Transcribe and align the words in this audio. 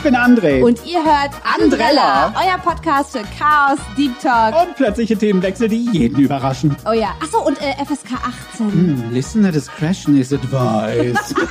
Ich 0.00 0.04
bin 0.04 0.16
André. 0.16 0.62
und 0.64 0.80
ihr 0.86 1.04
hört 1.04 1.32
Andrella, 1.44 2.32
euer 2.34 2.56
Podcast 2.56 3.12
für 3.12 3.22
Chaos, 3.38 3.78
Deep 3.98 4.18
Talk. 4.18 4.54
Und 4.58 4.74
plötzliche 4.74 5.14
Themenwechsel, 5.14 5.68
die 5.68 5.90
jeden 5.92 6.18
überraschen. 6.20 6.74
Oh 6.88 6.92
ja, 6.92 7.08
achso, 7.20 7.42
und 7.46 7.60
äh, 7.60 7.74
FSK 7.84 8.14
18. 8.54 8.72
Hm, 8.72 9.10
Listener 9.12 9.52
discretion 9.52 10.16
is 10.18 10.32
advised. 10.32 11.34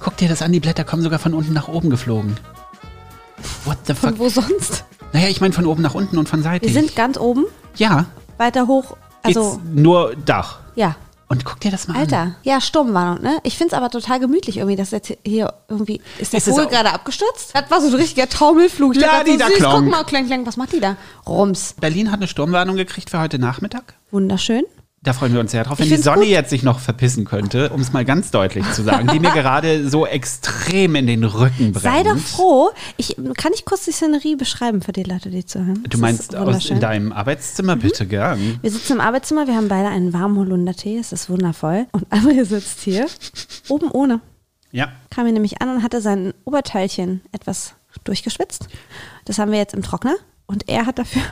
Guck 0.00 0.16
dir 0.16 0.28
das 0.28 0.42
an, 0.42 0.50
die 0.50 0.58
Blätter 0.58 0.82
kommen 0.82 1.02
sogar 1.04 1.20
von 1.20 1.32
unten 1.32 1.52
nach 1.52 1.68
oben 1.68 1.88
geflogen. 1.88 2.36
What 3.64 3.78
the 3.84 3.94
fuck? 3.94 4.10
Von 4.10 4.18
wo 4.18 4.28
sonst? 4.28 4.84
Naja, 5.12 5.28
ich 5.28 5.40
meine 5.40 5.54
von 5.54 5.66
oben 5.66 5.82
nach 5.82 5.94
unten 5.94 6.18
und 6.18 6.28
von 6.28 6.42
Seite. 6.42 6.66
Wir 6.66 6.72
sind 6.72 6.96
ganz 6.96 7.16
oben, 7.16 7.44
Ja, 7.76 8.06
weiter 8.38 8.66
hoch. 8.66 8.96
Also, 9.22 9.52
geht's 9.52 9.60
nur 9.72 10.16
Dach. 10.16 10.58
ja. 10.74 10.96
Und 11.30 11.44
guck 11.44 11.60
dir 11.60 11.70
das 11.70 11.88
mal 11.88 11.94
an. 11.94 12.00
Alter, 12.00 12.34
ja, 12.42 12.58
Sturm 12.60 12.94
war 12.94 13.14
noch, 13.14 13.20
ne? 13.22 13.38
Ich 13.42 13.58
find's 13.58 13.74
aber 13.74 13.90
total 13.90 14.18
gemütlich 14.18 14.56
irgendwie, 14.56 14.76
dass 14.76 14.92
jetzt 14.92 15.12
hier 15.26 15.52
irgendwie. 15.68 16.00
Ist 16.18 16.32
der 16.32 16.40
Vogel 16.40 16.66
gerade 16.68 16.90
abgestürzt? 16.92 17.50
Das 17.52 17.70
war 17.70 17.82
so 17.82 17.88
ein 17.88 17.94
richtiger 17.94 18.28
Taumelflug. 18.28 18.96
Ja, 18.96 19.22
die 19.24 19.32
so 19.32 19.38
da 19.38 19.48
süß, 19.48 19.56
klonk. 19.56 19.84
guck 19.84 19.90
mal, 19.90 20.04
klang, 20.04 20.26
klang, 20.26 20.46
was 20.46 20.56
macht 20.56 20.72
die 20.72 20.80
da? 20.80 20.96
Rums. 21.26 21.74
Berlin 21.78 22.10
hat 22.10 22.20
eine 22.20 22.28
Sturmwarnung 22.28 22.76
gekriegt 22.76 23.10
für 23.10 23.20
heute 23.20 23.38
Nachmittag. 23.38 23.94
Wunderschön. 24.10 24.64
Da 25.00 25.12
freuen 25.12 25.32
wir 25.32 25.40
uns 25.40 25.52
sehr 25.52 25.62
drauf, 25.62 25.78
wenn 25.78 25.88
die 25.88 25.96
Sonne 25.96 26.22
gut. 26.22 26.28
jetzt 26.28 26.50
sich 26.50 26.64
noch 26.64 26.80
verpissen 26.80 27.24
könnte, 27.24 27.70
um 27.70 27.80
es 27.80 27.92
mal 27.92 28.04
ganz 28.04 28.32
deutlich 28.32 28.68
zu 28.72 28.82
sagen, 28.82 29.06
die 29.06 29.20
mir 29.20 29.30
gerade 29.30 29.88
so 29.88 30.04
extrem 30.06 30.96
in 30.96 31.06
den 31.06 31.22
Rücken 31.22 31.72
brennt. 31.72 31.82
Sei 31.82 32.02
doch 32.02 32.18
froh. 32.18 32.70
Ich, 32.96 33.16
kann 33.36 33.52
ich 33.54 33.64
kurz 33.64 33.84
die 33.84 33.92
Szenerie 33.92 34.34
beschreiben 34.34 34.82
für 34.82 34.90
die 34.90 35.04
Leute, 35.04 35.30
die 35.30 35.46
zuhören? 35.46 35.84
Du 35.84 35.90
Das 35.90 36.00
meinst 36.00 36.34
aus. 36.34 36.68
Mhm. 36.68 36.74
in 36.76 36.80
deinem 36.80 37.12
Arbeitszimmer, 37.12 37.76
bitte 37.76 38.06
gern. 38.06 38.58
Wir 38.60 38.70
sitzen 38.72 38.94
im 38.94 39.00
Arbeitszimmer, 39.00 39.46
wir 39.46 39.54
haben 39.54 39.68
beide 39.68 39.88
einen 39.88 40.12
warmen 40.12 40.36
Holundertee, 40.36 40.98
es 40.98 41.12
ist 41.12 41.30
wundervoll. 41.30 41.86
Und 41.92 42.08
André 42.12 42.44
sitzt 42.44 42.80
hier, 42.80 43.06
oben 43.68 43.90
ohne. 43.92 44.20
Ja. 44.72 44.88
Kam 45.10 45.26
mir 45.26 45.32
nämlich 45.32 45.62
an 45.62 45.68
und 45.76 45.82
hatte 45.84 46.00
sein 46.00 46.34
Oberteilchen 46.44 47.22
etwas 47.30 47.74
durchgeschwitzt. 48.04 48.68
Das 49.24 49.38
haben 49.38 49.52
wir 49.52 49.58
jetzt 49.58 49.74
im 49.74 49.82
Trockner. 49.82 50.16
Und 50.46 50.68
er 50.68 50.86
hat 50.86 50.98
dafür 50.98 51.22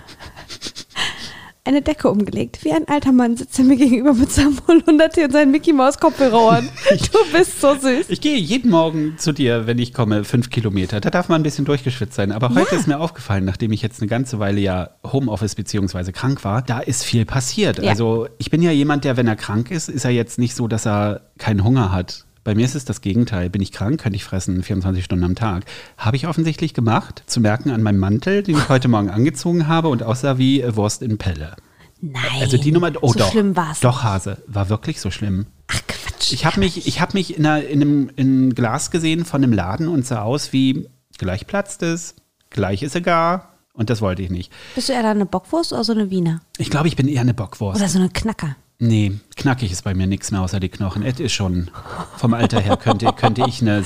eine 1.67 1.83
Decke 1.83 2.11
umgelegt. 2.11 2.65
Wie 2.65 2.73
ein 2.73 2.87
alter 2.89 3.13
Mann 3.13 3.37
sitzt 3.37 3.59
er 3.59 3.65
mir 3.65 3.77
gegenüber 3.77 4.15
mit 4.15 4.31
seinem 4.33 4.57
Holundertee 4.69 5.25
und 5.25 5.33
seinen 5.33 5.51
Mickey 5.51 5.73
Maus 5.73 5.99
Kopfhörern. 5.99 6.69
Du 7.13 7.19
bist 7.33 7.61
so 7.61 7.75
süß. 7.75 8.07
Ich 8.09 8.21
gehe 8.21 8.37
jeden 8.37 8.71
Morgen 8.71 9.15
zu 9.19 9.33
dir, 9.33 9.67
wenn 9.67 9.79
ich 9.79 9.93
komme, 9.93 10.25
fünf 10.25 10.51
Kilometer. 10.51 11.01
Da 11.01 11.11
darf 11.11 11.29
man 11.29 11.41
ein 11.41 11.43
bisschen 11.43 11.65
durchgeschwitzt 11.65 12.15
sein. 12.15 12.31
Aber 12.33 12.51
heute 12.51 12.75
Ja. 12.75 12.79
ist 12.81 12.87
mir 12.87 12.99
aufgefallen, 13.01 13.45
nachdem 13.45 13.73
ich 13.73 13.83
jetzt 13.83 14.01
eine 14.01 14.09
ganze 14.09 14.39
Weile 14.39 14.61
ja 14.61 14.91
Homeoffice 15.05 15.55
beziehungsweise 15.55 16.13
krank 16.13 16.45
war, 16.45 16.63
da 16.63 16.79
ist 16.81 17.05
viel 17.05 17.25
passiert. 17.25 17.83
Ja. 17.83 17.91
Also 17.91 18.29
ich 18.39 18.51
bin 18.51 18.63
ja 18.63 18.71
jemand, 18.71 19.05
der, 19.05 19.17
wenn 19.17 19.27
er 19.27 19.37
krank 19.37 19.71
ist, 19.71 19.89
ist 19.89 20.05
er 20.05 20.11
jetzt 20.13 20.39
nicht 20.39 20.55
so, 20.55 20.69
dass 20.69 20.87
er 20.87 21.23
keinen 21.39 21.65
Hunger 21.65 21.91
hat. 21.93 22.26
Bei 22.47 22.55
mir 22.55 22.65
ist 22.65 22.77
es 22.77 22.85
das 22.85 23.01
Gegenteil. 23.01 23.51
Bin 23.51 23.61
ich 23.61 23.73
krank, 23.73 24.01
könnte 24.01 24.15
ich 24.15 24.23
fressen 24.23 24.63
24 24.63 25.05
Stunden 25.05 25.25
am 25.25 25.35
Tag. 25.35 25.65
Habe 25.99 26.15
ich 26.15 26.29
offensichtlich 26.29 26.75
gemacht. 26.75 27.25
Zu 27.27 27.41
merken 27.41 27.71
an 27.71 27.83
meinem 27.83 27.99
Mantel, 27.99 28.45
den 28.45 28.57
ich 28.57 28.69
heute 28.69 28.87
Morgen 28.87 29.11
angezogen 29.11 29.67
habe 29.67 29.89
und 29.89 30.05
aussah 30.05 30.39
wie 30.39 30.61
äh, 30.61 30.77
Wurst 30.77 31.03
in 31.03 31.19
Pelle. 31.19 31.57
Nein. 32.01 32.23
Also 32.39 32.57
die 32.57 32.71
Nummer, 32.71 32.93
oh 33.01 33.13
so 33.13 33.19
doch, 33.19 33.33
schlimm 33.33 33.57
war's. 33.57 33.81
doch 33.81 34.05
Hase, 34.05 34.39
war 34.47 34.69
wirklich 34.69 35.01
so 35.01 35.11
schlimm. 35.11 35.47
Ach 35.67 35.81
Quatsch. 35.89 36.33
Ich 36.33 36.47
habe 36.47 36.61
mich, 36.61 36.87
ich 36.87 37.01
hab 37.01 37.15
mich 37.15 37.37
in, 37.37 37.45
einer, 37.45 37.67
in, 37.67 37.83
einem, 37.83 38.11
in 38.15 38.27
einem 38.29 38.55
Glas 38.55 38.93
gesehen 38.93 39.25
von 39.25 39.43
einem 39.43 39.53
Laden 39.53 39.89
und 39.89 40.07
sah 40.07 40.23
aus 40.23 40.53
wie 40.53 40.89
gleich 41.19 41.49
platzt 41.49 41.83
es, 41.83 42.15
gleich 42.51 42.85
ist 42.85 42.95
egal 42.95 43.43
und 43.73 43.91
das 43.91 44.01
wollte 44.01 44.23
ich 44.23 44.31
nicht. 44.31 44.53
Bist 44.77 44.89
du 44.89 44.93
eher 44.93 45.05
eine 45.05 45.27
Bockwurst 45.27 45.73
oder 45.73 45.83
so 45.83 45.95
eine 45.95 46.11
Wiener? 46.11 46.43
Ich 46.59 46.71
glaube, 46.71 46.87
ich 46.87 46.95
bin 46.95 47.09
eher 47.09 47.23
eine 47.23 47.35
Bockwurst. 47.35 47.81
Oder 47.81 47.89
so 47.89 47.99
eine 47.99 48.09
Knacker? 48.09 48.55
Nee, 48.79 49.19
knackig 49.37 49.71
ist 49.71 49.85
bei 49.85 49.95
mir 49.95 50.07
nichts 50.07 50.31
mehr 50.31 50.41
außer 50.41 50.61
die 50.61 50.69
Knochen. 50.69 51.03
Es 51.03 51.21
ist 51.21 51.33
schon, 51.33 51.71
vom 52.17 52.33
Alter 52.35 52.59
her 52.61 52.77
könnte, 52.77 53.07
könnte 53.13 53.45
ich 53.47 53.61
eine, 53.63 53.85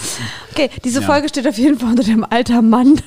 Okay, 0.52 0.70
diese 0.84 1.00
Ja. 1.00 1.06
Folge 1.06 1.28
steht 1.28 1.46
auf 1.48 1.58
jeden 1.58 1.78
Fall 1.78 1.90
unter 1.90 2.02
dem 2.04 2.24
alter 2.24 2.62
Mann. 2.62 3.00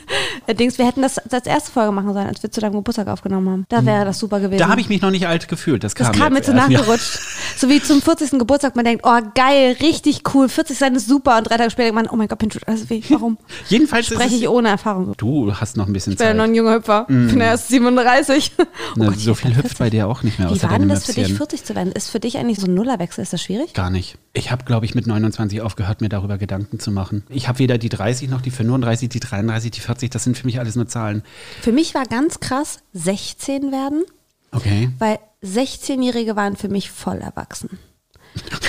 Äh, 0.48 0.56
Dings, 0.56 0.78
wir 0.78 0.86
hätten 0.86 1.02
das 1.02 1.18
als 1.20 1.46
erste 1.48 1.72
Folge 1.72 1.92
machen 1.94 2.14
sollen, 2.14 2.28
als 2.28 2.44
wir 2.44 2.52
zu 2.52 2.60
deinem 2.62 2.74
Geburtstag 2.74 3.08
aufgenommen 3.08 3.50
haben. 3.50 3.66
Da 3.70 3.86
wäre 3.86 4.04
das 4.06 4.20
super 4.20 4.40
gewesen. 4.40 4.60
da 4.60 4.68
habe 4.68 4.82
ich 4.82 4.90
mich 4.90 5.02
noch 5.02 5.12
nicht 5.12 5.28
alt 5.28 5.48
gefühlt. 5.48 5.84
Das 5.84 5.94
das 5.94 6.12
kam, 6.12 6.20
kam 6.20 6.34
mir 6.34 6.42
zu 6.42 6.52
erst. 6.52 6.70
nachgerutscht. 6.70 7.20
So 7.56 7.70
wie 7.70 7.80
zum 7.82 8.02
40. 8.02 8.32
Geburtstag, 8.40 8.76
man 8.76 8.84
denkt, 8.84 9.06
oh 9.06 9.20
geil, 9.36 9.78
richtig 9.80 10.22
cool, 10.34 10.50
40 10.50 10.76
sein 10.76 10.96
ist 10.96 11.08
super 11.08 11.38
und 11.38 11.44
drei 11.44 11.58
Tage 11.58 11.70
später 11.70 11.84
denkt 11.92 11.96
man, 11.96 12.08
oh 12.10 12.16
mein 12.16 12.28
Gott, 12.28 12.42
mir 12.42 12.48
tut 12.50 12.68
alles 12.68 12.90
weh. 12.90 13.02
Warum? 13.10 13.38
Ja. 13.40 13.56
Jedenfalls 13.70 14.08
Spreche 14.08 14.36
ich 14.36 14.50
ohne 14.50 14.70
Erfahrung. 14.70 15.14
Du 15.18 15.54
hast 15.56 15.78
noch 15.78 15.86
ein 15.86 15.94
bisschen 15.94 16.14
Ich 16.14 16.18
bin 16.18 16.26
ja 16.26 16.32
Zeit. 16.32 16.38
noch 16.38 16.46
ein 16.46 16.56
junger 16.56 16.74
Hüpfer. 16.76 17.06
Ich 17.08 17.32
bin 17.32 17.42
erst 17.42 17.68
37. 17.70 18.52
Oh 18.58 18.64
Ne, 19.00 19.06
Gott, 19.06 19.16
ich 19.18 19.24
so 19.24 19.36
viel 19.36 19.56
hüpft 19.56 19.78
bei 19.78 19.90
dir 19.92 20.08
auch 20.08 20.24
nicht 20.24 20.40
mehr, 20.40 20.50
Wie 20.50 20.62
war 20.64 20.80
denn 20.80 20.90
das 20.90 21.06
für 21.06 21.12
dich, 21.14 21.20
Möpschen. 21.30 21.38
40 21.38 21.64
zu 21.64 21.76
werden? 21.76 21.92
Ist 21.92 22.10
für 22.10 22.20
dich 22.20 22.33
eigentlich 22.38 22.60
so 22.60 22.68
ein 22.68 22.74
Nullerwechsel? 22.74 23.22
Ist 23.22 23.34
das 23.34 23.42
schwierig? 23.42 23.74
Gar 23.74 23.90
nicht. 23.90 24.18
Ich 24.34 24.52
habe, 24.52 24.64
glaube 24.66 24.86
ich, 24.86 24.96
mit 24.96 25.08
29 25.08 25.62
aufgehört, 25.62 26.02
mir 26.02 26.10
darüber 26.10 26.38
Gedanken 26.38 26.80
zu 26.80 26.92
machen. 26.92 27.24
Ich 27.30 27.48
habe 27.48 27.60
weder 27.60 27.78
die 27.78 27.90
30 27.90 28.30
noch 28.30 28.42
die 28.42 28.52
35, 28.52 29.10
die 29.10 29.20
33, 29.20 29.72
die 29.72 29.80
40. 29.80 30.10
Das 30.12 30.24
sind 30.24 30.38
für 30.38 30.46
mich 30.46 30.60
alles 30.60 30.76
nur 30.76 30.88
Zahlen. 30.88 31.24
Für 31.62 31.72
mich 31.72 31.94
war 31.94 32.06
ganz 32.06 32.40
krass 32.40 32.80
16 32.94 33.72
werden, 33.72 34.04
Okay. 34.52 34.90
weil 35.00 35.20
16-Jährige 35.44 36.36
waren 36.36 36.56
für 36.56 36.70
mich 36.70 36.90
voll 36.92 37.18
erwachsen. 37.18 37.80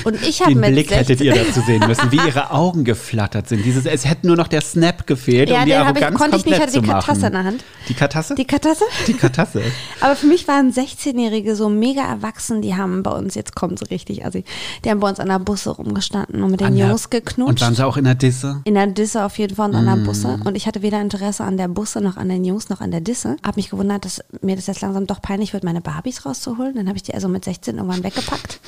Und 0.05 0.23
ich 0.23 0.41
habe 0.43 0.53
Den 0.53 0.61
mit 0.61 0.73
Blick 0.73 0.89
16 0.91 0.99
hättet 0.99 1.21
ihr 1.23 1.35
dazu 1.35 1.61
sehen 1.63 1.83
müssen, 1.87 2.13
wie 2.13 2.17
ihre 2.17 2.51
Augen 2.51 2.85
geflattert 2.85 3.49
sind. 3.49 3.65
Dieses, 3.65 3.87
es 3.87 4.05
hätte 4.05 4.27
nur 4.27 4.37
noch 4.37 4.49
der 4.49 4.61
Snap 4.61 5.07
gefehlt, 5.07 5.49
Ja, 5.49 5.61
um 5.61 5.65
die 5.67 5.75
hab 5.75 5.97
ich- 5.97 6.05
Arroganz 6.05 6.19
konnte 6.19 6.37
ich 6.37 6.45
nicht, 6.45 6.61
hatte 6.61 6.73
zu 6.73 6.81
die 6.83 6.87
machen. 6.87 7.01
Kartasse 7.07 7.27
in 7.27 7.33
der 7.33 7.45
Hand. 7.45 7.65
Die 7.89 7.95
Kartasse? 7.95 8.35
Die 8.35 8.45
Kartasse? 8.45 8.85
Die 9.07 9.15
Kartasse. 9.15 9.63
Aber 10.01 10.17
für 10.17 10.27
mich 10.27 10.47
waren 10.47 10.71
16-Jährige 10.73 11.57
so 11.57 11.71
mega 11.71 12.03
erwachsen, 12.03 12.61
die 12.61 12.75
haben 12.77 13.03
bei 13.03 13.13
uns, 13.13 13.35
jetzt 13.35 13.55
kommt 13.55 13.79
so 13.79 13.87
richtig, 13.87 14.25
also 14.27 14.43
die 14.85 14.91
haben 14.91 15.01
bei 15.01 15.09
uns 15.09 15.19
an 15.21 15.29
der 15.29 15.39
Busse 15.39 15.71
rumgestanden 15.71 16.43
und 16.43 16.51
mit 16.51 16.61
den 16.61 16.77
der- 16.77 16.89
Jungs 16.89 17.09
geknutscht. 17.09 17.49
Und 17.51 17.61
waren 17.63 17.75
sie 17.75 17.87
auch 17.87 17.97
in 17.97 18.05
der 18.05 18.15
Disse? 18.17 18.61
in 18.65 18.75
der 18.75 18.87
Disse 18.89 19.25
auf 19.25 19.39
jeden 19.39 19.57
Fall 19.57 19.71
und 19.71 19.77
an 19.77 19.87
der 19.87 19.97
Mm. 19.97 20.05
Busse. 20.05 20.39
Und 20.45 20.57
ich 20.57 20.67
hatte 20.67 20.83
weder 20.83 21.01
Interesse 21.01 21.45
an 21.45 21.57
der 21.57 21.69
Busse 21.69 22.01
noch 22.03 22.17
an 22.19 22.29
den 22.29 22.45
Jungs 22.45 22.69
noch 22.69 22.81
an 22.83 22.91
der 22.91 23.01
Disse. 23.01 23.37
Hab 23.43 23.57
mich 23.57 23.71
gewundert, 23.71 24.05
dass 24.05 24.23
mir 24.43 24.57
das 24.57 24.67
jetzt 24.67 24.83
langsam 24.83 25.07
doch 25.07 25.23
peinlich 25.23 25.53
wird, 25.55 25.65
meine 25.65 25.81
Barbies 25.81 26.27
rauszuholen. 26.27 26.75
Dann 26.75 26.89
habe 26.89 26.97
ich 26.97 27.03
die 27.05 27.15
also 27.15 27.29
mit 27.29 27.45
16 27.45 27.77
irgendwann 27.77 28.05
weggepackt. 28.05 28.61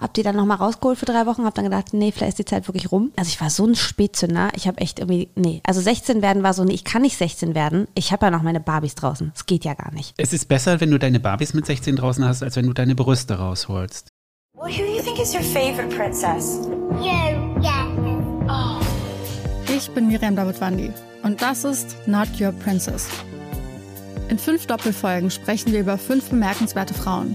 Hab 0.00 0.14
die 0.14 0.22
dann 0.22 0.36
nochmal 0.36 0.56
rausgeholt 0.56 0.98
für 0.98 1.06
drei 1.06 1.26
Wochen, 1.26 1.44
hab 1.44 1.54
dann 1.54 1.64
gedacht, 1.64 1.92
nee, 1.92 2.10
vielleicht 2.10 2.30
ist 2.30 2.38
die 2.38 2.44
Zeit 2.44 2.66
wirklich 2.68 2.90
rum. 2.90 3.12
Also 3.16 3.28
ich 3.28 3.40
war 3.40 3.50
so 3.50 3.66
ein 3.66 3.74
Spätzünder, 3.74 4.50
ich 4.54 4.66
habe 4.66 4.78
echt 4.78 4.98
irgendwie, 4.98 5.28
nee. 5.34 5.60
Also 5.64 5.80
16 5.80 6.22
werden 6.22 6.42
war 6.42 6.54
so, 6.54 6.64
nee, 6.64 6.72
ich 6.72 6.84
kann 6.84 7.02
nicht 7.02 7.16
16 7.16 7.54
werden. 7.54 7.86
Ich 7.94 8.12
habe 8.12 8.26
ja 8.26 8.30
noch 8.30 8.42
meine 8.42 8.60
Barbies 8.60 8.94
draußen. 8.94 9.30
Das 9.34 9.46
geht 9.46 9.64
ja 9.64 9.74
gar 9.74 9.92
nicht. 9.92 10.14
Es 10.16 10.32
ist 10.32 10.48
besser, 10.48 10.80
wenn 10.80 10.90
du 10.90 10.98
deine 10.98 11.20
Barbies 11.20 11.54
mit 11.54 11.66
16 11.66 11.96
draußen 11.96 12.24
hast, 12.24 12.42
als 12.42 12.56
wenn 12.56 12.66
du 12.66 12.72
deine 12.72 12.94
Brüste 12.94 13.34
rausholst. 13.34 14.08
Well, 14.54 14.72
who 14.72 14.78
do 14.78 14.96
you 14.96 15.02
think 15.02 15.20
is 15.20 15.34
your 15.34 15.42
favorite 15.42 15.94
princess? 15.94 16.66
You, 17.00 17.62
yeah. 17.62 17.80
Ich 19.76 19.88
bin 19.92 20.08
Miriam 20.08 20.36
Davidwandi 20.36 20.92
und 21.22 21.40
das 21.40 21.64
ist 21.64 21.96
Not 22.06 22.28
Your 22.40 22.52
Princess. 22.52 23.08
In 24.28 24.38
fünf 24.38 24.66
Doppelfolgen 24.66 25.30
sprechen 25.30 25.72
wir 25.72 25.80
über 25.80 25.96
fünf 25.96 26.28
bemerkenswerte 26.28 26.92
Frauen. 26.92 27.34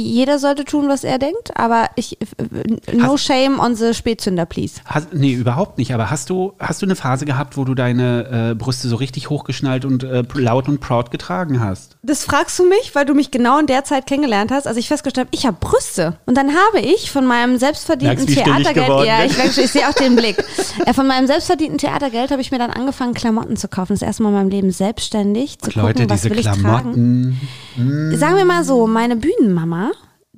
Jeder 0.00 0.38
sollte 0.38 0.64
tun, 0.64 0.88
was 0.88 1.04
er 1.04 1.18
denkt, 1.18 1.56
aber 1.56 1.88
ich, 1.96 2.20
äh, 2.20 2.94
no 2.94 3.12
Hast- 3.14 3.24
shame 3.24 3.58
on 3.58 3.74
the 3.74 3.94
Spätzünder, 3.94 4.46
please. 4.46 4.80
Hast, 4.84 5.12
nee, 5.12 5.32
überhaupt 5.32 5.78
nicht. 5.78 5.92
Aber 5.94 6.10
hast 6.10 6.30
du, 6.30 6.52
hast 6.58 6.82
du 6.82 6.86
eine 6.86 6.96
Phase 6.96 7.24
gehabt, 7.24 7.56
wo 7.56 7.64
du 7.64 7.74
deine 7.74 8.50
äh, 8.50 8.54
Brüste 8.54 8.88
so 8.88 8.96
richtig 8.96 9.30
hochgeschnallt 9.30 9.84
und 9.84 10.04
äh, 10.04 10.22
laut 10.34 10.68
und 10.68 10.80
proud 10.80 11.10
getragen 11.10 11.60
hast? 11.60 11.96
Das 12.02 12.24
fragst 12.24 12.58
du 12.58 12.68
mich, 12.68 12.94
weil 12.94 13.04
du 13.04 13.14
mich 13.14 13.30
genau 13.30 13.58
in 13.58 13.66
der 13.66 13.84
Zeit 13.84 14.06
kennengelernt 14.06 14.50
hast, 14.50 14.66
als 14.66 14.76
ich 14.76 14.88
festgestellt 14.88 15.26
habe, 15.28 15.36
ich 15.36 15.46
habe 15.46 15.56
Brüste. 15.58 16.18
Und 16.26 16.36
dann 16.36 16.50
habe 16.50 16.80
ich 16.80 17.10
von 17.10 17.26
meinem 17.26 17.58
selbstverdienten 17.58 18.26
Merkst, 18.26 18.44
Theatergeld, 18.44 19.06
ja, 19.06 19.24
ich, 19.24 19.58
ich 19.58 19.70
sehe 19.70 19.88
auch 19.88 19.94
den 19.94 20.16
Blick. 20.16 20.36
Äh, 20.84 20.92
von 20.92 21.06
meinem 21.06 21.26
selbstverdienten 21.26 21.78
Theatergeld 21.78 22.30
habe 22.30 22.40
ich 22.42 22.50
mir 22.50 22.58
dann 22.58 22.70
angefangen, 22.70 23.14
Klamotten 23.14 23.56
zu 23.56 23.68
kaufen. 23.68 23.94
Das 23.94 24.02
erste 24.02 24.22
Mal 24.22 24.28
in 24.30 24.34
meinem 24.34 24.48
Leben 24.50 24.70
selbstständig 24.70 25.58
zu 25.58 25.70
Leute, 25.78 25.94
gucken, 26.02 26.10
was 26.10 26.22
diese 26.22 26.30
will 26.34 26.38
ich 26.40 26.46
tragen. 26.46 26.60
Klamotten. 26.60 28.16
Sagen 28.16 28.36
wir 28.36 28.44
mal 28.44 28.64
so, 28.64 28.86
meine 28.86 29.16
Bühnenmama, 29.16 29.85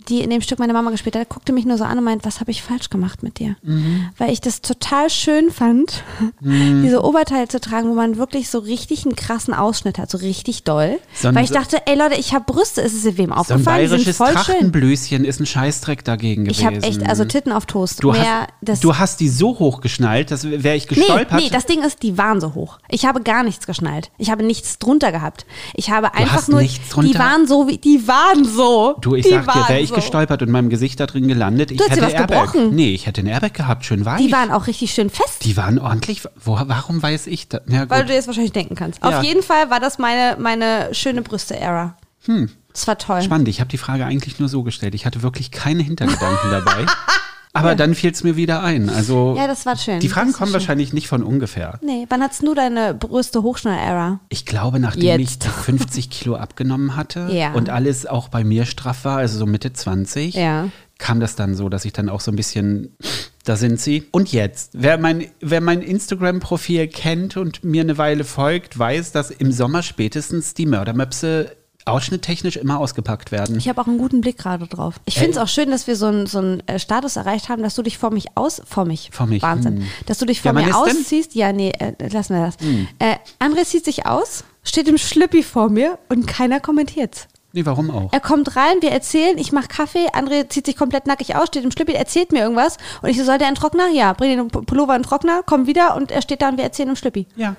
die 0.09 0.21
in 0.23 0.31
dem 0.31 0.41
Stück 0.41 0.59
meine 0.59 0.73
Mama 0.73 0.91
gespielt 0.91 1.17
hat, 1.17 1.29
guckte 1.29 1.53
mich 1.53 1.65
nur 1.67 1.77
so 1.79 1.85
an 1.85 1.99
und 1.99 2.05
meint, 2.05 2.25
was 2.25 2.41
habe 2.41 2.51
ich 2.51 2.63
falsch 2.63 2.91
gemacht 2.91 3.23
mit 3.23 3.39
dir? 3.39 3.57
Mhm. 3.63 4.09
Weil 4.19 4.33
ich 4.33 4.41
das 4.41 4.61
total 4.61 5.11
schön 5.11 5.51
fand, 5.51 6.03
diese 6.41 7.03
Oberteile 7.05 7.49
zu 7.49 7.61
tragen, 7.61 7.89
wo 7.91 7.95
man 7.95 8.17
wirklich 8.17 8.49
so 8.49 8.59
richtig 8.59 9.05
einen 9.05 9.17
krassen 9.17 9.55
Ausschnitt 9.55 9.99
hat, 9.99 10.11
so 10.11 10.19
richtig 10.19 10.65
doll. 10.65 10.99
So 11.15 11.29
ein- 11.29 11.35
Weil 11.35 11.45
ich 11.45 11.51
dachte, 11.51 11.79
ey 11.87 11.97
Leute, 11.97 12.15
ich 12.19 12.35
habe 12.35 12.45
Brüste, 12.51 12.81
ist 12.81 12.95
es 12.95 13.05
wem 13.05 13.17
So 13.17 13.23
ein 13.25 13.33
aufgefallen? 13.33 13.83
Die 13.83 13.89
sind 13.89 13.91
bayerisches 14.05 14.17
voll 14.17 14.27
schön. 14.29 14.35
Trachtenblöschen 14.37 15.25
ist 15.25 15.41
ein 15.41 15.47
Scheißdreck 15.47 16.05
dagegen 16.05 16.45
gewesen. 16.45 16.61
Ich 16.61 16.67
habe 16.67 16.77
echt, 16.83 17.09
also 17.09 17.25
Titten 17.25 17.53
auf 17.53 17.67
Toast. 17.67 18.03
du, 18.03 18.13
Mehr, 18.13 18.47
hast, 18.67 18.85
du 18.85 18.97
hast 18.97 19.21
die 19.21 19.29
so 19.29 19.59
hochgeschnallt, 19.59 20.31
dass 20.31 20.45
wäre 20.45 20.77
ich 20.77 20.89
Nee, 20.91 20.97
gestolpert. 20.97 21.41
nee, 21.41 21.51
das 21.51 21.67
Ding 21.67 21.83
ist, 21.83 22.03
die 22.03 22.17
waren 22.19 22.41
so 22.41 22.55
hoch. 22.55 22.79
Ich 22.89 23.05
habe 23.05 23.21
gar 23.23 23.43
nichts 23.43 23.67
geschnallt. 23.67 24.11
Ich 24.19 24.31
habe 24.31 24.43
nichts 24.45 24.79
drunter 24.79 25.13
gehabt. 25.13 25.45
Ich 25.75 25.91
habe 25.91 26.15
einfach 26.15 26.37
hast 26.37 26.49
nur, 26.49 26.61
nichts 26.63 26.95
die 26.97 27.15
waren 27.19 27.47
so 27.47 27.69
wie, 27.69 27.79
die 27.79 28.07
waren 28.09 28.45
so. 28.45 28.97
Du, 29.01 29.15
ich 29.15 29.25
die 29.27 29.31
sag 29.33 29.47
dir, 29.53 29.69
wäre 29.69 29.81
ich 29.81 29.89
so. 29.91 29.95
Gestolpert 30.01 30.43
und 30.43 30.49
in 30.49 30.53
meinem 30.53 30.69
Gesicht 30.71 30.99
da 31.01 31.07
drin 31.07 31.29
gelandet, 31.29 31.71
ich 31.71 31.79
Du 31.79 31.85
hätte 31.85 32.03
was 32.03 32.13
Airbag. 32.13 32.53
gebrochen. 32.53 32.75
Nee, 32.75 32.93
ich 32.95 33.07
hätte 33.07 33.21
ein 33.23 33.27
Airbag 33.27 33.55
gehabt, 33.55 33.85
schön 33.85 34.05
weich. 34.05 34.25
Die 34.25 34.33
waren 34.33 34.51
auch 34.51 34.67
richtig 34.67 34.93
schön 34.93 35.11
fest. 35.11 35.45
Die 35.45 35.57
waren 35.57 35.79
ordentlich. 35.79 36.23
Wo, 36.43 36.59
warum 36.65 37.03
weiß 37.03 37.27
ich 37.27 37.49
das? 37.49 37.63
Ja, 37.69 37.89
Weil 37.89 38.01
gut. 38.01 38.09
du 38.09 38.13
dir 38.13 38.17
das 38.17 38.27
wahrscheinlich 38.27 38.53
denken 38.53 38.75
kannst. 38.75 39.03
Ja. 39.03 39.19
Auf 39.19 39.25
jeden 39.25 39.43
Fall 39.43 39.71
war 39.71 39.81
das 39.81 39.99
meine, 39.99 40.37
meine 40.41 40.95
schöne 40.95 41.23
Brüste-Ära. 41.23 41.97
Hm. 42.27 42.51
Das 42.73 42.87
war 42.87 42.99
toll. 42.99 43.23
Spannend. 43.23 43.49
Ich 43.49 43.61
habe 43.61 43.71
die 43.71 43.79
Frage 43.79 44.05
eigentlich 44.05 44.39
nur 44.39 44.49
so 44.49 44.63
gestellt. 44.63 44.95
Ich 44.95 45.05
hatte 45.07 45.23
wirklich 45.23 45.51
keine 45.51 45.83
Hintergedanken 45.83 46.51
dabei. 46.51 46.87
Aber 47.53 47.75
dann 47.75 47.95
fiel 47.95 48.11
es 48.13 48.23
mir 48.23 48.37
wieder 48.37 48.63
ein. 48.63 48.89
Also 48.91 49.35
Ja, 49.37 49.47
das 49.47 49.67
war 49.67 49.77
schön. 49.77 50.01
die 50.01 50.09
Fragen 50.09 50.33
kommen 50.33 50.49
schön. 50.49 50.55
wahrscheinlich 50.55 50.93
nicht 50.93 51.09
von 51.09 51.23
ungefähr. 51.23 51.79
Nee, 51.83 52.07
wann 52.09 52.23
hattest 52.23 52.43
du 52.43 52.55
deine 52.55 52.95
Brüste-Hochschnall-Ära? 52.95 54.21
Ich 54.29 54.47
glaube, 54.47 54.79
nachdem 54.81 55.21
ich 55.21 55.31
Jetzt. 55.31 55.45
die 55.45 55.49
50 55.49 56.11
Kilo 56.11 56.37
abgenommen 56.37 56.97
hatte 56.97 57.29
Ja. 57.33 57.53
und 57.55 57.71
alles 57.71 58.07
auch 58.07 58.29
bei 58.29 58.45
mir 58.45 58.65
straff 58.67 59.05
war, 59.05 59.19
also 59.19 59.39
so 59.39 59.47
Mitte 59.47 59.73
20, 59.73 60.35
Ja. 60.35 60.69
kam 60.99 61.21
das 61.21 61.37
dann 61.37 61.55
so, 61.55 61.69
dass 61.69 61.85
ich 61.85 61.93
dann 61.93 62.09
auch 62.09 62.21
so 62.21 62.31
ein 62.33 62.37
bisschen, 62.37 62.97
da 63.45 63.57
sind 63.57 63.81
sie. 63.81 64.07
Und 64.11 64.33
jetzt, 64.33 64.73
wer 64.75 64.99
mein, 64.99 65.27
wer 65.41 65.61
mein 65.61 65.81
Instagram-Profil 65.83 66.89
kennt 66.89 67.37
und 67.37 67.65
mir 67.65 67.83
eine 67.83 67.99
Weile 67.99 68.25
folgt, 68.25 68.79
weiß, 68.79 69.13
dass 69.13 69.31
im 69.31 69.53
Sommer 69.53 69.83
spätestens 69.83 70.55
die 70.55 70.67
Mördermöpse 70.67 71.53
ausschnitttechnisch 71.91 72.57
immer 72.57 72.79
ausgepackt 72.79 73.33
werden. 73.33 73.57
Ich 73.59 73.69
habe 73.69 73.81
auch 73.81 73.87
einen 73.87 73.99
guten 73.99 74.21
Blick 74.21 74.39
gerade 74.39 74.67
drauf. 74.67 75.01
Ich 75.05 75.15
finde 75.15 75.33
es 75.33 75.39
auch 75.39 75.49
schön, 75.49 75.71
dass 75.71 75.87
wir 75.87 75.97
so 75.97 76.07
einen 76.07 76.27
so 76.27 76.39
einen, 76.39 76.67
äh, 76.69 76.79
Status 76.79 77.17
erreicht 77.17 77.49
haben, 77.49 77.63
dass 77.63 77.75
du 77.75 77.83
dich 77.83 77.99
vor 77.99 78.11
mich 78.11 78.27
aus, 78.37 78.63
vor 78.67 78.85
mich, 78.85 79.11
Vor 79.13 79.27
mich, 79.27 79.43
Wahnsinn, 79.43 79.79
hm. 79.79 79.87
dass 80.07 80.19
du 80.19 80.27
dich 80.27 80.41
vor 80.43 80.51
Ja, 80.51 80.53
mir 80.55 80.65
denn? 80.67 80.75
Hm. 80.75 80.81
ausziehst. 80.81 81.35
Ja, 81.35 81.53
nee, 81.53 81.71
äh, 81.79 81.95
lassen 82.09 82.35
wir 82.35 82.47
das. 82.47 82.57
Äh, 82.99 83.17
André 83.45 83.65
zieht 83.65 83.85
sich 83.85 84.07
aus, 84.07 84.45
steht 84.63 84.89
im 84.89 84.99
Schlüppi 84.99 85.43
vor 85.43 85.69
mir 85.71 85.99
und 86.09 86.27
keiner 86.27 86.61
kommentiert's. 86.61 87.27
nee, 87.53 87.65
warum 87.65 87.91
auch? 87.91 88.13
Er 88.13 88.21
kommt 88.21 88.55
rein, 88.57 88.77
wir 88.81 88.91
erzählen, 88.93 89.39
ich 89.39 89.53
mache 89.53 89.69
Kaffee, 89.69 90.07
André 90.13 90.49
zieht 90.49 90.67
sich 90.67 90.77
komplett 90.77 91.07
nackig 91.07 91.35
aus, 91.35 91.49
steht 91.49 91.65
im 91.65 91.71
Schlüppi, 91.71 91.93
erzählt 91.95 92.31
mir 92.33 92.41
irgendwas 92.41 92.77
und 93.03 93.09
ich 93.09 93.17
so, 93.19 93.25
soll 93.25 93.39
der 93.39 93.47
einen 93.49 93.57
Trockner? 93.57 93.89
Ja, 93.89 94.13
bring 94.13 94.37
den 94.37 94.49
Pullover 94.49 94.95
in 94.95 95.03
den 95.03 95.09
Trockner, 95.09 95.43
komm 95.45 95.67
wieder 95.67 95.97
und 95.97 96.11
er 96.13 96.23
steht 96.23 96.43
da 96.43 96.51
und 96.51 96.57
wir 96.59 96.65
erzählen 96.65 96.91
im 96.91 96.97
Schlüppi. 96.97 97.27
Ja. 97.37 97.57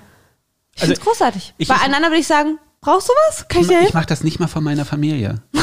Ich 0.76 0.84
find's 0.84 1.00
großartig. 1.00 1.54
ich- 1.58 1.68
Bei 1.68 1.74
ich- 1.74 1.82
anderen 1.82 2.04
würde 2.04 2.20
ich 2.20 2.26
sagen, 2.26 2.58
brauchst 2.80 3.08
du 3.08 3.12
was? 3.28 3.46
Kann 3.48 3.62
ich 3.62 3.68
dir 3.68 3.74
Ich 3.74 3.78
helfen? 3.80 3.96
mache 3.96 4.06
das 4.06 4.24
nicht 4.24 4.40
mal 4.40 4.46
von 4.48 4.64
meiner 4.64 4.84
Familie. 4.84 5.42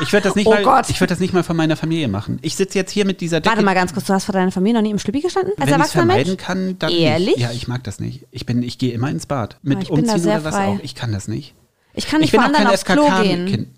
Ich 0.00 0.12
würde 0.12 0.28
das, 0.28 0.36
nicht 0.36 0.46
Oh 0.46 0.50
mal- 0.50 0.62
Gott. 0.62 0.88
ich 0.90 1.00
würd 1.00 1.10
das 1.10 1.18
nicht 1.18 1.32
mal 1.34 1.42
von 1.42 1.56
meiner 1.56 1.76
Familie 1.76 2.06
machen. 2.06 2.38
Ich 2.42 2.54
sitze 2.54 2.78
jetzt 2.78 2.92
hier 2.92 3.04
mit 3.04 3.20
dieser 3.20 3.40
Decke. 3.40 3.50
Warte 3.50 3.64
mal 3.64 3.74
ganz 3.74 3.92
kurz, 3.92 4.06
du 4.06 4.12
hast 4.14 4.26
vor 4.26 4.32
deiner 4.32 4.52
Familie 4.52 4.74
noch 4.74 4.82
nie 4.82 4.90
im 4.92 4.98
Schlüppi 5.00 5.20
gestanden? 5.22 5.54
Als 5.58 5.58
Wenn 5.58 5.66
ich 5.66 5.70
es 5.70 5.74
erwachsener 5.94 6.02
vermeiden 6.04 6.32
Mensch? 6.34 6.42
kann, 6.44 6.78
dann 6.78 6.92
Ehrlich? 6.92 7.28
nicht. 7.36 7.40
Ja, 7.40 7.50
ich 7.50 7.66
mag 7.66 7.82
das 7.82 7.98
nicht. 7.98 8.24
Ich, 8.30 8.46
bin, 8.46 8.62
ich 8.62 8.78
gehe 8.78 8.92
immer 8.92 9.10
ins 9.10 9.26
Bad. 9.26 9.58
Mit 9.62 9.82
ich 9.82 9.88
bin 9.88 10.04
da 10.04 10.12
Umziehen 10.12 10.22
sehr 10.22 10.34
oder 10.36 10.44
was 10.44 10.54
frei. 10.54 10.68
auch. 10.68 10.78
Ich 10.84 10.94
kann 10.94 11.10
das 11.10 11.26
nicht. 11.26 11.54
Ich 11.94 12.06
kann 12.06 12.20
nicht 12.20 12.26
ich 12.28 12.30
bin 12.30 12.40
vor 12.42 12.44
auch 12.44 12.54
anderen 12.60 12.66
kein 12.84 12.98
aufs 13.00 13.10
Klo 13.16 13.22
gehen. 13.24 13.46
Kind. 13.46 13.68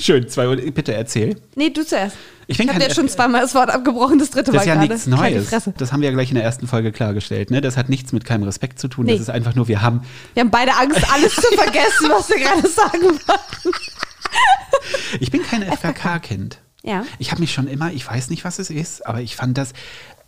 Schön, 0.00 0.28
zwei 0.28 0.48
Uhr. 0.48 0.56
Bitte 0.56 0.94
erzähl. 0.94 1.36
Nee, 1.54 1.70
du 1.70 1.84
zuerst. 1.84 2.16
Ich 2.48 2.60
Ich 2.60 2.68
habe 2.68 2.78
dir 2.78 2.94
schon 2.94 3.08
zweimal 3.08 3.40
das 3.40 3.54
Wort 3.54 3.70
abgebrochen, 3.70 4.18
das 4.20 4.30
dritte 4.30 4.52
Das 4.52 4.62
ist 4.62 4.66
Mal 4.66 4.68
ja 4.68 4.74
gerade. 4.74 4.88
nichts 4.94 5.10
Halt 5.20 5.34
Neues. 5.34 5.70
Das 5.78 5.92
haben 5.92 6.00
wir 6.00 6.08
ja 6.08 6.14
gleich 6.14 6.28
in 6.30 6.36
der 6.36 6.44
ersten 6.44 6.68
Folge 6.68 6.92
klargestellt. 6.92 7.50
Ne? 7.50 7.60
Das 7.60 7.76
hat 7.76 7.88
nichts 7.88 8.12
mit 8.12 8.24
keinem 8.24 8.44
Respekt 8.44 8.78
zu 8.78 8.86
tun. 8.86 9.06
Nee. 9.06 9.12
Das 9.12 9.22
ist 9.22 9.30
einfach 9.30 9.54
nur, 9.56 9.66
wir 9.66 9.82
haben. 9.82 10.02
Wir 10.34 10.42
haben 10.42 10.50
beide 10.50 10.72
Angst, 10.76 11.00
alles 11.12 11.34
zu 11.34 11.42
vergessen, 11.56 12.08
was 12.08 12.28
wir 12.28 12.38
gerade 12.38 12.68
sagen 12.68 13.02
wollten. 13.02 13.76
Ich 15.18 15.30
bin 15.30 15.42
kein 15.42 15.62
FKK-Kind. 15.62 16.58
Ja. 16.84 17.04
Ich 17.18 17.32
habe 17.32 17.40
mich 17.40 17.52
schon 17.52 17.66
immer, 17.66 17.92
ich 17.92 18.06
weiß 18.08 18.30
nicht, 18.30 18.44
was 18.44 18.60
es 18.60 18.70
ist, 18.70 19.04
aber 19.06 19.20
ich 19.20 19.34
fand 19.34 19.58
das, 19.58 19.72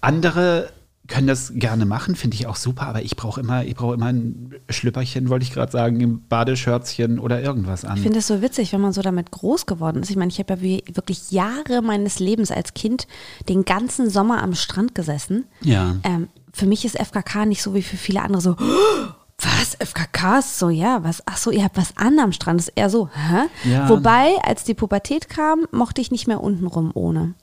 andere 0.01 0.71
können 1.09 1.27
das 1.27 1.53
gerne 1.55 1.87
machen, 1.87 2.15
finde 2.15 2.37
ich 2.37 2.47
auch 2.47 2.57
super, 2.57 2.87
aber 2.87 3.03
ich 3.03 3.17
brauche 3.17 3.41
immer, 3.41 3.65
ich 3.65 3.75
brauche 3.75 3.95
immer 3.95 4.07
ein 4.07 4.55
Schlüpperchen, 4.69 5.31
wollte 5.31 5.45
ich 5.45 5.53
gerade 5.53 5.73
sagen, 5.73 6.01
ein 6.01 6.27
Badeschörzchen 6.29 7.19
oder 7.19 7.43
irgendwas 7.43 7.85
an. 7.85 7.97
Ich 7.97 8.03
finde 8.03 8.19
es 8.19 8.27
so 8.27 8.43
witzig, 8.43 8.73
wenn 8.73 8.81
man 8.81 8.93
so 8.93 9.03
damit 9.03 9.31
groß 9.31 9.67
geworden 9.67 10.03
ist. 10.03 10.11
Ich 10.11 10.17
meine, 10.17 10.31
ich 10.31 10.39
habe 10.39 10.55
ja 10.55 10.61
wie 10.61 10.85
wirklich 10.93 11.31
Jahre 11.31 11.83
meines 11.83 12.19
Lebens 12.21 12.51
als 12.51 12.75
Kind 12.75 13.07
den 13.49 13.65
ganzen 13.65 14.11
Sommer 14.11 14.43
am 14.43 14.55
Strand 14.55 14.95
gesessen. 14.95 15.47
Ja. 15.63 15.97
Ähm, 16.05 16.29
für 16.53 16.67
mich 16.67 16.85
ist 16.85 16.99
FKK 16.99 17.47
nicht 17.47 17.63
so 17.63 17.75
wie 17.75 17.83
für 17.83 17.97
viele 17.97 18.23
andere 18.23 18.43
so, 18.43 18.57
"Oh, 18.59 19.09
was, 19.41 19.77
FKK 19.77 20.41
ist 20.41 20.59
so, 20.59 20.69
ja, 20.69 21.05
was, 21.05 21.23
ach 21.27 21.37
so, 21.37 21.53
ihr 21.53 21.63
habt 21.63 21.77
was 21.77 21.97
an 21.97 22.19
am 22.19 22.33
Strand, 22.33 22.61
ist 22.61 22.73
eher 22.75 22.91
so, 22.91 23.09
hä? 23.09 23.71
Ja. 23.71 23.89
Wobei, 23.89 24.37
als 24.43 24.65
die 24.65 24.75
Pubertät 24.75 25.29
kam, 25.29 25.67
mochte 25.71 26.01
ich 26.01 26.11
nicht 26.11 26.27
mehr 26.27 26.41
untenrum 26.43 26.91
ohne. 26.95 27.35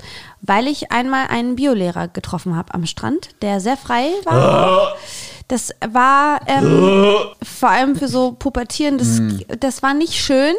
Weil 0.42 0.68
ich 0.68 0.92
einmal 0.92 1.28
einen 1.28 1.56
Biolehrer 1.56 2.10
getroffen 2.10 2.56
habe 2.56 2.74
am 2.74 2.86
Strand, 2.86 3.30
der 3.42 3.62
sehr 3.62 3.78
frei 3.78 4.10
war. 4.26 4.94
Das 5.48 5.72
war 5.88 6.42
ähm, 6.48 7.16
vor 7.42 7.70
allem 7.70 7.96
für 7.96 8.08
so 8.10 8.34
Pubertierendes, 8.34 9.22
das 9.60 9.82
war 9.82 9.94
nicht 9.94 10.16
schön. 10.16 10.56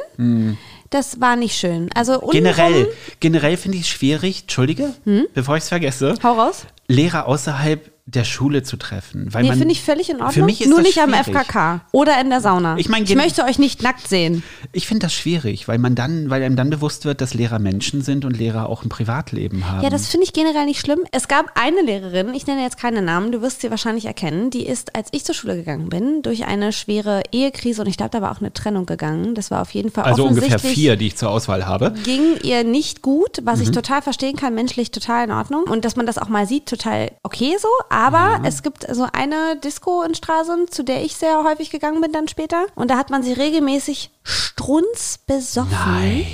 Das 0.91 1.21
war 1.21 1.37
nicht 1.37 1.57
schön. 1.57 1.91
Also 1.95 2.21
Generell, 2.31 2.89
generell 3.21 3.57
finde 3.57 3.77
ich 3.79 3.85
es 3.85 3.89
schwierig, 3.89 4.43
Entschuldige, 4.43 4.95
bevor 5.35 5.57
ich 5.57 5.65
es 5.65 5.69
vergesse, 5.69 6.15
Hau 6.23 6.35
raus. 6.35 6.65
Lehrer 6.87 7.27
außerhalb 7.27 7.91
der 8.09 8.23
Schule 8.23 8.63
zu 8.63 8.77
treffen. 8.77 9.35
Weil 9.35 9.43
Nee, 9.43 9.53
finde 9.53 9.73
ich 9.73 9.83
völlig 9.83 10.09
in 10.11 10.17
Ordnung. 10.17 10.31
Für 10.33 10.43
mich 10.45 10.61
ist 10.61 10.69
Nur 10.69 10.79
das 10.79 10.87
nicht 10.87 10.99
am 11.01 11.13
schwierig. 11.13 11.27
FKK 11.43 11.81
oder 11.91 12.21
in 12.21 12.31
der 12.31 12.41
Sauna. 12.41 12.77
Ich 12.79 12.89
mein, 12.89 13.03
ich 13.03 13.17
möchte 13.17 13.43
euch 13.45 13.59
nicht 13.59 13.83
nackt 13.83 14.07
sehen. 14.07 14.45
Ich 14.73 14.87
finde 14.87 15.07
das 15.07 15.13
schwierig, 15.15 15.67
weil 15.67 15.79
man 15.79 15.97
dann, 15.97 16.31
weil 16.31 16.43
einem 16.45 16.55
dann 16.55 16.71
bewusst 16.71 17.05
wird, 17.05 17.21
dass 17.21 17.35
Lehrer 17.35 17.59
Menschen 17.59 18.03
sind 18.03 18.25
und 18.25 18.37
Lehrer 18.37 18.69
auch 18.69 18.85
ein 18.85 18.89
Privatleben 18.91 19.69
haben. 19.69 19.83
Ja, 19.83 19.91
das 19.91 20.07
finde 20.07 20.23
ich 20.25 20.33
generell 20.33 20.67
nicht 20.67 20.79
schlimm. 20.81 21.01
Es 21.11 21.27
gab 21.27 21.47
eine 21.57 21.83
Lehrerin, 21.83 22.33
ich 22.33 22.47
nenne 22.47 22.63
jetzt 22.63 22.79
keine 22.79 23.03
Namen, 23.03 23.33
du 23.33 23.43
wirst 23.43 23.61
sie 23.63 23.71
wahrscheinlich 23.71 24.05
erkennen, 24.05 24.51
die 24.51 24.65
ist, 24.67 24.95
als 24.95 25.09
ich 25.11 25.25
zur 25.25 25.35
Schule 25.35 25.57
gegangen 25.57 25.89
bin, 25.89 26.23
durch 26.23 26.45
eine 26.47 26.73
schwere 26.73 27.23
Ehekrise 27.33 27.83
und 27.83 27.89
ich 27.89 27.97
glaube, 27.97 28.11
da 28.11 28.23
war 28.23 28.31
auch 28.31 28.41
eine 28.41 28.53
Trennung 28.53 28.87
gegangen. 28.87 29.35
Das 29.35 29.51
war 29.51 29.63
auf 29.63 29.73
jeden 29.73 29.91
Fall 29.91 30.05
also 30.05 30.27
ungefähr 30.27 30.61
vier, 30.61 30.95
die 30.97 31.09
ich 31.09 31.17
zur 31.17 31.31
Auswahl 31.31 31.67
habe. 31.67 31.93
ging 32.05 32.37
ihr 32.45 32.63
nicht 32.63 33.03
gut, 33.03 33.41
was 33.43 33.57
Mhm. 33.59 33.63
ich 33.65 33.71
total 33.73 34.01
verstehen 34.01 34.37
kann, 34.37 34.55
menschlich 34.55 34.93
total 34.93 35.25
in 35.25 35.33
Ordnung. 35.33 35.65
Und 35.65 35.85
dass 35.85 35.97
man 35.97 36.07
das 36.07 36.19
auch 36.19 36.29
mal 36.29 36.47
sieht, 36.47 36.67
total 36.67 37.11
okay 37.25 37.57
so. 37.61 37.67
Aber 37.97 38.41
es 38.45 38.63
gibt 38.63 38.87
so 38.95 39.07
eine 39.11 39.57
Disco 39.57 40.03
in 40.03 40.15
Stralsund, 40.15 40.73
zu 40.73 40.85
der 40.85 41.03
ich 41.03 41.17
sehr 41.17 41.43
häufig 41.45 41.71
gegangen 41.71 42.03
bin 42.03 42.13
dann 42.13 42.29
später. 42.29 42.67
Und 42.75 42.91
da 42.91 42.99
hat 42.99 43.09
man 43.09 43.23
sie 43.23 43.33
regelmäßig 43.33 44.11
strunzbesoffen 44.23 45.71
Nein. 45.71 46.27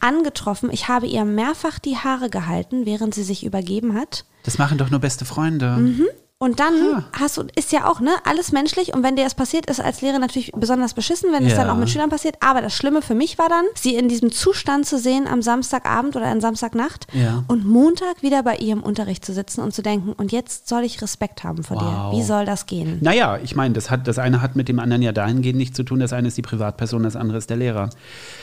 angetroffen. 0.00 0.70
Ich 0.72 0.88
habe 0.88 1.06
ihr 1.06 1.26
mehrfach 1.26 1.78
die 1.78 1.98
Haare 1.98 2.30
gehalten, 2.30 2.86
während 2.86 3.14
sie 3.14 3.22
sich 3.22 3.44
übergeben 3.44 3.94
hat. 3.94 4.24
Das 4.44 4.56
machen 4.56 4.78
doch 4.78 4.88
nur 4.88 5.00
beste 5.00 5.26
Freunde. 5.26 5.76
Mhm. 5.76 6.06
Und 6.42 6.58
dann 6.58 6.72
Ah. 6.94 7.04
hast 7.12 7.36
du, 7.36 7.42
ist 7.54 7.70
ja 7.70 7.86
auch, 7.86 8.00
ne, 8.00 8.12
alles 8.24 8.50
menschlich. 8.50 8.94
Und 8.94 9.02
wenn 9.02 9.14
dir 9.14 9.24
das 9.24 9.34
passiert, 9.34 9.66
ist 9.66 9.78
als 9.78 10.00
Lehrer 10.00 10.18
natürlich 10.18 10.52
besonders 10.56 10.94
beschissen, 10.94 11.30
wenn 11.34 11.44
es 11.44 11.52
Ja. 11.52 11.58
dann 11.58 11.68
auch 11.68 11.76
mit 11.76 11.90
Schülern 11.90 12.08
passiert. 12.08 12.36
Aber 12.40 12.62
das 12.62 12.72
Schlimme 12.74 13.02
für 13.02 13.14
mich 13.14 13.36
war 13.36 13.50
dann, 13.50 13.66
sie 13.74 13.94
in 13.94 14.08
diesem 14.08 14.32
Zustand 14.32 14.86
zu 14.86 14.98
sehen 14.98 15.26
am 15.28 15.42
Samstagabend 15.42 16.16
oder 16.16 16.24
an 16.28 16.40
Samstagnacht 16.40 17.06
Ja. 17.12 17.44
und 17.48 17.66
Montag 17.66 18.22
wieder 18.22 18.42
bei 18.42 18.56
ihr 18.56 18.72
im 18.72 18.82
Unterricht 18.82 19.22
zu 19.22 19.34
sitzen 19.34 19.60
und 19.60 19.74
zu 19.74 19.82
denken, 19.82 20.14
und 20.14 20.32
jetzt 20.32 20.66
soll 20.66 20.82
ich 20.82 21.02
Respekt 21.02 21.44
haben 21.44 21.62
vor 21.62 21.76
Wow. 21.76 22.10
dir. 22.14 22.16
Wie 22.18 22.22
soll 22.22 22.46
das 22.46 22.64
gehen? 22.64 22.96
Naja, 23.02 23.38
ich 23.44 23.54
meine, 23.54 23.74
das, 23.74 23.90
hat, 23.90 24.08
das 24.08 24.18
eine 24.18 24.40
hat 24.40 24.56
mit 24.56 24.70
dem 24.70 24.78
anderen 24.78 25.02
ja 25.02 25.12
dahingehend 25.12 25.58
nichts 25.58 25.76
zu 25.76 25.82
tun. 25.82 26.00
Das 26.00 26.14
eine 26.14 26.28
ist 26.28 26.38
die 26.38 26.42
Privatperson, 26.42 27.02
das 27.02 27.16
andere 27.16 27.36
ist 27.36 27.50
der 27.50 27.58
Lehrer. 27.58 27.90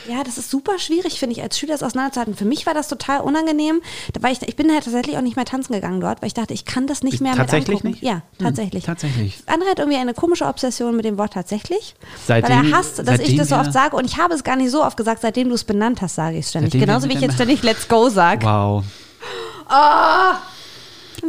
Ja, 0.08 0.24
das 0.24 0.38
ist 0.38 0.52
super 0.52 0.78
schwierig, 0.78 1.18
finde 1.18 1.36
ich, 1.36 1.42
als 1.42 1.58
Schüler 1.58 1.74
das 1.74 1.82
auseinanderzuhalten. 1.82 2.36
Für 2.36 2.46
mich 2.46 2.68
war 2.68 2.76
das 2.76 2.90
total 2.90 3.22
unangenehm. 3.22 3.82
War 4.20 4.30
ich, 4.30 4.40
ich 4.44 4.56
bin 4.56 4.72
halt 4.72 4.84
tatsächlich 4.84 5.18
auch 5.18 5.22
nicht 5.24 5.36
mehr 5.36 5.46
tanzen 5.46 5.74
gegangen 5.74 6.00
dort, 6.00 6.22
weil 6.22 6.28
ich 6.28 6.36
dachte, 6.36 6.54
ich 6.54 6.64
kann 6.64 6.86
das 6.86 7.02
nicht 7.02 7.16
Ich- 7.16 7.22
mehr 7.22 7.34
tatsächlich 7.34 7.84
mit 7.84 7.87
nicht? 7.88 8.04
Ja, 8.04 8.22
tatsächlich. 8.40 8.84
tatsächlich. 8.84 9.38
André 9.48 9.70
hat 9.70 9.80
irgendwie 9.80 9.98
eine 9.98 10.14
komische 10.14 10.46
Obsession 10.46 10.96
mit 10.96 11.06
dem 11.06 11.18
Wort 11.18 11.34
tatsächlich. 11.34 11.96
Seitdem- 12.26 12.50
weil 12.58 12.72
er 12.72 12.78
hasst, 12.78 13.00
dass 13.08 13.20
ich 13.20 13.36
das 13.36 13.50
so 13.50 13.56
oft 13.56 13.74
sage. 13.74 13.96
Und 13.96 14.06
ich 14.06 14.18
habe 14.18 14.34
es 14.34 14.44
gar 14.44 14.56
nicht 14.56 14.72
so 14.72 14.84
oft 14.84 14.98
gesagt, 14.98 15.22
seitdem 15.22 15.50
du 15.50 15.56
es 15.56 15.64
benannt 15.64 16.02
hast, 16.02 16.16
sage 16.16 16.38
ich 16.38 16.46
es 16.46 16.50
ständig. 16.50 16.72
Genauso 16.74 17.10
wie 17.10 17.14
ich 17.14 17.22
jetzt 17.22 17.36
ständig 17.36 17.64
Let's 17.64 17.88
Go 17.88 18.10
sage. 18.10 18.46
Wow. 18.46 18.84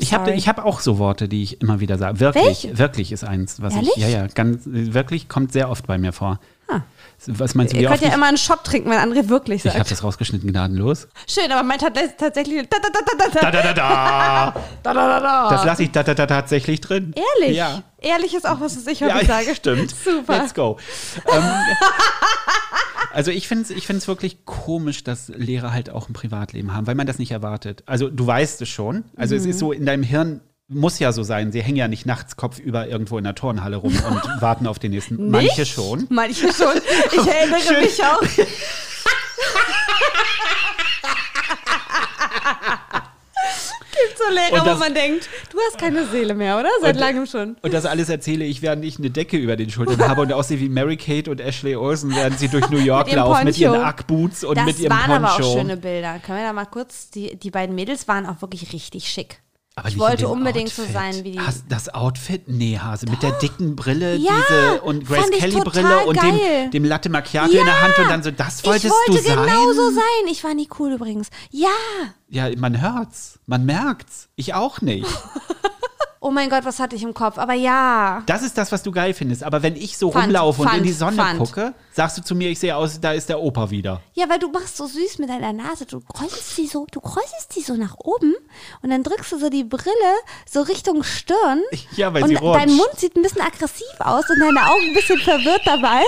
Ich 0.01 0.13
habe 0.15 0.33
ich 0.33 0.49
hab 0.49 0.65
auch 0.65 0.81
so 0.81 0.99
Worte, 0.99 1.29
die 1.29 1.43
ich 1.43 1.61
immer 1.61 1.81
wieder 1.81 1.99
sage. 1.99 2.21
Wirklich, 2.21 2.45
Welche? 2.45 2.79
wirklich 2.79 3.13
ist 3.13 3.25
eins, 3.25 3.61
was 3.63 3.75
Ehrlich? 3.75 3.91
ich, 3.97 4.03
ja, 4.03 4.09
ja, 4.09 4.27
ganz, 4.27 4.63
wirklich 4.65 5.29
kommt 5.29 5.53
sehr 5.53 5.71
oft 5.71 5.87
bei 5.87 5.99
mir 5.99 6.13
vor. 6.13 6.39
Ah. 6.69 6.81
Was 7.27 7.55
meinst 7.57 7.73
du, 7.75 7.79
wie 7.79 7.83
Ihr 7.83 7.89
könnt 7.89 8.03
ja 8.03 8.15
immer 8.15 8.27
einen 8.27 8.39
Shot 8.39 8.63
trinken, 8.65 8.91
wenn 8.91 8.99
André 8.99 9.29
wirklich 9.29 9.65
ich 9.65 9.71
habe 9.71 9.79
sagt. 9.81 9.91
das 9.91 10.05
rausgeschnitten, 10.05 10.49
gnadenlos. 10.51 11.09
Schön, 11.27 11.51
aber 11.51 11.63
mein 11.65 11.79
tat 11.81 11.99
tatsächlich. 12.17 12.69
Da, 12.69 12.79
da, 12.79 12.89
da, 12.91 13.01
da, 13.19 13.29
Da, 13.29 13.51
da, 13.51 13.51
da, 13.51 13.63
da, 13.63 13.73
da. 13.75 14.55
da, 14.85 14.95
da, 14.95 15.21
da. 15.21 15.51
Das 15.51 15.65
lasse 15.65 15.83
ich 15.83 15.91
da, 15.91 16.03
da, 16.05 16.15
da 16.15 16.27
tatsächlich 16.27 16.81
drin. 16.81 17.13
Ehrlich? 17.41 17.57
Ja. 17.57 17.83
Ehrlich 18.01 18.35
ist 18.35 18.49
auch 18.49 18.61
was, 18.61 18.77
was 18.77 18.87
ich 18.87 19.01
Ja, 19.01 19.13
häufig 19.15 19.27
sage. 19.29 19.55
stimmt. 19.57 19.95
Super. 20.05 20.39
Let's 20.39 20.55
go. 20.55 20.79
ähm, 21.33 21.43
also 23.13 23.31
ich 23.31 23.49
finde 23.49 23.65
es 23.65 23.71
ich 23.71 23.87
find's 23.87 24.07
wirklich 24.09 24.45
komisch, 24.45 25.03
dass 25.05 25.29
Lehrer 25.29 25.73
halt 25.73 25.91
auch 25.91 26.09
ein 26.09 26.13
Privatleben 26.13 26.75
haben, 26.75 26.87
weil 26.87 26.95
man 26.95 27.07
das 27.07 27.19
nicht 27.19 27.31
erwartet. 27.33 27.83
Also 27.87 28.09
du 28.09 28.27
weißt 28.27 28.63
es 28.63 28.69
schon. 28.69 29.05
Also 29.17 29.35
es 29.35 29.45
Mhm. 29.45 29.51
ist 29.51 29.59
so 29.59 29.73
in 29.73 29.87
deinem 29.87 30.03
Hirn, 30.03 30.41
muss 30.69 30.99
ja 30.99 31.13
so 31.13 31.23
sein. 31.23 31.51
Sie 31.51 31.63
hängen 31.63 31.77
ja 31.79 31.89
nicht 31.89 32.05
nachts 32.07 32.37
kopfüber 32.37 32.87
irgendwo 32.89 33.17
in 33.19 33.25
der 33.25 33.35
Turnhalle 33.35 33.77
rum 33.77 33.93
und 33.95 34.23
warten 34.43 34.67
auf 34.67 34.79
den 34.79 34.91
nächsten. 34.93 35.31
Manche 35.31 35.61
Nicht? 35.63 35.73
schon. 35.73 36.07
Manche 36.11 36.53
schon. 36.53 36.77
Ich 37.13 37.27
erinnere 37.27 37.61
Schön. 37.61 37.81
mich 37.81 38.05
auch. 38.05 38.21
Gibt 43.91 44.19
so 44.19 44.33
Lehrer, 44.33 44.65
das- 44.65 44.77
wo 44.77 44.81
man 44.81 44.95
denkt, 44.95 45.29
du 45.51 45.59
hast 45.67 45.79
keine 45.79 46.05
Seele 46.07 46.35
mehr, 46.35 46.59
oder? 46.59 46.69
Seit 46.83 46.95
Und- 46.97 47.01
langem 47.01 47.27
schon. 47.27 47.57
Und 47.63 47.73
das 47.73 47.85
alles 47.87 48.09
erzähle 48.09 48.45
ich, 48.45 48.63
während 48.63 48.85
ich 48.85 48.99
eine 48.99 49.11
Decke 49.11 49.37
über 49.37 49.57
den 49.57 49.71
Schultern 49.71 50.07
habe 50.07 50.21
und 50.23 50.33
aussehe 50.33 50.61
wie 50.61 50.69
Mary 50.69 50.97
Kate 50.97 51.31
und 51.31 51.41
Ashley 51.41 51.75
Olsen, 51.75 52.15
während 52.15 52.39
sie 52.39 52.49
durch 52.49 52.69
New 52.69 52.79
York 52.79 53.07
Mit 53.07 53.17
laufen 53.17 53.45
mit 53.45 53.59
ihren 53.59 53.73
Poncho. 53.75 53.87
Ackboots 53.87 54.45
und 54.45 54.57
Das 54.59 54.67
mit 54.67 54.79
ihrem 54.79 54.91
waren 54.93 55.11
aber 55.11 55.33
auch 55.33 55.37
Poncho. 55.41 55.53
schöne 55.59 55.77
Bilder. 55.79 56.19
Können 56.25 56.39
wir 56.39 56.47
da 56.47 56.53
mal 56.53 56.67
kurz, 56.67 57.11
die, 57.11 57.37
die 57.37 57.51
beiden 57.51 57.75
Mädels 57.75 58.07
waren 58.07 58.27
auch 58.27 58.41
wirklich 58.43 58.73
richtig 58.73 59.09
schick. 59.09 59.41
Aber 59.79 59.89
Ich 59.89 59.99
wollte 59.99 60.29
unbedingt 60.29 60.69
so 60.71 60.83
Outfit. 60.83 60.95
sein 60.95 61.25
wie 61.25 61.33
die- 61.33 61.41
Hast 61.41 61.65
das 61.69 61.89
Outfit? 61.95 62.43
Nee, 62.49 62.79
Hase. 62.79 63.07
Mit 63.07 63.23
der 63.23 63.33
dicken 63.33 63.77
Brille, 63.77 64.17
Ja, 64.17 64.33
diese 64.49 64.81
und 64.83 65.07
Grace 65.07 65.21
fand 65.21 65.35
ich 65.35 65.41
Kelly 65.41 65.53
total 65.55 65.71
Brille 65.71 66.07
und 66.07 66.23
dem, 66.23 66.71
dem 66.71 66.85
Latte 66.85 67.09
Macchiato 67.09 67.53
in 67.53 67.65
der 67.65 67.81
Hand 67.83 67.99
und 67.99 68.09
dann 68.09 68.23
so, 68.23 68.31
das 68.31 68.65
wolltest 68.65 68.85
ich 68.87 68.91
wollte 68.91 69.23
du 69.23 69.29
sein? 69.29 69.45
genau 69.47 69.73
so 69.73 69.91
sein. 69.91 70.31
Ich 70.31 70.45
war 70.45 70.55
nie 70.55 70.69
cool 70.79 70.93
übrigens. 70.93 71.29
Ja. 71.51 71.69
Ja, 72.29 72.49
man 72.57 72.81
hört's. 72.81 73.39
Man 73.47 73.65
merkt's. 73.65 74.29
Ich 74.37 74.55
auch 74.55 74.81
nicht. 74.81 75.07
Oh 76.29 76.31
mein 76.31 76.51
Gott, 76.51 76.67
was 76.67 76.79
hatte 76.79 76.95
ich 76.95 77.03
im 77.03 77.15
Kopf? 77.15 77.39
Aber 77.39 77.55
ja. 77.55 78.23
Das 78.27 78.43
ist 78.43 78.59
das, 78.59 78.71
was 78.71 78.83
du 78.83 78.93
geil 78.93 79.15
findest. 79.15 79.43
Aber 79.43 79.63
wenn 79.63 79.77
ich 79.77 79.97
so 79.97 80.11
Fand, 80.11 80.27
rumlaufe 80.27 80.61
und 80.61 80.75
in 80.75 80.83
die 80.83 80.93
Sonne 80.93 81.17
fand. 81.17 81.39
gucke, 81.39 81.73
sagst 81.91 82.19
du 82.19 82.23
zu 82.23 82.35
mir, 82.35 82.51
ich 82.51 82.59
sehe 82.59 82.77
aus, 82.77 83.01
da 83.01 83.13
ist 83.13 83.31
der 83.31 83.41
Opa 83.41 83.71
wieder. 83.71 84.03
Ja, 84.13 84.29
weil 84.29 84.39
du 84.39 84.51
machst 84.51 84.77
so 84.77 84.87
süß 84.87 85.21
mit 85.21 85.31
deiner 85.31 85.55
Nase. 85.55 85.87
Du 85.87 86.01
kräuselst 86.01 86.59
die 86.59 86.67
so, 86.67 86.87
du 86.93 87.01
kräuselst 87.01 87.57
die 87.57 87.63
so 87.63 87.77
nach 87.77 87.97
oben 87.97 88.35
und 88.83 88.91
dann 88.91 89.03
drückst 89.05 89.33
du 89.33 89.39
so 89.39 89.49
die 89.49 89.65
Brille 89.65 89.89
so 90.47 90.61
Richtung 90.61 91.03
Stirn. 91.03 91.63
Ja, 91.97 92.13
weil 92.13 92.25
und 92.25 92.29
sie 92.29 92.35
rutscht. 92.37 92.61
dein 92.61 92.77
Mund 92.77 92.91
sieht 92.99 93.17
ein 93.17 93.23
bisschen 93.23 93.41
aggressiv 93.41 93.87
aus 94.01 94.29
und 94.29 94.39
deine 94.39 94.61
Augen 94.71 94.89
ein 94.89 94.95
bisschen 94.95 95.19
verwirrt 95.21 95.63
dabei. 95.65 96.03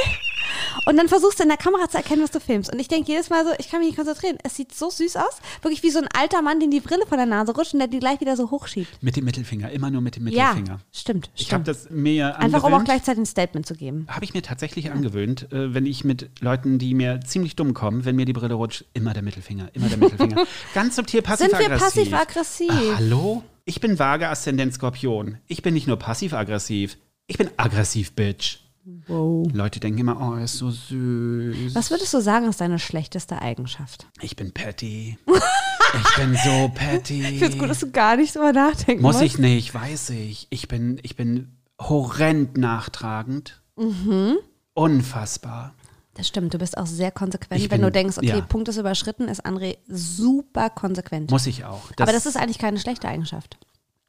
Und 0.87 0.97
dann 0.97 1.09
versuchst 1.09 1.39
du 1.39 1.43
in 1.43 1.49
der 1.49 1.59
Kamera 1.59 1.89
zu 1.89 1.97
erkennen, 1.99 2.23
was 2.23 2.31
du 2.31 2.41
filmst. 2.41 2.73
Und 2.73 2.79
ich 2.81 2.89
denke 2.89 3.11
jedes 3.13 3.31
Mal 3.31 3.45
so, 3.45 3.51
ich 3.59 3.69
kann 3.71 3.81
mich 3.81 3.89
nicht 3.89 3.97
konzentrieren. 3.97 4.39
Es 4.43 4.57
sieht 4.57 4.75
so 4.75 4.91
süß 4.91 5.17
aus. 5.17 5.41
Wirklich 5.63 5.83
wie 5.83 5.91
so 5.91 5.99
ein 6.01 6.09
alter 6.19 6.43
Mann, 6.43 6.59
den 6.61 6.71
die 6.71 6.81
Brille 6.81 7.07
von 7.07 7.17
der 7.19 7.27
Nase 7.27 7.53
rutscht 7.55 7.75
und 7.75 7.79
der 7.81 7.89
die 7.89 7.99
gleich 8.01 8.21
wieder 8.21 8.37
so 8.37 8.51
hochschiebt. 8.51 9.03
Mit 9.03 9.17
dem 9.17 9.25
Mittelfinger. 9.25 9.71
Immer 9.71 9.91
nur 9.91 10.01
mit 10.01 10.17
dem 10.17 10.27
Ja, 10.29 10.55
Mittelfinger. 10.55 10.81
stimmt. 10.93 11.31
Ich 11.37 11.53
habe 11.53 11.65
das 11.65 11.91
mir 11.91 12.39
Einfach 12.39 12.63
um 12.65 12.75
auch 12.75 12.85
gleichzeitig 12.85 13.23
ein 13.23 13.27
Statement 13.27 13.67
zu 13.67 13.75
geben. 13.75 14.07
Habe 14.09 14.25
ich 14.25 14.35
mir 14.35 14.43
tatsächlich 14.43 14.91
angewöhnt, 14.91 15.53
äh, 15.53 15.75
wenn 15.75 15.87
ich 15.87 16.05
mit 16.05 16.31
Leuten, 16.41 16.79
die 16.79 16.95
mir 16.95 17.21
ziemlich 17.27 17.57
dumm 17.57 17.75
kommen, 17.75 18.05
wenn 18.05 18.17
mir 18.17 18.25
die 18.25 18.33
Brille 18.33 18.55
rutscht, 18.55 18.85
immer 18.95 19.13
der 19.13 19.23
Mittelfinger, 19.23 19.69
immer 19.75 19.89
der 19.89 19.99
Mittelfinger. 19.99 20.45
Ganz 20.75 20.97
subtil 20.97 21.21
Sind 21.21 21.53
wir 21.53 21.69
passiv-aggressiv. 21.69 22.11
passiv-aggressiv? 22.11 22.71
Ah, 22.71 22.97
hallo? 22.97 23.43
Ich 23.65 23.81
bin 23.81 23.99
vage 23.99 24.29
Aszendent 24.29 24.75
Skorpion. 24.75 25.39
Ich 25.47 25.63
bin 25.63 25.75
nicht 25.75 25.87
nur 25.87 25.97
passiv-aggressiv, 25.99 26.97
ich 27.27 27.39
bin 27.39 27.49
aggressiv, 27.57 28.13
Bitch. 28.13 28.59
Wow. 29.07 29.47
Leute 29.53 29.81
denken 29.81 30.01
immer, 30.01 30.21
oh, 30.21 30.35
er 30.37 30.45
ist 30.45 30.59
so 30.59 30.71
süß. 30.71 31.75
Was 31.75 31.91
würdest 31.91 32.13
du 32.15 32.21
sagen, 32.21 32.47
ist 32.49 32.61
deine 32.61 32.79
schlechteste 32.79 33.41
Eigenschaft? 33.43 34.07
Ich 34.21 34.37
bin 34.37 34.53
petty. 34.53 35.19
ich 35.27 36.17
bin 36.17 36.37
so 36.45 36.71
petty. 36.75 37.21
Ich 37.25 37.39
finde 37.39 37.47
es 37.55 37.59
gut, 37.59 37.71
dass 37.71 37.81
du 37.81 37.91
gar 37.91 38.17
nicht 38.17 38.35
drüber 38.35 38.53
nachdenken 38.53 39.03
Muss 39.03 39.15
musst. 39.17 39.25
ich 39.27 39.39
nicht, 39.39 39.75
weiß 39.75 40.11
ich. 40.11 40.47
Ich 40.51 40.69
bin, 40.69 40.99
ich 41.03 41.17
bin 41.17 41.57
horrend 41.81 42.57
nachtragend. 42.59 43.61
Mhm. 43.77 44.37
Unfassbar. 44.75 45.75
Das 46.15 46.27
stimmt, 46.29 46.53
du 46.53 46.59
bist 46.59 46.77
auch 46.77 46.87
sehr 46.87 47.11
konsequent. 47.11 47.61
Ich 47.63 47.71
Wenn 47.71 47.81
bin- 47.81 47.87
du 47.87 47.93
denkst, 47.93 48.19
okay, 48.19 48.27
ja. 48.27 48.41
Punkt 48.41 48.69
ist 48.69 48.77
überschritten, 48.77 49.29
ist 49.29 49.47
André 49.47 49.79
super 49.89 50.69
konsequent. 50.69 51.31
Muss 51.31 51.47
ich 51.47 51.65
auch. 51.65 51.83
Aber 51.99 52.13
das 52.13 52.27
ist 52.27 52.37
eigentlich 52.37 52.59
keine 52.59 52.79
schlechte 52.79 53.09
Eigenschaft. 53.09 53.57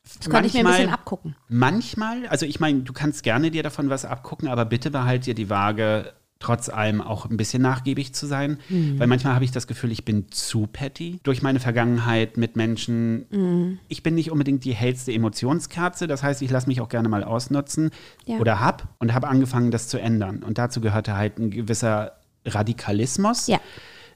Das 0.03 0.29
könnte 0.29 0.47
ich 0.47 0.53
mir 0.53 0.59
ein 0.59 0.63
manchmal- 0.65 0.81
bisschen 0.81 0.93
abgucken. 0.93 1.35
Manchmal, 1.47 2.27
also 2.27 2.45
ich 2.45 2.59
meine, 2.59 2.81
du 2.81 2.93
kannst 2.93 3.23
gerne 3.23 3.51
dir 3.51 3.63
davon 3.63 3.89
was 3.89 4.05
abgucken, 4.05 4.47
aber 4.47 4.65
bitte 4.65 4.91
behalt 4.91 5.25
dir 5.25 5.33
die 5.35 5.49
Waage, 5.49 6.13
trotz 6.39 6.69
allem 6.69 7.01
auch 7.01 7.29
ein 7.29 7.37
bisschen 7.37 7.61
nachgiebig 7.61 8.13
zu 8.15 8.25
sein. 8.25 8.57
Mhm. 8.67 8.97
Weil 8.97 9.05
manchmal 9.05 9.35
habe 9.35 9.45
ich 9.45 9.51
das 9.51 9.67
Gefühl, 9.67 9.91
ich 9.91 10.03
bin 10.05 10.31
zu 10.31 10.65
petty 10.65 11.19
durch 11.21 11.43
meine 11.43 11.59
Vergangenheit 11.59 12.35
mit 12.35 12.55
Menschen. 12.55 13.27
Mhm. 13.29 13.79
Ich 13.89 14.01
bin 14.01 14.15
nicht 14.15 14.31
unbedingt 14.31 14.65
die 14.65 14.73
hellste 14.73 15.13
Emotionskerze, 15.13 16.07
das 16.07 16.23
heißt, 16.23 16.41
ich 16.41 16.49
lasse 16.49 16.67
mich 16.67 16.81
auch 16.81 16.89
gerne 16.89 17.09
mal 17.09 17.23
ausnutzen 17.23 17.91
Ja. 18.25 18.37
oder 18.37 18.59
hab 18.59 18.87
und 18.97 19.13
habe 19.13 19.27
angefangen, 19.27 19.69
das 19.69 19.87
zu 19.87 19.99
ändern. 20.01 20.41
Und 20.41 20.57
dazu 20.57 20.81
gehörte 20.81 21.15
halt 21.15 21.37
ein 21.37 21.51
gewisser 21.51 22.13
Radikalismus. 22.43 23.45
Ja. 23.45 23.59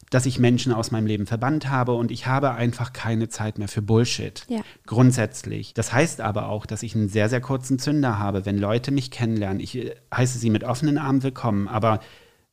Dass 0.09 0.25
ich 0.25 0.39
Menschen 0.39 0.71
aus 0.71 0.91
meinem 0.91 1.07
Leben 1.07 1.25
verbannt 1.25 1.69
habe 1.69 1.93
und 1.93 2.11
ich 2.11 2.27
habe 2.27 2.51
einfach 2.53 2.93
keine 2.93 3.29
Zeit 3.29 3.57
mehr 3.57 3.67
für 3.67 3.81
Bullshit. 3.81 4.43
Ja. 4.47 4.61
Grundsätzlich. 4.85 5.73
Das 5.73 5.93
heißt 5.93 6.21
aber 6.21 6.49
auch, 6.49 6.65
dass 6.65 6.83
ich 6.83 6.95
einen 6.95 7.09
sehr, 7.09 7.29
sehr 7.29 7.41
kurzen 7.41 7.79
Zünder 7.79 8.19
habe. 8.19 8.45
Wenn 8.45 8.57
Leute 8.57 8.91
mich 8.91 9.11
kennenlernen, 9.11 9.59
ich 9.59 9.77
äh, 9.77 9.95
heiße 10.13 10.37
sie 10.37 10.49
mit 10.49 10.63
offenen 10.63 10.97
Armen 10.97 11.23
willkommen, 11.23 11.67
aber 11.67 11.99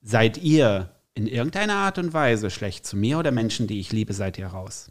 seid 0.02 0.38
ihr 0.38 0.90
in 1.14 1.26
irgendeiner 1.26 1.74
Art 1.74 1.98
und 1.98 2.14
Weise 2.14 2.48
schlecht 2.48 2.86
zu 2.86 2.96
mir 2.96 3.18
oder 3.18 3.32
Menschen, 3.32 3.66
die 3.66 3.80
ich 3.80 3.92
liebe, 3.92 4.14
seid 4.14 4.38
ihr 4.38 4.46
raus. 4.46 4.90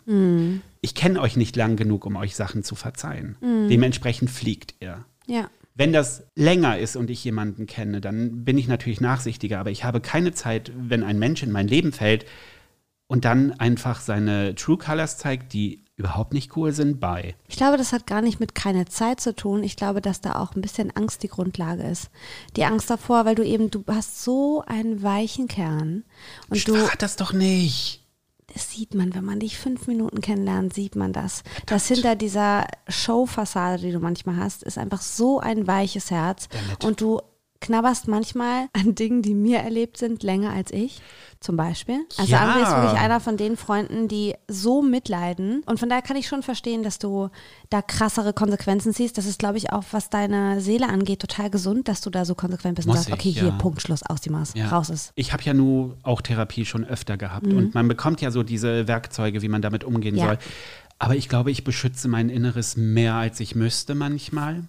Ich 0.80 0.94
kenne 0.94 1.20
euch 1.20 1.36
nicht 1.36 1.56
lang 1.56 1.78
genug, 1.78 2.06
um 2.06 2.16
euch 2.16 2.36
Sachen 2.36 2.64
zu 2.64 2.76
verzeihen. 2.76 3.38
Dementsprechend 3.42 4.30
fliegt 4.30 4.76
ihr. 4.82 5.04
Ja. 5.26 5.50
Wenn 5.74 5.94
das 5.94 6.28
länger 6.36 6.78
ist 6.78 6.96
und 6.96 7.10
ich 7.10 7.24
jemanden 7.24 7.66
kenne, 7.66 8.02
dann 8.02 8.44
bin 8.44 8.58
ich 8.60 8.68
natürlich 8.68 9.02
nachsichtiger, 9.02 9.60
aber 9.60 9.72
ich 9.72 9.84
habe 9.84 10.00
keine 10.00 10.32
Zeit, 10.32 10.72
wenn 10.78 11.04
ein 11.04 11.18
Mensch 11.18 11.42
in 11.42 11.52
mein 11.52 11.68
Leben 11.68 11.92
fällt 11.92 12.26
und 13.12 13.26
dann 13.26 13.52
einfach 13.60 14.00
seine 14.00 14.56
True 14.56 14.78
Colors 14.78 15.18
zeigt, 15.18 15.52
die 15.52 15.84
überhaupt 15.98 16.32
nicht 16.32 16.56
cool 16.56 16.72
sind, 16.72 17.02
bei. 17.02 17.36
Ich 17.50 17.58
glaube, 17.58 17.76
das 17.76 17.92
hat 17.92 18.08
gar 18.08 18.22
nicht 18.22 18.40
mit 18.40 18.56
keine 18.56 18.86
Zeit 18.86 19.20
zu 19.20 19.36
tun. 19.36 19.66
Ich 19.66 19.76
glaube, 19.76 20.00
dass 20.00 20.22
da 20.22 20.40
auch 20.40 20.56
ein 20.56 20.62
bisschen 20.62 20.96
Angst 20.96 21.22
die 21.22 21.28
Grundlage 21.28 21.84
ist. 21.84 22.10
Die 22.56 22.64
Angst 22.64 22.90
davor, 22.90 23.26
weil 23.26 23.36
du 23.36 23.44
eben, 23.44 23.70
du 23.70 23.84
hast 23.86 24.24
so 24.24 24.64
einen 24.66 25.04
weichen 25.04 25.50
Kern. 25.50 26.06
Und 26.48 26.66
du, 26.66 26.74
Verrat 26.74 27.02
das 27.02 27.18
doch 27.18 27.34
nicht. 27.34 28.02
das 28.54 28.72
sieht 28.72 28.96
man, 28.96 29.14
wenn 29.14 29.26
man 29.26 29.42
dich 29.42 29.58
fünf 29.58 29.88
Minuten 29.88 30.22
kennenlernt, 30.22 30.74
sieht 30.74 30.96
man 30.96 31.12
das. 31.12 31.44
Dass 31.66 31.90
hinter 31.90 32.16
dieser 32.16 32.66
Showfassade, 32.88 33.82
die 33.82 33.92
du 33.92 34.00
manchmal 34.00 34.38
hast, 34.38 34.64
ist 34.64 34.78
einfach 34.78 35.02
so 35.02 35.42
ein 35.42 35.68
weiches 35.68 36.12
Herz. 36.12 36.48
Damit. 36.48 36.86
Und 36.86 37.02
du 37.02 37.20
knabberst 37.62 38.08
manchmal 38.08 38.68
an 38.74 38.96
Dingen, 38.96 39.22
die 39.22 39.34
mir 39.34 39.60
erlebt 39.60 39.98
sind, 39.98 40.24
länger 40.24 40.52
als 40.52 40.72
ich. 40.72 41.02
Zum 41.40 41.58
Beispiel. 41.58 42.02
Also 42.18 42.32
Ja. 42.32 42.40
André 42.44 42.62
ist 42.62 42.72
wirklich 42.72 43.00
einer 43.02 43.20
von 43.20 43.36
den 43.36 43.58
Freunden, 43.58 44.08
die 44.08 44.36
so 44.48 44.84
mitleiden. 44.84 45.64
Und 45.66 45.80
von 45.80 45.90
daher 45.90 46.04
kann 46.04 46.16
ich 46.16 46.28
schon 46.28 46.44
verstehen, 46.44 46.84
dass 46.84 47.00
du 47.00 47.30
da 47.72 47.82
krassere 47.82 48.32
Konsequenzen 48.34 48.94
ziehst. 48.94 49.18
Das 49.18 49.26
ist, 49.26 49.40
glaube 49.40 49.58
ich, 49.58 49.72
auch, 49.74 49.84
was 49.92 50.10
deine 50.12 50.62
Seele 50.62 50.88
angeht, 50.88 51.20
total 51.20 51.50
gesund, 51.50 51.88
dass 51.88 52.02
du 52.02 52.10
da 52.12 52.26
so 52.26 52.36
konsequent 52.36 52.76
bist 52.76 52.88
und 52.88 52.94
Muss 52.96 53.06
sagst, 53.06 53.14
okay, 53.14 53.30
ich, 53.30 53.40
hier, 53.40 53.50
ja. 53.50 53.56
Punkt, 53.58 53.82
Schluss, 53.82 54.04
aus 54.04 54.22
die 54.22 54.30
Maus, 54.30 54.54
Ja. 54.56 54.68
raus 54.68 54.90
ist. 54.92 55.14
Ich 55.16 55.34
habe 55.34 55.42
ja 55.44 55.54
nur 55.56 55.98
auch 56.04 56.22
Therapie 56.22 56.66
schon 56.66 56.86
öfter 56.86 57.18
gehabt 57.18 57.48
und 57.48 57.74
man 57.74 57.88
bekommt 57.88 58.22
ja 58.22 58.30
so 58.30 58.44
diese 58.44 58.88
Werkzeuge, 58.88 59.42
wie 59.42 59.48
man 59.50 59.64
damit 59.64 59.84
umgehen 59.84 60.16
Ja. 60.16 60.26
soll. 60.28 60.38
Aber 61.00 61.16
ich 61.16 61.28
glaube, 61.28 61.50
ich 61.50 61.64
beschütze 61.64 62.08
mein 62.08 62.30
Inneres 62.30 62.78
mehr, 62.78 63.16
als 63.16 63.40
ich 63.40 63.56
müsste 63.56 63.96
manchmal. 63.96 64.66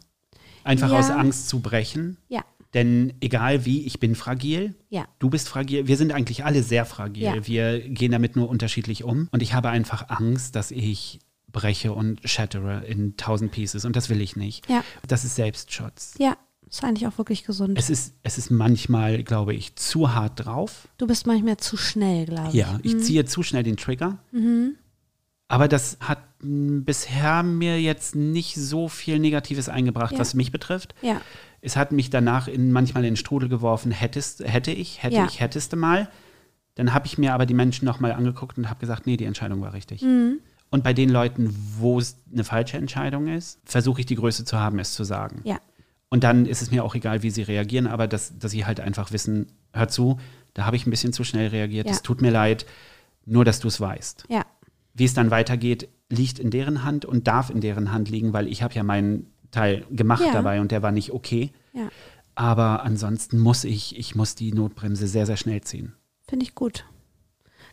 Einfach 0.65 0.91
Ja. 0.93 0.99
aus 1.01 1.11
Angst 1.11 1.49
zu 1.49 1.61
brechen. 1.61 2.17
Ja. 2.29 2.43
Denn 2.75 3.13
egal 3.21 3.65
wie, 3.65 3.85
ich 3.85 4.01
bin 4.01 4.15
fragil. 4.15 4.75
Ja. 4.89 5.07
Du 5.19 5.29
bist 5.29 5.49
fragil. 5.49 5.87
Wir 5.87 5.97
sind 5.97 6.13
eigentlich 6.13 6.45
alle 6.45 6.63
sehr 6.63 6.87
fragil. 6.87 7.23
Ja. 7.23 7.47
Wir 7.47 7.81
gehen 7.81 8.13
damit 8.13 8.35
nur 8.37 8.49
unterschiedlich 8.49 9.05
um. 9.05 9.29
Und 9.31 9.43
ich 9.43 9.53
habe 9.55 9.69
einfach 9.69 10.09
Angst, 10.09 10.57
dass 10.57 10.71
ich 10.71 11.21
breche 11.51 11.93
und 11.93 12.21
shattere 12.25 12.85
in 12.87 13.17
tausend 13.17 13.53
Pieces. 13.53 13.85
Und 13.85 13.95
das 13.95 14.09
will 14.09 14.21
ich 14.23 14.37
nicht. 14.37 14.69
Ja. 14.71 14.83
Das 15.07 15.25
ist 15.25 15.37
Selbstschutz. 15.37 16.15
Ja, 16.19 16.37
ist 16.67 16.83
eigentlich 16.83 17.07
auch 17.07 17.19
wirklich 17.19 17.45
gesund. 17.45 17.79
Es 17.79 17.91
ist, 17.91 18.15
es 18.23 18.39
ist 18.39 18.51
manchmal, 18.51 19.23
glaube 19.23 19.53
ich, 19.53 19.77
zu 19.77 20.15
hart 20.15 20.47
drauf. 20.47 20.89
Du 20.97 21.07
bist 21.07 21.27
manchmal 21.27 21.59
zu 21.59 21.77
schnell, 21.77 22.25
glaube 22.25 22.49
ich. 22.49 22.55
Ja, 22.55 22.79
ich 22.83 22.99
ziehe 23.01 23.27
zu 23.27 23.43
schnell 23.43 23.63
den 23.63 23.77
Trigger. 23.77 24.19
Aber 25.49 25.69
das 25.69 25.99
hat 26.01 26.19
bisher 26.41 27.43
mir 27.43 27.81
jetzt 27.81 28.15
nicht 28.17 28.55
so 28.57 28.89
viel 28.89 29.19
Negatives 29.19 29.69
eingebracht, 29.69 30.13
Ja. 30.13 30.19
was 30.19 30.35
mich 30.35 30.51
betrifft. 30.51 30.95
Ja. 31.03 31.21
Es 31.61 31.77
hat 31.77 31.93
mich 31.93 32.11
danach 32.11 32.49
in, 32.49 32.73
manchmal 32.73 33.05
in 33.05 33.13
den 33.13 33.17
Strudel 33.17 33.49
geworfen, 33.49 33.93
hättest, 33.93 34.41
hätte 34.45 34.73
ich, 34.73 35.03
hätte 35.03 35.17
Ja. 35.17 35.27
ich, 35.27 35.41
hättest 35.41 35.73
du 35.73 35.77
mal. 35.77 36.09
Dann 36.75 36.95
habe 36.95 37.07
ich 37.07 37.19
mir 37.19 37.35
aber 37.35 37.45
die 37.47 37.55
Menschen 37.55 37.85
nochmal 37.85 38.13
angeguckt 38.13 38.57
und 38.57 38.69
habe 38.71 38.81
gesagt, 38.81 39.07
nee, 39.07 39.17
die 39.17 39.27
Entscheidung 39.27 39.61
war 39.61 39.75
richtig. 39.75 40.03
Mhm. 40.03 40.39
Und 40.71 40.83
bei 40.83 40.95
den 40.95 41.11
Leuten, 41.11 41.55
wo 41.79 41.99
es 41.99 42.17
eine 42.33 42.45
falsche 42.45 42.79
Entscheidung 42.79 43.29
ist, 43.29 43.61
versuche 43.67 44.01
ich 44.01 44.07
die 44.07 44.15
Größe 44.17 44.47
zu 44.47 44.59
haben, 44.59 44.79
es 44.79 44.95
zu 44.95 45.05
sagen. 45.05 45.43
Ja. 45.45 45.61
Und 46.09 46.25
dann 46.25 46.47
ist 46.47 46.63
es 46.63 46.71
mir 46.71 46.83
auch 46.83 46.95
egal, 46.95 47.23
wie 47.23 47.31
sie 47.31 47.43
reagieren, 47.43 47.87
aber 47.87 48.07
dass, 48.07 48.39
dass 48.39 48.53
sie 48.53 48.65
halt 48.65 48.81
einfach 48.81 49.13
wissen, 49.13 49.53
hör 49.75 49.89
zu, 49.89 50.19
da 50.55 50.65
habe 50.65 50.77
ich 50.77 50.87
ein 50.87 50.91
bisschen 50.91 51.13
zu 51.13 51.25
schnell 51.25 51.49
reagiert, 51.49 51.89
es 51.91 52.01
tut 52.03 52.23
mir 52.23 52.31
leid, 52.31 52.65
nur 53.27 53.45
dass 53.45 53.61
du 53.61 53.69
es 53.69 53.81
weißt. 53.81 54.25
Ja. 54.29 54.45
Wie 54.95 55.05
es 55.05 55.15
dann 55.15 55.31
weitergeht, 55.31 55.89
liegt 56.11 56.39
in 56.39 56.51
deren 56.51 56.85
Hand 56.85 57.05
und 57.05 57.27
darf 57.27 57.49
in 57.51 57.61
deren 57.61 57.93
Hand 57.93 58.11
liegen, 58.11 58.33
weil 58.33 58.47
ich 58.49 58.63
habe 58.63 58.75
ja 58.75 58.83
meinen 58.83 59.33
Teil 59.51 59.85
gemacht 59.91 60.23
Ja. 60.25 60.33
dabei 60.33 60.61
und 60.61 60.71
der 60.71 60.83
war 60.83 60.93
nicht 60.93 61.13
okay. 61.13 61.51
Ja. 61.73 61.89
Aber 62.35 62.83
ansonsten 62.83 63.39
muss 63.39 63.65
ich, 63.65 63.99
ich 63.99 64.15
muss 64.15 64.35
die 64.35 64.53
Notbremse 64.53 65.07
sehr, 65.07 65.27
sehr 65.27 65.37
schnell 65.37 65.61
ziehen. 65.63 65.95
Finde 66.29 66.45
ich 66.45 66.55
gut. 66.55 66.85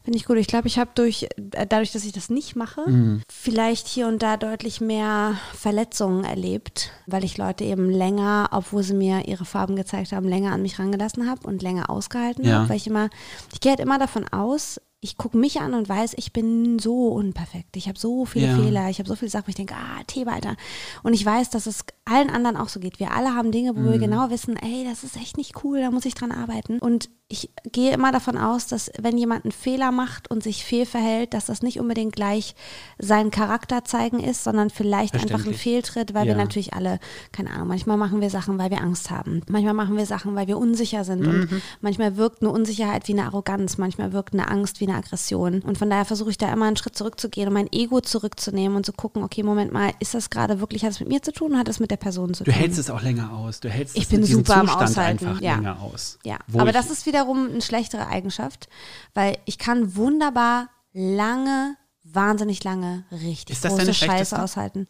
Finde 0.03 0.17
ich 0.17 0.25
gut. 0.25 0.37
Ich 0.37 0.47
glaube, 0.47 0.67
ich 0.67 0.79
habe 0.79 0.91
durch, 0.95 1.23
äh, 1.51 1.65
dadurch, 1.67 1.91
dass 1.91 2.05
ich 2.05 2.13
das 2.13 2.29
nicht 2.29 2.55
mache, 2.55 2.89
Mhm. 2.89 3.21
vielleicht 3.29 3.87
hier 3.87 4.07
und 4.07 4.21
da 4.23 4.37
deutlich 4.37 4.79
mehr 4.81 5.35
Verletzungen 5.53 6.23
erlebt, 6.23 6.91
weil 7.05 7.23
ich 7.25 7.37
Leute 7.37 7.63
eben 7.65 7.89
länger, 7.89 8.49
obwohl 8.51 8.81
sie 8.83 8.93
mir 8.93 9.27
ihre 9.27 9.45
Farben 9.45 9.75
gezeigt 9.75 10.11
haben, 10.13 10.27
länger 10.27 10.53
an 10.53 10.61
mich 10.61 10.79
rangelassen 10.79 11.29
habe 11.29 11.45
und 11.47 11.61
länger 11.61 11.89
ausgehalten 11.89 12.45
Ja. 12.45 12.59
habe, 12.59 12.69
weil 12.69 12.77
ich 12.77 12.87
immer, 12.87 13.09
ich 13.53 13.59
gehe 13.59 13.71
halt 13.71 13.81
immer 13.81 13.99
davon 13.99 14.25
aus, 14.29 14.79
ich 15.01 15.15
gucke 15.17 15.37
mich 15.37 15.61
an 15.61 15.73
und 15.73 15.87
weiß, 15.87 16.13
ich 16.17 16.33
bin 16.33 16.77
so 16.77 17.07
unperfekt. 17.07 17.77
Ich 17.77 17.87
habe 17.87 17.97
so 17.97 18.25
viele 18.25 18.47
Ja. 18.47 18.55
Fehler, 18.57 18.89
ich 18.89 18.99
habe 18.99 19.07
so 19.07 19.15
viele 19.15 19.31
Sachen, 19.31 19.47
wo 19.47 19.49
ich 19.49 19.55
denke, 19.55 19.73
ah, 19.75 20.03
Thema, 20.07 20.33
Alter. 20.33 20.57
Und 21.03 21.13
ich 21.13 21.25
weiß, 21.25 21.49
dass 21.51 21.67
es 21.67 21.85
allen 22.03 22.29
anderen 22.29 22.57
auch 22.57 22.67
so 22.67 22.81
geht. 22.81 22.99
Wir 22.99 23.11
alle 23.11 23.33
haben 23.33 23.51
Dinge, 23.53 23.75
wo 23.77 23.81
wir 23.83 23.95
Mhm. 23.95 23.99
genau 24.01 24.29
wissen, 24.29 24.57
ey, 24.57 24.83
das 24.83 25.05
ist 25.05 25.15
echt 25.15 25.37
nicht 25.37 25.63
cool, 25.63 25.79
da 25.79 25.91
muss 25.91 26.03
ich 26.05 26.15
dran 26.15 26.31
arbeiten. 26.33 26.79
Und 26.79 27.09
ich 27.31 27.51
gehe 27.71 27.93
immer 27.93 28.11
davon 28.11 28.37
aus, 28.39 28.65
dass 28.67 28.91
wenn 28.99 29.15
jemand 29.17 29.45
einen 29.45 29.51
Fehler 29.51 29.91
macht 29.91 30.31
und 30.31 30.41
sich 30.43 30.65
fehlverhält, 30.65 31.33
dass 31.35 31.45
das 31.45 31.61
nicht 31.61 31.79
unbedingt 31.79 32.13
gleich 32.15 32.55
seinen 32.97 33.29
Charakter 33.29 33.85
zeigen 33.85 34.19
ist, 34.19 34.43
sondern 34.43 34.69
vielleicht 34.71 35.13
einfach 35.13 35.45
ein. 35.45 35.53
Fehltritt, 35.53 36.13
weil 36.15 36.25
wir 36.25 36.31
Ja. 36.33 36.37
natürlich 36.37 36.73
alle, 36.73 36.99
keine 37.31 37.51
Ahnung, 37.51 37.67
manchmal 37.67 37.97
machen 37.97 38.19
wir 38.19 38.31
Sachen, 38.31 38.57
weil 38.57 38.71
wir 38.71 38.81
Angst 38.81 39.11
haben. 39.11 39.41
Manchmal 39.47 39.75
machen 39.75 39.95
wir 39.95 40.07
Sachen, 40.07 40.35
weil 40.35 40.47
wir 40.47 40.57
unsicher 40.57 41.03
sind. 41.05 41.21
Mhm. 41.21 41.29
Und 41.29 41.61
manchmal 41.81 42.17
wirkt 42.17 42.41
eine 42.41 42.51
Unsicherheit 42.51 43.07
wie 43.07 43.13
eine 43.13 43.25
Arroganz, 43.25 43.77
manchmal 43.77 44.11
wirkt 44.11 44.33
eine 44.33 44.47
Angst 44.49 44.79
wie 44.81 44.88
eine 44.89 44.97
Aggression. 44.97 45.61
Und 45.61 45.77
von 45.77 45.89
daher 45.89 46.05
versuche 46.05 46.29
ich 46.31 46.37
da 46.37 46.51
immer 46.51 46.65
einen 46.65 46.77
Schritt 46.77 46.95
zurückzugehen 46.97 47.47
und 47.47 47.53
mein 47.53 47.71
Ego 47.71 48.01
zurückzunehmen 48.01 48.75
und 48.75 48.85
zu 48.85 48.93
gucken, 48.93 49.23
okay, 49.23 49.43
Moment 49.43 49.71
mal, 49.71 49.91
ist 49.99 50.13
das 50.13 50.29
gerade 50.29 50.59
wirklich, 50.59 50.83
hat 50.83 50.91
es 50.91 50.99
mit 50.99 51.09
mir 51.09 51.21
zu 51.21 51.31
tun, 51.31 51.57
hat 51.57 51.67
es 51.69 51.79
mit 51.79 51.91
der 51.91 51.97
Person 51.97 52.33
zu 52.33 52.43
Du 52.43 52.51
tun? 52.51 52.59
hältst 52.59 52.79
es 52.79 52.89
auch 52.89 53.01
länger 53.01 53.31
aus. 53.33 53.59
Du 53.59 53.69
hältst 53.69 53.95
Ich 53.95 54.03
es 54.03 54.09
bin 54.09 54.23
super 54.25 54.57
am 54.57 54.67
Zustand 54.67 54.89
Aushalten, 54.91 55.27
einfach 55.27 55.41
ja. 55.41 55.55
länger 55.55 55.81
aus. 55.81 56.19
Ja, 56.25 56.37
aber 56.53 56.71
das 56.71 56.89
ist 56.89 57.05
wiederum 57.05 57.49
eine 57.49 57.61
schlechtere 57.61 58.07
Eigenschaft, 58.07 58.67
weil 59.13 59.37
ich 59.45 59.57
kann 59.57 59.95
wunderbar 59.95 60.69
lange, 60.93 61.75
wahnsinnig 62.03 62.63
lange 62.63 63.03
richtig 63.11 63.55
Ist 63.55 63.65
das 63.65 63.75
große 63.75 63.93
Scheiße 63.93 64.41
aushalten. 64.41 64.87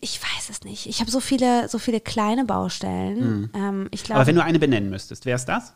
Ich 0.00 0.20
weiß 0.22 0.48
es 0.50 0.62
nicht. 0.64 0.86
Ich 0.86 1.00
habe 1.00 1.10
so 1.10 1.20
viele, 1.20 1.68
so 1.68 1.78
viele 1.78 2.00
kleine 2.00 2.44
Baustellen. 2.46 3.50
Ähm, 3.54 3.88
ich 3.90 4.04
glaube, 4.04 4.14
Hm. 4.14 4.20
Aber 4.22 4.26
wenn 4.26 4.36
du 4.36 4.42
eine 4.42 4.58
benennen 4.58 4.88
müsstest, 4.90 5.26
wäre 5.26 5.36
es 5.36 5.44
das? 5.44 5.74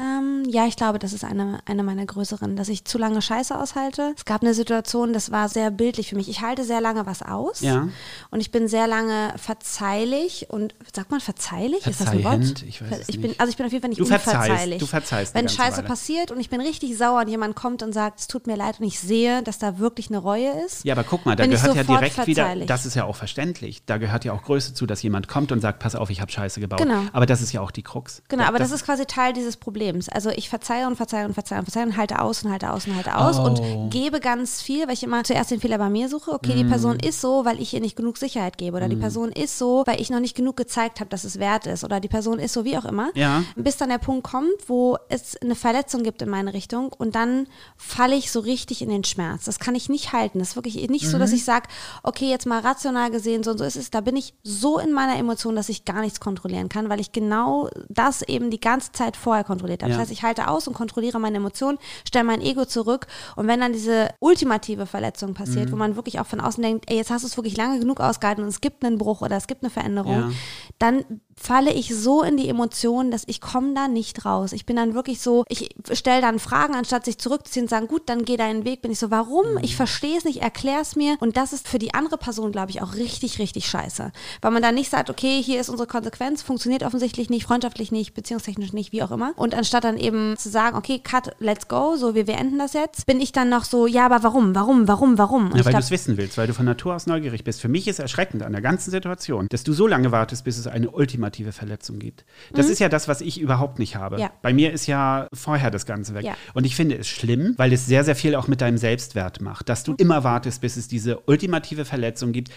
Ähm, 0.00 0.44
ja, 0.48 0.66
ich 0.66 0.76
glaube, 0.76 0.98
das 0.98 1.12
ist 1.12 1.22
eine, 1.22 1.60
eine 1.66 1.82
meiner 1.82 2.06
größeren, 2.06 2.56
dass 2.56 2.68
ich 2.68 2.86
zu 2.86 2.96
lange 2.96 3.20
Scheiße 3.20 3.56
aushalte. 3.56 4.14
Es 4.16 4.24
gab 4.24 4.40
eine 4.40 4.54
Situation, 4.54 5.12
das 5.12 5.30
war 5.30 5.50
sehr 5.50 5.70
bildlich 5.70 6.08
für 6.08 6.16
mich. 6.16 6.30
Ich 6.30 6.40
halte 6.40 6.64
sehr 6.64 6.80
lange 6.80 7.04
was 7.04 7.20
aus. 7.20 7.60
Ja. 7.60 7.88
Und 8.30 8.40
ich 8.40 8.50
bin 8.50 8.68
sehr 8.68 8.86
lange 8.86 9.34
verzeihlich 9.36 10.46
und 10.48 10.74
sagt 10.94 11.10
man 11.10 11.20
verzeihlich? 11.20 11.86
Ist 11.86 12.00
das 12.00 12.08
ein 12.08 12.24
Wort? 12.24 12.62
Ich 12.62 12.80
weiß 12.80 13.00
es 13.00 13.08
ich 13.10 13.20
bin, 13.20 13.30
nicht. 13.30 13.40
also 13.40 13.50
ich 13.50 13.56
bin 13.58 13.66
auf 13.66 13.72
jeden 13.72 13.82
Fall 13.82 13.90
nicht 13.90 14.00
Du 14.00 14.06
verzeihst, 14.06 14.34
unverzeihlich. 14.34 14.78
du 14.78 14.86
verzeihst 14.86 15.34
Wenn 15.34 15.48
Scheiße 15.48 15.78
Weile. 15.78 15.88
passiert 15.88 16.30
und 16.30 16.40
ich 16.40 16.48
bin 16.48 16.62
richtig 16.62 16.96
sauer 16.96 17.20
und 17.20 17.28
jemand 17.28 17.54
kommt 17.54 17.82
und 17.82 17.92
sagt, 17.92 18.20
es 18.20 18.28
tut 18.28 18.46
mir 18.46 18.56
leid 18.56 18.80
und 18.80 18.86
ich 18.86 18.98
sehe, 18.98 19.42
dass 19.42 19.58
da 19.58 19.78
wirklich 19.78 20.08
eine 20.08 20.18
Reue 20.18 20.64
ist. 20.64 20.84
Ja, 20.86 20.94
aber 20.94 21.04
guck 21.04 21.26
mal, 21.26 21.36
da 21.36 21.46
gehört 21.46 21.76
ja 21.76 21.84
direkt 21.84 22.26
wieder, 22.26 22.56
das 22.64 22.86
ist 22.86 22.94
ja 22.94 23.04
auch 23.04 23.16
verständlich, 23.16 23.84
da 23.84 23.98
gehört 23.98 24.24
ja 24.24 24.32
auch 24.32 24.42
Größe 24.42 24.72
zu, 24.72 24.86
dass 24.86 25.02
jemand 25.02 25.28
kommt 25.28 25.52
und 25.52 25.60
sagt, 25.60 25.80
pass 25.80 25.94
auf, 25.94 26.08
ich 26.08 26.22
habe 26.22 26.32
Scheiße 26.32 26.60
gebaut. 26.60 26.80
Genau. 26.80 27.02
Aber 27.12 27.26
das 27.26 27.42
ist 27.42 27.52
ja 27.52 27.60
auch 27.60 27.70
die 27.70 27.82
Krux. 27.82 28.22
Genau, 28.28 28.44
aber 28.44 28.58
das, 28.58 28.72
ist 28.72 28.84
quasi 28.86 29.04
Teil 29.04 29.34
dieses 29.34 29.58
Problems. 29.58 29.81
Also 30.10 30.30
ich 30.30 30.48
verzeihe 30.48 30.86
und 30.86 30.96
verzeihe 30.96 31.26
und 31.26 31.34
verzeihe 31.34 31.58
und 31.58 31.64
verzeihe 31.64 31.84
und 31.86 31.96
halte 31.96 32.20
aus 32.20 32.42
und 32.44 32.50
halte 32.50 32.70
aus 32.72 32.86
und 32.86 32.94
halte 32.96 33.16
aus 33.16 33.38
Oh. 33.38 33.44
und 33.44 33.90
gebe 33.90 34.20
ganz 34.20 34.60
viel, 34.62 34.86
weil 34.86 34.94
ich 34.94 35.02
immer 35.02 35.24
zuerst 35.24 35.50
den 35.50 35.60
Fehler 35.60 35.78
bei 35.78 35.90
mir 35.90 36.08
suche. 36.08 36.32
Okay, 36.32 36.54
Mm. 36.54 36.56
die 36.58 36.64
Person 36.64 36.98
ist 37.00 37.20
so, 37.20 37.44
weil 37.44 37.60
ich 37.60 37.74
ihr 37.74 37.80
nicht 37.80 37.96
genug 37.96 38.18
Sicherheit 38.18 38.58
gebe. 38.58 38.76
Oder 38.76 38.88
die 38.88 38.96
Person 38.96 39.30
ist 39.32 39.58
so, 39.58 39.82
weil 39.86 40.00
ich 40.00 40.10
noch 40.10 40.20
nicht 40.20 40.36
genug 40.36 40.56
gezeigt 40.56 41.00
habe, 41.00 41.10
dass 41.10 41.24
es 41.24 41.38
wert 41.38 41.66
ist. 41.66 41.84
Oder 41.84 42.00
die 42.00 42.08
Person 42.08 42.38
ist 42.38 42.52
so, 42.52 42.64
wie 42.64 42.76
auch 42.78 42.84
immer. 42.84 43.10
Ja. 43.14 43.42
Bis 43.56 43.76
dann 43.76 43.88
der 43.88 43.98
Punkt 43.98 44.24
kommt, 44.24 44.48
wo 44.68 44.96
es 45.08 45.36
eine 45.42 45.54
Verletzung 45.54 46.02
gibt 46.02 46.22
in 46.22 46.28
meine 46.28 46.52
Richtung 46.54 46.92
und 46.92 47.14
dann 47.14 47.46
falle 47.76 48.14
ich 48.16 48.30
so 48.30 48.40
richtig 48.40 48.82
in 48.82 48.88
den 48.90 49.04
Schmerz. 49.04 49.44
Das 49.44 49.58
kann 49.58 49.74
ich 49.74 49.88
nicht 49.88 50.12
halten. 50.12 50.38
Das 50.38 50.50
ist 50.50 50.56
wirklich 50.56 50.88
nicht 50.88 51.08
so, 51.08 51.16
Mhm. 51.16 51.20
dass 51.20 51.32
ich 51.32 51.44
sage, 51.44 51.68
okay, 52.02 52.28
jetzt 52.28 52.46
mal 52.46 52.60
rational 52.60 53.10
gesehen, 53.10 53.42
so 53.42 53.52
und 53.52 53.58
so 53.58 53.64
ist 53.64 53.76
es. 53.76 53.90
Da 53.90 54.00
bin 54.00 54.16
ich 54.16 54.34
so 54.42 54.78
in 54.78 54.92
meiner 54.92 55.16
Emotion, 55.16 55.56
dass 55.56 55.68
ich 55.68 55.84
gar 55.84 56.00
nichts 56.00 56.20
kontrollieren 56.20 56.68
kann, 56.68 56.88
weil 56.88 57.00
ich 57.00 57.12
genau 57.12 57.68
das 57.88 58.22
eben 58.22 58.50
die 58.50 58.60
ganze 58.60 58.92
Zeit 58.92 59.16
vorher 59.16 59.44
kontrolliert 59.72 59.82
habe. 59.82 59.92
Ja. 59.92 59.96
Das 59.98 60.02
heißt, 60.02 60.12
ich 60.12 60.22
halte 60.22 60.48
aus 60.48 60.68
und 60.68 60.74
kontrolliere 60.74 61.18
meine 61.20 61.36
Emotionen, 61.38 61.78
stelle 62.06 62.24
mein 62.24 62.40
Ego 62.40 62.64
zurück 62.64 63.06
und 63.36 63.46
wenn 63.46 63.60
dann 63.60 63.72
diese 63.72 64.08
ultimative 64.20 64.86
Verletzung 64.86 65.34
passiert, 65.34 65.68
Mhm. 65.68 65.72
wo 65.72 65.76
man 65.76 65.96
wirklich 65.96 66.20
auch 66.20 66.26
von 66.26 66.40
außen 66.40 66.62
denkt, 66.62 66.84
ey, 66.90 66.96
jetzt 66.96 67.10
hast 67.10 67.22
du 67.22 67.26
es 67.26 67.36
wirklich 67.36 67.56
lange 67.56 67.78
genug 67.78 68.00
ausgehalten 68.00 68.42
und 68.44 68.48
es 68.50 68.60
gibt 68.60 68.84
einen 68.84 68.98
Bruch 68.98 69.22
oder 69.22 69.36
es 69.36 69.46
gibt 69.46 69.62
eine 69.62 69.70
Veränderung, 69.70 70.12
Ja. 70.12 70.30
dann 70.78 71.04
falle 71.34 71.72
ich 71.72 71.94
so 71.94 72.22
in 72.22 72.36
die 72.36 72.48
Emotionen, 72.48 73.10
dass 73.10 73.24
ich 73.26 73.40
komme 73.40 73.74
da 73.74 73.88
nicht 73.88 74.24
raus. 74.24 74.52
Ich 74.52 74.66
bin 74.66 74.76
dann 74.76 74.94
wirklich 74.94 75.20
so, 75.20 75.44
ich 75.48 75.70
stelle 75.92 76.20
dann 76.20 76.38
Fragen, 76.38 76.74
anstatt 76.74 77.04
sich 77.04 77.18
zurückzuziehen 77.18 77.64
und 77.64 77.68
sagen, 77.70 77.88
gut, 77.88 78.02
dann 78.06 78.24
geh 78.24 78.36
deinen 78.36 78.64
Weg, 78.64 78.82
bin 78.82 78.92
ich 78.92 78.98
so, 78.98 79.10
warum? 79.10 79.58
Ich 79.62 79.74
verstehe 79.74 80.16
es 80.18 80.24
nicht, 80.24 80.42
erklär 80.42 80.80
es 80.80 80.94
mir. 80.94 81.16
Und 81.20 81.36
das 81.36 81.52
ist 81.52 81.66
für 81.68 81.78
die 81.78 81.94
andere 81.94 82.18
Person, 82.18 82.52
glaube 82.52 82.70
ich, 82.70 82.82
auch 82.82 82.94
richtig, 82.94 83.38
richtig 83.38 83.66
scheiße. 83.66 84.12
Weil 84.40 84.50
man 84.50 84.62
dann 84.62 84.74
nicht 84.74 84.90
sagt, 84.90 85.10
okay, 85.10 85.42
hier 85.42 85.60
ist 85.60 85.68
unsere 85.70 85.88
Konsequenz, 85.88 86.42
funktioniert 86.42 86.82
offensichtlich 86.84 87.30
nicht, 87.30 87.44
freundschaftlich 87.44 87.90
nicht, 87.90 88.14
beziehungstechnisch 88.14 88.72
nicht, 88.72 88.92
wie 88.92 89.02
auch 89.02 89.10
immer. 89.10 89.32
Und 89.36 89.54
anstatt 89.62 89.84
dann 89.84 89.96
eben 89.96 90.36
zu 90.36 90.48
sagen, 90.48 90.76
okay, 90.76 90.98
cut, 90.98 91.36
let's 91.38 91.68
go, 91.68 91.94
so, 91.96 92.16
wir 92.16 92.24
beenden 92.26 92.58
das 92.58 92.72
jetzt, 92.72 93.06
bin 93.06 93.20
ich 93.20 93.30
dann 93.30 93.48
noch 93.48 93.62
so, 93.62 93.86
ja, 93.86 94.06
aber 94.06 94.24
warum, 94.24 94.56
warum, 94.56 94.88
warum, 94.88 95.18
warum? 95.18 95.52
Ja, 95.54 95.64
weil 95.64 95.72
du 95.72 95.78
es 95.78 95.92
wissen 95.92 96.16
willst, 96.16 96.36
weil 96.36 96.48
du 96.48 96.52
von 96.52 96.64
Natur 96.66 96.96
aus 96.96 97.06
neugierig 97.06 97.44
bist. 97.44 97.60
Für 97.60 97.68
mich 97.68 97.86
ist 97.86 98.00
erschreckend 98.00 98.42
an 98.42 98.50
der 98.50 98.60
ganzen 98.60 98.90
Situation, 98.90 99.46
dass 99.50 99.62
du 99.62 99.72
so 99.72 99.86
lange 99.86 100.10
wartest, 100.10 100.44
bis 100.44 100.58
es 100.58 100.66
eine 100.66 100.90
ultimative 100.90 101.52
Verletzung 101.52 102.00
gibt. 102.00 102.24
Das 102.52 102.68
ist 102.68 102.80
ja 102.80 102.88
das, 102.88 103.06
was 103.06 103.20
ich 103.20 103.40
überhaupt 103.40 103.78
nicht 103.78 103.94
habe. 103.94 104.16
Mhm. 104.16 104.22
Ja. 104.22 104.30
Bei 104.42 104.52
mir 104.52 104.72
ist 104.72 104.88
ja 104.88 105.28
vorher 105.32 105.70
das 105.70 105.86
Ganze 105.86 106.14
weg. 106.14 106.24
Ja. 106.24 106.34
Und 106.54 106.64
ich 106.64 106.74
finde 106.74 106.98
es 106.98 107.06
schlimm, 107.06 107.54
weil 107.56 107.72
es 107.72 107.86
sehr, 107.86 108.02
sehr 108.02 108.16
viel 108.16 108.34
auch 108.34 108.48
mit 108.48 108.60
deinem 108.60 108.78
Selbstwert 108.78 109.40
macht, 109.40 109.68
dass 109.68 109.86
Mhm. 109.86 109.96
du 109.96 110.02
immer 110.02 110.24
wartest, 110.24 110.60
bis 110.60 110.76
es 110.76 110.88
diese 110.88 111.20
ultimative 111.26 111.84
Verletzung 111.84 112.32
gibt. 112.32 112.50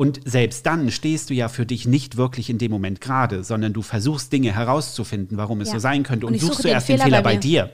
Und 0.00 0.20
selbst 0.24 0.64
dann 0.64 0.92
stehst 0.92 1.28
du 1.28 1.34
ja 1.34 1.48
für 1.48 1.66
dich 1.66 1.84
nicht 1.84 2.16
wirklich 2.16 2.50
in 2.50 2.58
dem 2.58 2.70
Moment 2.70 3.00
gerade, 3.00 3.42
sondern 3.42 3.72
du 3.72 3.82
versuchst 3.82 4.32
Dinge 4.32 4.54
herauszufinden, 4.54 5.36
warum 5.36 5.60
es 5.60 5.68
Ja. 5.68 5.74
so 5.74 5.80
sein 5.80 6.04
könnte. 6.04 6.26
Und 6.26 6.34
Und, 6.34 6.38
suchst 6.38 6.58
suche 6.58 6.68
du 6.68 6.68
den 6.74 6.80
Fehler 6.80 7.04
Fehler 7.04 7.16
bei 7.22 7.34
bei, 7.34 7.36
dir. 7.36 7.70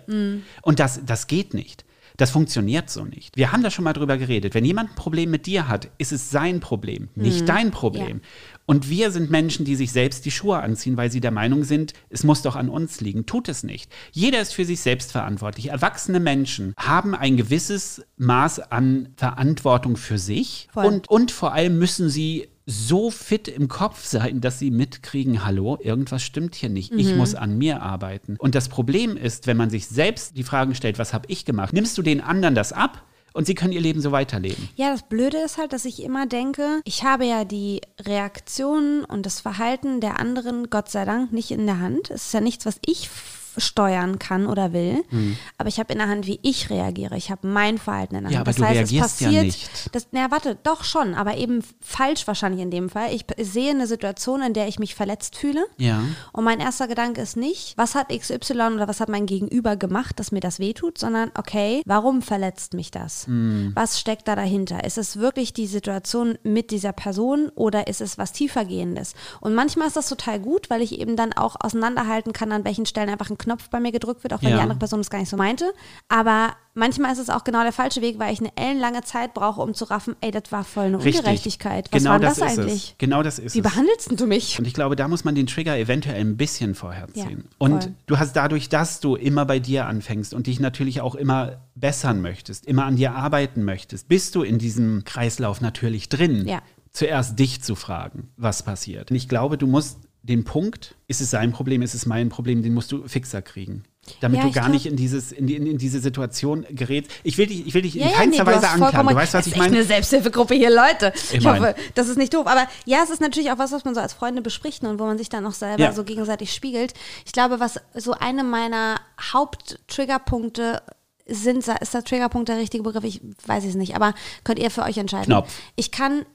Und 0.62 0.80
das, 0.80 1.00
das 1.04 1.26
geht 1.26 1.52
nicht. 1.52 1.84
Das 2.16 2.30
funktioniert 2.30 2.88
so 2.88 3.04
nicht. 3.04 3.36
Wir 3.36 3.52
haben 3.52 3.62
da 3.62 3.70
schon 3.70 3.84
mal 3.84 3.92
drüber 3.92 4.16
geredet. 4.16 4.54
Wenn 4.54 4.64
jemand 4.64 4.92
ein 4.92 4.94
Problem 4.94 5.30
mit 5.30 5.44
dir 5.44 5.68
hat, 5.68 5.90
ist 5.98 6.12
es 6.12 6.30
sein 6.30 6.60
Problem, 6.60 7.08
nicht 7.14 7.46
dein 7.46 7.72
Problem. 7.72 8.22
Und 8.66 8.88
wir 8.88 9.10
sind 9.10 9.30
Menschen, 9.30 9.64
die 9.64 9.76
sich 9.76 9.92
selbst 9.92 10.24
die 10.24 10.30
Schuhe 10.30 10.58
anziehen, 10.58 10.96
weil 10.96 11.10
sie 11.10 11.20
der 11.20 11.30
Meinung 11.30 11.64
sind, 11.64 11.92
es 12.08 12.24
muss 12.24 12.42
doch 12.42 12.56
an 12.56 12.68
uns 12.68 13.00
liegen. 13.00 13.26
Tut 13.26 13.48
es 13.48 13.62
nicht. 13.62 13.90
Jeder 14.12 14.40
ist 14.40 14.54
für 14.54 14.64
sich 14.64 14.80
selbst 14.80 15.12
verantwortlich. 15.12 15.68
Erwachsene 15.68 16.20
Menschen 16.20 16.74
haben 16.78 17.14
ein 17.14 17.36
gewisses 17.36 18.02
Maß 18.16 18.60
an 18.72 19.08
Verantwortung 19.16 19.96
für 19.96 20.18
sich 20.18 20.68
Voll. 20.72 20.86
und, 20.86 21.10
und 21.10 21.30
vor 21.30 21.52
allem 21.52 21.78
müssen 21.78 22.08
sie 22.08 22.48
so 22.66 23.10
fit 23.10 23.48
im 23.48 23.68
Kopf 23.68 24.04
sein, 24.04 24.40
dass 24.40 24.58
sie 24.58 24.70
mitkriegen, 24.70 25.44
hallo, 25.44 25.78
irgendwas 25.82 26.22
stimmt 26.22 26.54
hier 26.54 26.70
nicht. 26.70 26.92
Ich 26.94 27.14
muss 27.14 27.34
an 27.34 27.58
mir 27.58 27.82
arbeiten. 27.82 28.36
Und 28.38 28.54
das 28.54 28.70
Problem 28.70 29.18
ist, 29.18 29.46
wenn 29.46 29.58
man 29.58 29.68
sich 29.68 29.86
selbst 29.86 30.36
die 30.38 30.44
Fragen 30.44 30.74
stellt, 30.74 30.98
was 30.98 31.12
habe 31.12 31.26
ich 31.28 31.44
gemacht, 31.44 31.74
nimmst 31.74 31.98
du 31.98 32.02
den 32.02 32.22
anderen 32.22 32.54
das 32.54 32.72
ab 32.72 33.04
und 33.34 33.46
sie 33.46 33.54
können 33.54 33.72
ihr 33.72 33.80
Leben 33.80 34.00
so 34.00 34.12
weiterleben. 34.12 34.70
Ja, 34.76 34.90
das 34.90 35.02
Blöde 35.02 35.38
ist 35.38 35.58
halt, 35.58 35.74
dass 35.74 35.84
ich 35.84 36.02
immer 36.02 36.26
denke, 36.26 36.80
ich 36.84 37.04
habe 37.04 37.26
ja 37.26 37.44
die 37.44 37.82
Reaktionen 38.00 39.04
und 39.04 39.26
das 39.26 39.40
Verhalten 39.40 40.00
der 40.00 40.18
anderen, 40.18 40.70
Gott 40.70 40.88
sei 40.88 41.04
Dank, 41.04 41.32
nicht 41.32 41.50
in 41.50 41.66
der 41.66 41.80
Hand. 41.80 42.10
Es 42.10 42.26
ist 42.26 42.34
ja 42.34 42.40
nichts, 42.40 42.64
was 42.64 42.78
ich 42.86 43.10
steuern 43.56 44.18
kann 44.18 44.46
oder 44.46 44.72
will. 44.72 45.04
Mhm. 45.10 45.36
Aber 45.58 45.68
ich 45.68 45.78
habe 45.78 45.92
in 45.92 45.98
der 45.98 46.08
Hand, 46.08 46.26
wie 46.26 46.40
ich 46.42 46.70
reagiere. 46.70 47.16
Ich 47.16 47.30
habe 47.30 47.46
mein 47.46 47.78
Verhalten 47.78 48.16
in 48.16 48.24
der 48.24 48.32
Ja, 48.32 48.38
Hand. 48.38 48.48
aber 48.48 48.50
das 48.50 48.56
du 48.56 48.64
heißt, 48.64 48.74
reagierst 48.76 49.14
es 49.14 49.20
ja 49.20 49.26
passiert, 49.26 49.44
nicht. 49.44 49.94
Das, 49.94 50.08
na, 50.12 50.30
warte, 50.30 50.56
doch 50.62 50.84
schon, 50.84 51.14
aber 51.14 51.36
eben 51.36 51.62
falsch 51.80 52.26
wahrscheinlich 52.26 52.62
in 52.62 52.70
dem 52.70 52.88
Fall. 52.88 53.12
Ich 53.14 53.24
sehe 53.38 53.70
eine 53.70 53.86
Situation, 53.86 54.42
in 54.42 54.52
der 54.54 54.68
ich 54.68 54.78
mich 54.78 54.94
verletzt 54.94 55.36
fühle. 55.36 55.64
Ja. 55.76 56.02
Und 56.32 56.44
mein 56.44 56.60
erster 56.60 56.88
Gedanke 56.88 57.20
ist 57.20 57.36
nicht, 57.36 57.76
was 57.76 57.94
hat 57.94 58.08
XY 58.08 58.74
oder 58.74 58.88
was 58.88 59.00
hat 59.00 59.08
mein 59.08 59.26
Gegenüber 59.26 59.76
gemacht, 59.76 60.18
dass 60.18 60.32
mir 60.32 60.40
das 60.40 60.58
wehtut, 60.58 60.98
sondern 60.98 61.30
okay, 61.36 61.82
warum 61.86 62.22
verletzt 62.22 62.74
mich 62.74 62.90
das? 62.90 63.26
Hm. 63.26 63.72
Was 63.74 64.00
steckt 64.00 64.28
da 64.28 64.36
dahinter? 64.36 64.84
Ist 64.84 64.98
es 64.98 65.18
wirklich 65.18 65.52
die 65.52 65.66
Situation 65.66 66.38
mit 66.42 66.70
dieser 66.70 66.92
Person 66.92 67.50
oder 67.54 67.86
ist 67.86 68.00
es 68.00 68.18
was 68.18 68.32
tiefergehendes? 68.32 69.14
Und 69.40 69.54
manchmal 69.54 69.88
ist 69.88 69.96
das 69.96 70.08
total 70.08 70.40
gut, 70.40 70.70
weil 70.70 70.82
ich 70.82 70.98
eben 70.98 71.16
dann 71.16 71.32
auch 71.32 71.56
auseinanderhalten 71.60 72.32
kann, 72.32 72.52
an 72.52 72.64
welchen 72.64 72.86
Stellen 72.86 73.08
einfach 73.10 73.30
ein 73.30 73.38
Knopf 73.44 73.68
bei 73.70 73.80
mir 73.80 73.92
gedrückt 73.92 74.22
wird, 74.24 74.32
auch 74.34 74.42
wenn 74.42 74.50
Ja. 74.50 74.56
die 74.56 74.62
andere 74.62 74.78
Person 74.78 75.00
es 75.00 75.10
gar 75.10 75.18
nicht 75.18 75.28
so 75.30 75.36
meinte. 75.36 75.72
Aber 76.08 76.54
manchmal 76.74 77.12
ist 77.12 77.18
es 77.18 77.30
auch 77.30 77.44
genau 77.44 77.62
der 77.62 77.72
falsche 77.72 78.02
Weg, 78.02 78.18
weil 78.18 78.32
ich 78.32 78.40
eine 78.40 78.50
ellenlange 78.56 79.02
Zeit 79.02 79.32
brauche, 79.34 79.60
um 79.60 79.74
zu 79.74 79.84
raffen, 79.84 80.16
ey, 80.20 80.30
das 80.30 80.50
war 80.50 80.64
voll 80.64 80.84
eine 80.86 80.96
Richtig. 80.98 81.18
Ungerechtigkeit. 81.20 81.88
Was 81.92 81.98
genau 82.02 82.10
war 82.12 82.18
das, 82.20 82.38
das 82.38 82.58
eigentlich? 82.58 82.90
Es. 82.92 82.98
Genau 82.98 83.22
das 83.22 83.38
ist 83.38 83.54
Wie 83.54 83.60
es. 83.60 83.62
behandelst 83.62 84.10
denn 84.10 84.16
du 84.16 84.26
mich? 84.26 84.58
Und 84.58 84.66
ich 84.66 84.74
glaube, 84.74 84.96
da 84.96 85.08
muss 85.08 85.24
man 85.24 85.34
den 85.34 85.46
Trigger 85.46 85.76
eventuell 85.78 86.20
ein 86.20 86.36
bisschen 86.36 86.74
vorher 86.74 87.06
Ja, 87.14 87.26
ziehen. 87.26 87.44
und 87.58 87.84
voll. 87.84 87.94
du 88.06 88.18
hast 88.18 88.34
dadurch, 88.34 88.68
dass 88.68 89.00
du 89.00 89.14
immer 89.16 89.44
bei 89.46 89.58
dir 89.58 89.86
anfängst 89.86 90.34
und 90.34 90.46
dich 90.46 90.60
natürlich 90.60 91.00
auch 91.00 91.14
immer 91.14 91.60
bessern 91.74 92.20
möchtest, 92.20 92.66
immer 92.66 92.84
an 92.84 92.96
dir 92.96 93.14
arbeiten 93.14 93.62
möchtest, 93.64 94.08
bist 94.08 94.34
du 94.34 94.42
in 94.42 94.58
diesem 94.58 95.04
Kreislauf 95.04 95.60
natürlich 95.60 96.08
drin. 96.08 96.46
Ja. 96.46 96.60
Zuerst 96.92 97.38
dich 97.40 97.60
zu 97.60 97.74
fragen, 97.74 98.28
was 98.36 98.62
passiert. 98.62 99.10
Und 99.10 99.16
ich 99.16 99.28
glaube, 99.28 99.58
du 99.58 99.66
musst 99.66 99.98
den 100.24 100.44
Punkt, 100.44 100.94
ist 101.06 101.20
es 101.20 101.30
sein 101.30 101.52
Problem, 101.52 101.82
ist 101.82 101.94
es 101.94 102.06
mein 102.06 102.30
Problem, 102.30 102.62
den 102.62 102.72
musst 102.74 102.90
du 102.90 103.06
fixer 103.06 103.42
kriegen. 103.42 103.84
Damit 104.20 104.38
Ja, 104.40 104.46
du 104.46 104.52
gar 104.52 104.64
glaub- 104.64 104.74
nicht 104.74 104.86
in, 104.86 104.96
dieses, 104.96 105.32
in, 105.32 105.46
die, 105.46 105.54
in, 105.56 105.66
in 105.66 105.78
diese 105.78 105.98
Situation 106.00 106.66
gerätst. 106.70 107.10
Ich 107.22 107.38
will 107.38 107.46
dich, 107.46 107.66
ich 107.66 107.72
will 107.74 107.82
dich 107.82 107.96
in 107.96 108.02
Ja, 108.02 108.08
ja, 108.08 108.16
keinster 108.16 108.44
nee, 108.44 108.50
du 108.50 108.56
Weise 108.56 108.68
anklagen. 108.68 109.08
Du 109.08 109.14
weißt, 109.14 109.32
was 109.34 109.40
Es 109.40 109.46
ich 109.46 109.52
ist 109.52 109.56
echt 109.60 109.70
meine? 109.70 109.76
eine 109.78 109.84
Selbsthilfegruppe 109.86 110.54
hier, 110.54 110.70
Leute. 110.70 111.12
Ich, 111.14 111.34
Ich 111.36 111.46
hoffe, 111.46 111.74
das 111.94 112.08
ist 112.08 112.18
nicht 112.18 112.34
doof. 112.34 112.46
Aber 112.46 112.66
ja, 112.84 113.02
es 113.02 113.08
ist 113.10 113.20
natürlich 113.22 113.50
auch 113.50 113.58
was, 113.58 113.72
was 113.72 113.84
man 113.84 113.94
so 113.94 114.00
als 114.00 114.12
Freunde 114.12 114.42
bespricht 114.42 114.82
und 114.82 114.98
wo 114.98 115.04
man 115.04 115.16
sich 115.16 115.30
dann 115.30 115.46
auch 115.46 115.52
selber 115.52 115.82
Ja. 115.84 115.92
so 115.92 116.04
gegenseitig 116.04 116.52
spiegelt. 116.52 116.92
Ich 117.24 117.32
glaube, 117.32 117.60
was 117.60 117.80
so 117.94 118.12
eine 118.12 118.44
meiner 118.44 118.96
Haupt-Triggerpunkte 119.32 120.82
sind, 121.26 121.66
ist 121.66 121.94
der 121.94 122.04
Triggerpunkt 122.04 122.48
der 122.48 122.58
richtige 122.58 122.82
Begriff? 122.82 123.04
Ich 123.04 123.20
weiß 123.46 123.64
es 123.64 123.74
nicht, 123.74 123.94
aber 123.96 124.14
könnt 124.44 124.58
ihr 124.58 124.70
für 124.70 124.82
euch 124.82 124.98
entscheiden. 124.98 125.26
Knopf. 125.26 125.50
Ich 125.76 125.90
kann 125.90 126.26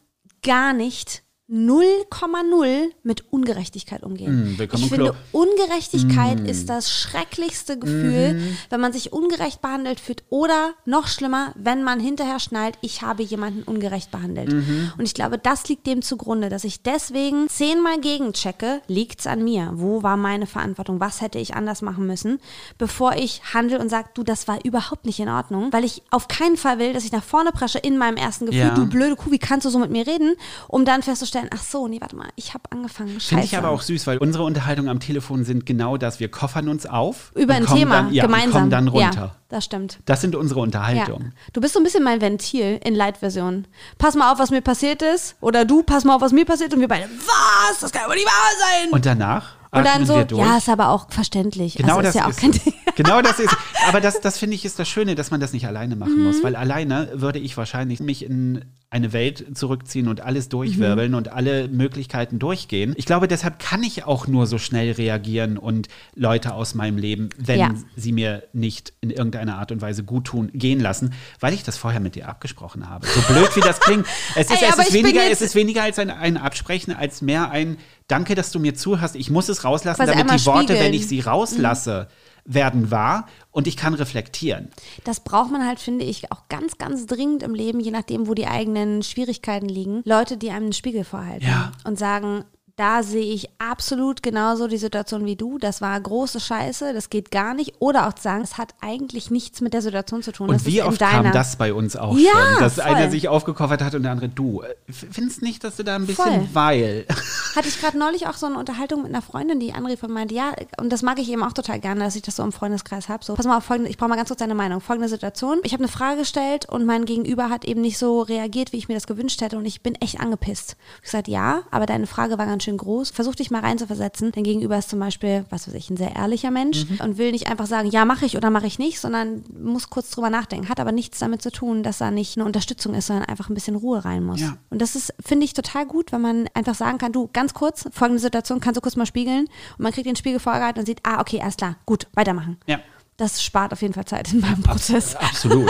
gar 0.42 0.74
nicht 0.74 1.22
0,0 1.52 2.90
mit 3.04 3.32
Ungerechtigkeit 3.32 4.04
umgehen. 4.04 4.56
Mm, 4.58 4.62
ich 4.62 4.88
finde, 4.88 4.96
Club. 5.12 5.16
Ungerechtigkeit 5.32 6.40
ist 6.42 6.70
das 6.70 6.92
schrecklichste 6.92 7.78
Gefühl, 7.80 8.40
wenn 8.70 8.80
man 8.80 8.94
sich 8.94 9.12
ungerecht 9.14 9.62
behandelt 9.62 10.00
fühlt 10.00 10.24
oder 10.30 10.74
noch 10.86 11.08
schlimmer, 11.08 11.54
wenn 11.56 11.84
man 11.84 12.00
hinterher 12.00 12.40
schnallt, 12.40 12.78
ich 12.82 13.02
habe 13.02 13.24
jemanden 13.24 13.64
ungerecht 13.64 14.12
behandelt. 14.12 14.54
Und 14.54 15.06
ich 15.06 15.14
glaube, 15.14 15.38
das 15.38 15.68
liegt 15.68 15.88
dem 15.88 16.02
zugrunde, 16.02 16.50
dass 16.50 16.64
ich 16.64 16.82
deswegen 16.84 17.50
zehnmal 17.50 18.00
gegenchecke, 18.00 18.82
liegt's 18.88 19.28
an 19.28 19.44
mir? 19.44 19.72
Wo 19.74 20.04
war 20.04 20.18
meine 20.18 20.46
Verantwortung? 20.48 21.00
Was 21.00 21.22
hätte 21.22 21.40
ich 21.40 21.56
anders 21.56 21.82
machen 21.82 22.06
müssen, 22.06 22.40
bevor 22.78 23.16
ich 23.16 23.42
handle 23.54 23.80
und 23.80 23.90
sage, 23.90 24.10
du, 24.14 24.24
das 24.24 24.48
war 24.48 24.64
überhaupt 24.64 25.06
nicht 25.06 25.20
in 25.20 25.30
Ordnung, 25.30 25.72
weil 25.74 25.84
ich 25.84 26.04
auf 26.12 26.28
keinen 26.28 26.58
Fall 26.58 26.80
will, 26.80 26.94
dass 26.94 27.06
ich 27.06 27.12
nach 27.12 27.24
vorne 27.24 27.52
presche 27.52 27.80
in 27.80 27.98
meinem 27.98 28.18
ersten 28.18 28.46
Gefühl, 28.46 28.60
Ja. 28.60 28.76
du 28.76 28.86
blöde 28.88 29.16
Kuh, 29.16 29.32
wie 29.32 29.40
kannst 29.40 29.66
du 29.66 29.70
so 29.70 29.80
mit 29.80 29.92
mir 29.92 30.06
reden, 30.06 30.36
um 30.68 30.86
dann 30.86 31.02
festzustellen, 31.04 31.39
ach 31.54 31.64
so, 31.64 31.88
nee, 31.88 32.02
warte 32.02 32.16
mal, 32.16 32.28
ich 32.36 32.54
habe 32.54 32.64
angefangen, 32.72 33.12
scheiße. 33.14 33.28
Finde 33.30 33.46
ich 33.46 33.58
aber 33.58 33.70
auch 33.70 33.82
süß, 33.82 34.06
weil 34.08 34.18
unsere 34.18 34.44
Unterhaltungen 34.44 34.90
am 34.90 35.00
Telefon 35.00 35.44
sind 35.46 35.66
genau 35.66 35.98
das. 35.98 36.20
Wir 36.20 36.30
koffern 36.30 36.68
uns 36.68 36.86
auf. 36.86 37.32
Über 37.36 37.54
ein 37.56 37.66
Thema, 37.66 38.04
dann, 38.04 38.14
ja, 38.14 38.24
und 38.24 38.30
gemeinsam. 38.32 38.52
kommen 38.52 38.70
dann 38.70 38.88
runter. 38.88 39.22
Ja, 39.22 39.36
das 39.50 39.66
stimmt. 39.66 40.00
Das 40.06 40.22
sind 40.22 40.36
unsere 40.36 40.60
Ja. 40.60 40.64
Unterhaltungen. 40.64 41.34
Du 41.54 41.62
bist 41.62 41.74
so 41.74 41.80
ein 41.80 41.84
bisschen 41.84 42.04
mein 42.04 42.22
Ventil 42.22 42.80
in 42.84 42.96
Light-Version. 42.96 43.68
Pass 43.98 44.16
mal 44.16 44.32
auf, 44.32 44.40
was 44.40 44.52
mir 44.52 44.62
passiert 44.62 45.02
ist. 45.02 45.36
Oder 45.42 45.66
du, 45.66 45.84
pass 45.84 46.04
mal 46.06 46.16
auf, 46.16 46.22
was 46.22 46.32
mir 46.32 46.46
passiert. 46.46 46.74
Und 46.74 46.80
wir 46.82 46.88
beide, 46.88 47.06
was? 47.10 47.80
Das 47.80 47.92
kann 47.92 48.04
aber 48.06 48.16
nicht 48.16 48.26
wahr 48.26 48.52
sein. 48.60 48.92
Und 48.92 49.06
danach 49.06 49.56
Und 49.72 49.86
dann 49.86 50.06
so, 50.06 50.18
ja, 50.36 50.58
ist 50.58 50.70
aber 50.70 50.90
auch 50.90 51.10
verständlich. 51.12 51.76
Genau 51.76 51.98
also 51.98 52.02
das 52.02 52.16
ist 52.16 52.20
ja 52.20 52.26
auch 52.26 52.30
ist 52.30 52.40
kein. 52.42 52.52
Ding. 52.52 52.74
Genau 53.04 53.22
das 53.22 53.40
ist. 53.40 53.56
Aber 53.88 54.02
das, 54.02 54.20
das 54.22 54.38
finde 54.38 54.56
ich 54.56 54.66
ist 54.66 54.78
das 54.80 54.88
Schöne, 54.90 55.16
dass 55.16 55.32
man 55.32 55.40
das 55.40 55.54
nicht 55.54 55.66
alleine 55.68 55.96
machen 55.96 56.18
Mhm. 56.18 56.24
muss, 56.26 56.44
weil 56.44 56.56
alleine 56.56 57.10
würde 57.14 57.40
ich 57.40 57.56
wahrscheinlich 57.58 58.00
mich 58.00 58.24
in 58.26 58.66
eine 58.92 59.14
Welt 59.14 59.46
zurückziehen 59.56 60.08
und 60.08 60.22
alles 60.22 60.46
Mhm. 60.48 60.50
durchwirbeln 60.50 61.14
und 61.14 61.32
alle 61.32 61.68
Möglichkeiten 61.68 62.40
durchgehen. 62.40 62.94
Ich 62.98 63.06
glaube, 63.06 63.28
deshalb 63.28 63.60
kann 63.60 63.84
ich 63.84 64.06
auch 64.06 64.26
nur 64.28 64.48
so 64.48 64.58
schnell 64.58 64.92
reagieren 64.94 65.58
und 65.60 65.88
Leute 66.16 66.54
aus 66.56 66.74
meinem 66.74 66.98
Leben, 66.98 67.30
wenn 67.38 67.60
Ja. 67.60 67.70
sie 67.96 68.12
mir 68.12 68.44
nicht 68.52 68.94
in 69.02 69.12
irgendeiner 69.12 69.58
Art 69.60 69.72
und 69.72 69.82
Weise 69.82 70.04
gut 70.04 70.26
tun, 70.26 70.50
gehen 70.54 70.80
lassen, 70.80 71.14
weil 71.40 71.54
ich 71.54 71.64
das 71.64 71.78
vorher 71.78 72.00
mit 72.00 72.16
dir 72.16 72.28
abgesprochen 72.28 72.90
habe. 72.90 73.06
So 73.08 73.22
blöd 73.32 73.56
wie 73.56 73.62
das 73.62 73.80
klingt. 73.80 74.08
Es 74.36 74.50
ist, 74.50 74.62
Ey, 74.62 74.70
es 74.70 74.78
ist 74.88 74.94
weniger, 74.94 75.22
es 75.32 75.42
ist 75.42 75.54
weniger 75.56 75.84
als 75.84 76.00
ein, 76.00 76.10
ein 76.10 76.38
Absprechen, 76.38 76.94
als 76.96 77.22
mehr 77.22 77.52
ein 77.52 77.78
Danke, 78.08 78.34
dass 78.34 78.50
du 78.52 78.60
mir 78.60 78.74
zuhörst. 78.74 79.16
Ich 79.16 79.30
muss 79.30 79.50
es 79.50 79.64
rauslassen, 79.64 80.08
damit 80.08 80.32
die 80.32 80.46
Worte, 80.48 80.64
spiegeln. 80.64 80.80
wenn 80.80 80.94
ich 80.96 81.08
sie 81.08 81.20
rauslasse, 81.20 82.08
werden 82.52 82.92
wahr 82.92 83.28
und 83.52 83.68
ich 83.68 83.78
kann 83.78 83.94
reflektieren. 83.94 84.70
Das 85.04 85.20
braucht 85.22 85.52
man 85.52 85.66
halt, 85.66 85.80
finde 85.80 86.04
ich, 86.04 86.32
auch 86.32 86.48
ganz, 86.50 86.78
ganz 86.78 87.06
dringend 87.06 87.44
im 87.44 87.54
Leben, 87.54 87.80
je 87.80 87.92
nachdem, 87.92 88.28
wo 88.28 88.34
die 88.34 88.48
eigenen 88.48 89.04
Schwierigkeiten 89.04 89.70
liegen. 89.70 90.02
Leute, 90.04 90.36
die 90.36 90.50
einem 90.50 90.64
einen 90.66 90.74
Spiegel 90.74 91.04
vorhalten 91.04 91.48
Ja. 91.48 91.72
und 91.84 91.98
sagen, 92.00 92.44
da 92.80 93.04
sehe 93.04 93.34
ich 93.34 93.50
absolut 93.60 94.24
genauso 94.24 94.68
die 94.68 94.78
Situation 94.78 95.26
wie 95.26 95.36
du. 95.36 95.58
Das 95.58 95.82
war 95.82 96.00
große 96.00 96.40
Scheiße, 96.40 96.94
das 96.94 97.10
geht 97.10 97.30
gar 97.30 97.54
nicht. 97.54 97.74
Oder 97.80 98.08
auch 98.08 98.14
zu 98.14 98.24
sagen, 98.24 98.42
es 98.42 98.58
hat 98.58 98.74
eigentlich 98.80 99.30
nichts 99.30 99.60
mit 99.60 99.74
der 99.74 99.82
Situation 99.82 100.24
zu 100.24 100.32
tun. 100.32 100.48
Und 100.48 100.56
das 100.56 100.66
wie 100.66 100.82
oft 100.82 100.98
kam 100.98 101.30
das 101.34 101.58
bei 101.58 101.74
uns 101.74 101.98
auch 101.98 102.18
Ja, 102.18 102.32
schon, 102.32 102.60
dass 102.62 102.76
voll. 102.76 102.84
einer 102.86 103.12
sich 103.12 103.28
aufgekoffert 103.28 103.82
hat 103.82 103.96
und 103.96 104.04
der 104.04 104.14
andere, 104.14 104.30
du, 104.30 104.64
findest 104.88 105.42
nicht, 105.42 105.66
dass 105.66 105.76
du 105.76 105.84
da 105.84 105.98
ein 105.98 106.08
bisschen 106.08 106.24
Voll. 106.24 106.50
weil? 106.54 107.06
Hatte 107.56 107.68
ich 107.68 107.82
gerade 107.82 107.98
neulich 107.98 108.28
auch 108.28 108.36
so 108.36 108.46
eine 108.46 108.58
Unterhaltung 108.58 109.02
mit 109.02 109.10
einer 109.14 109.22
Freundin, 109.22 109.60
die 109.60 109.74
anrief 109.74 110.02
und 110.04 110.14
meinte, 110.14 110.34
ja, 110.34 110.54
und 110.80 110.90
das 110.90 111.02
mag 111.02 111.20
ich 111.20 111.30
eben 111.30 111.44
auch 111.44 111.52
total 111.52 111.82
gerne, 111.82 112.06
dass 112.06 112.16
ich 112.16 112.22
das 112.22 112.38
so 112.38 112.44
im 112.44 112.54
Freundeskreis 112.54 113.10
habe. 113.10 113.26
So, 113.26 113.34
pass 113.36 113.46
mal 113.46 113.58
auf, 113.58 113.66
folgende, 113.66 113.90
ich 113.90 113.98
brauche 113.98 114.10
mal 114.10 114.16
ganz 114.16 114.30
kurz 114.30 114.40
deine 114.40 114.56
Meinung. 114.56 114.80
Folgende 114.80 115.10
Situation. 115.10 115.60
Ich 115.64 115.74
habe 115.74 115.84
eine 115.84 115.92
Frage 115.92 116.20
gestellt 116.20 116.68
und 116.70 116.86
mein 116.86 117.04
Gegenüber 117.04 117.50
hat 117.50 117.66
eben 117.66 117.82
nicht 117.82 117.98
so 117.98 118.22
reagiert, 118.22 118.72
wie 118.72 118.78
ich 118.78 118.88
mir 118.88 118.94
das 118.94 119.06
gewünscht 119.06 119.42
hätte 119.42 119.58
und 119.58 119.66
ich 119.66 119.82
bin 119.82 119.96
echt 119.96 120.22
angepisst. 120.22 120.78
Ich 120.98 121.04
gesagt, 121.04 121.28
ja, 121.28 121.64
aber 121.72 121.86
deine 121.86 122.08
Frage 122.08 122.38
war 122.38 122.46
ganz 122.46 122.64
schön 122.64 122.69
groß. 122.78 123.12
Versuch 123.12 123.36
dich 123.36 123.52
mal 123.52 123.62
reinzuversetzen. 123.62 124.32
Dein 124.32 124.44
Gegenüber 124.44 124.78
ist 124.78 124.90
zum 124.90 125.00
Beispiel, 125.00 125.46
was 125.50 125.68
weiß 125.68 125.74
ich, 125.76 125.90
ein 125.90 125.98
sehr 125.98 126.16
ehrlicher 126.16 126.52
Mensch 126.52 126.86
und 127.04 127.18
will 127.18 127.32
nicht 127.32 127.48
einfach 127.48 127.66
sagen, 127.66 127.90
ja, 127.90 128.06
mache 128.06 128.26
ich 128.26 128.38
oder 128.38 128.50
mache 128.50 128.68
ich 128.68 128.80
nicht, 128.80 129.00
sondern 129.00 129.44
muss 129.62 129.90
kurz 129.90 130.12
drüber 130.12 130.30
nachdenken. 130.30 130.70
Hat 130.70 130.80
aber 130.80 130.92
nichts 130.92 131.20
damit 131.20 131.42
zu 131.42 131.52
tun, 131.52 131.84
dass 131.84 132.00
da 132.00 132.12
nicht 132.12 132.38
eine 132.38 132.46
Unterstützung 132.46 132.94
ist, 132.94 133.08
sondern 133.08 133.26
einfach 133.26 133.50
ein 133.50 133.54
bisschen 133.54 133.76
Ruhe 133.76 134.04
rein 134.04 134.24
muss. 134.24 134.42
Ja. 134.42 134.58
Und 134.70 134.82
das 134.82 134.96
ist, 134.96 135.14
finde 135.26 135.46
ich, 135.46 135.54
total 135.54 135.86
gut, 135.86 136.12
wenn 136.12 136.22
man 136.22 136.50
einfach 136.54 136.76
sagen 136.76 136.98
kann, 136.98 137.12
du, 137.12 137.30
ganz 137.32 137.54
kurz, 137.54 137.88
folgende 137.92 138.22
Situation, 138.22 138.60
kannst 138.60 138.78
du 138.78 138.82
kurz 138.82 138.96
mal 138.96 139.06
spiegeln? 139.06 139.46
Und 139.78 139.84
man 139.84 139.92
kriegt 139.92 140.08
den 140.08 140.16
Spiegel 140.16 140.40
vorgehalten 140.40 140.80
und 140.80 140.86
sieht, 140.86 141.00
ah, 141.04 141.22
okay, 141.22 141.42
alles 141.42 141.58
klar, 141.58 141.76
gut, 141.86 142.08
weitermachen. 142.14 142.58
Ja. 142.68 142.80
Das 143.18 143.44
spart 143.44 143.74
auf 143.74 143.82
jeden 143.82 143.94
Fall 143.94 144.06
Zeit 144.06 144.32
in 144.32 144.40
meinem 144.40 144.64
Prozess. 144.64 145.16
Absolut. 145.16 145.70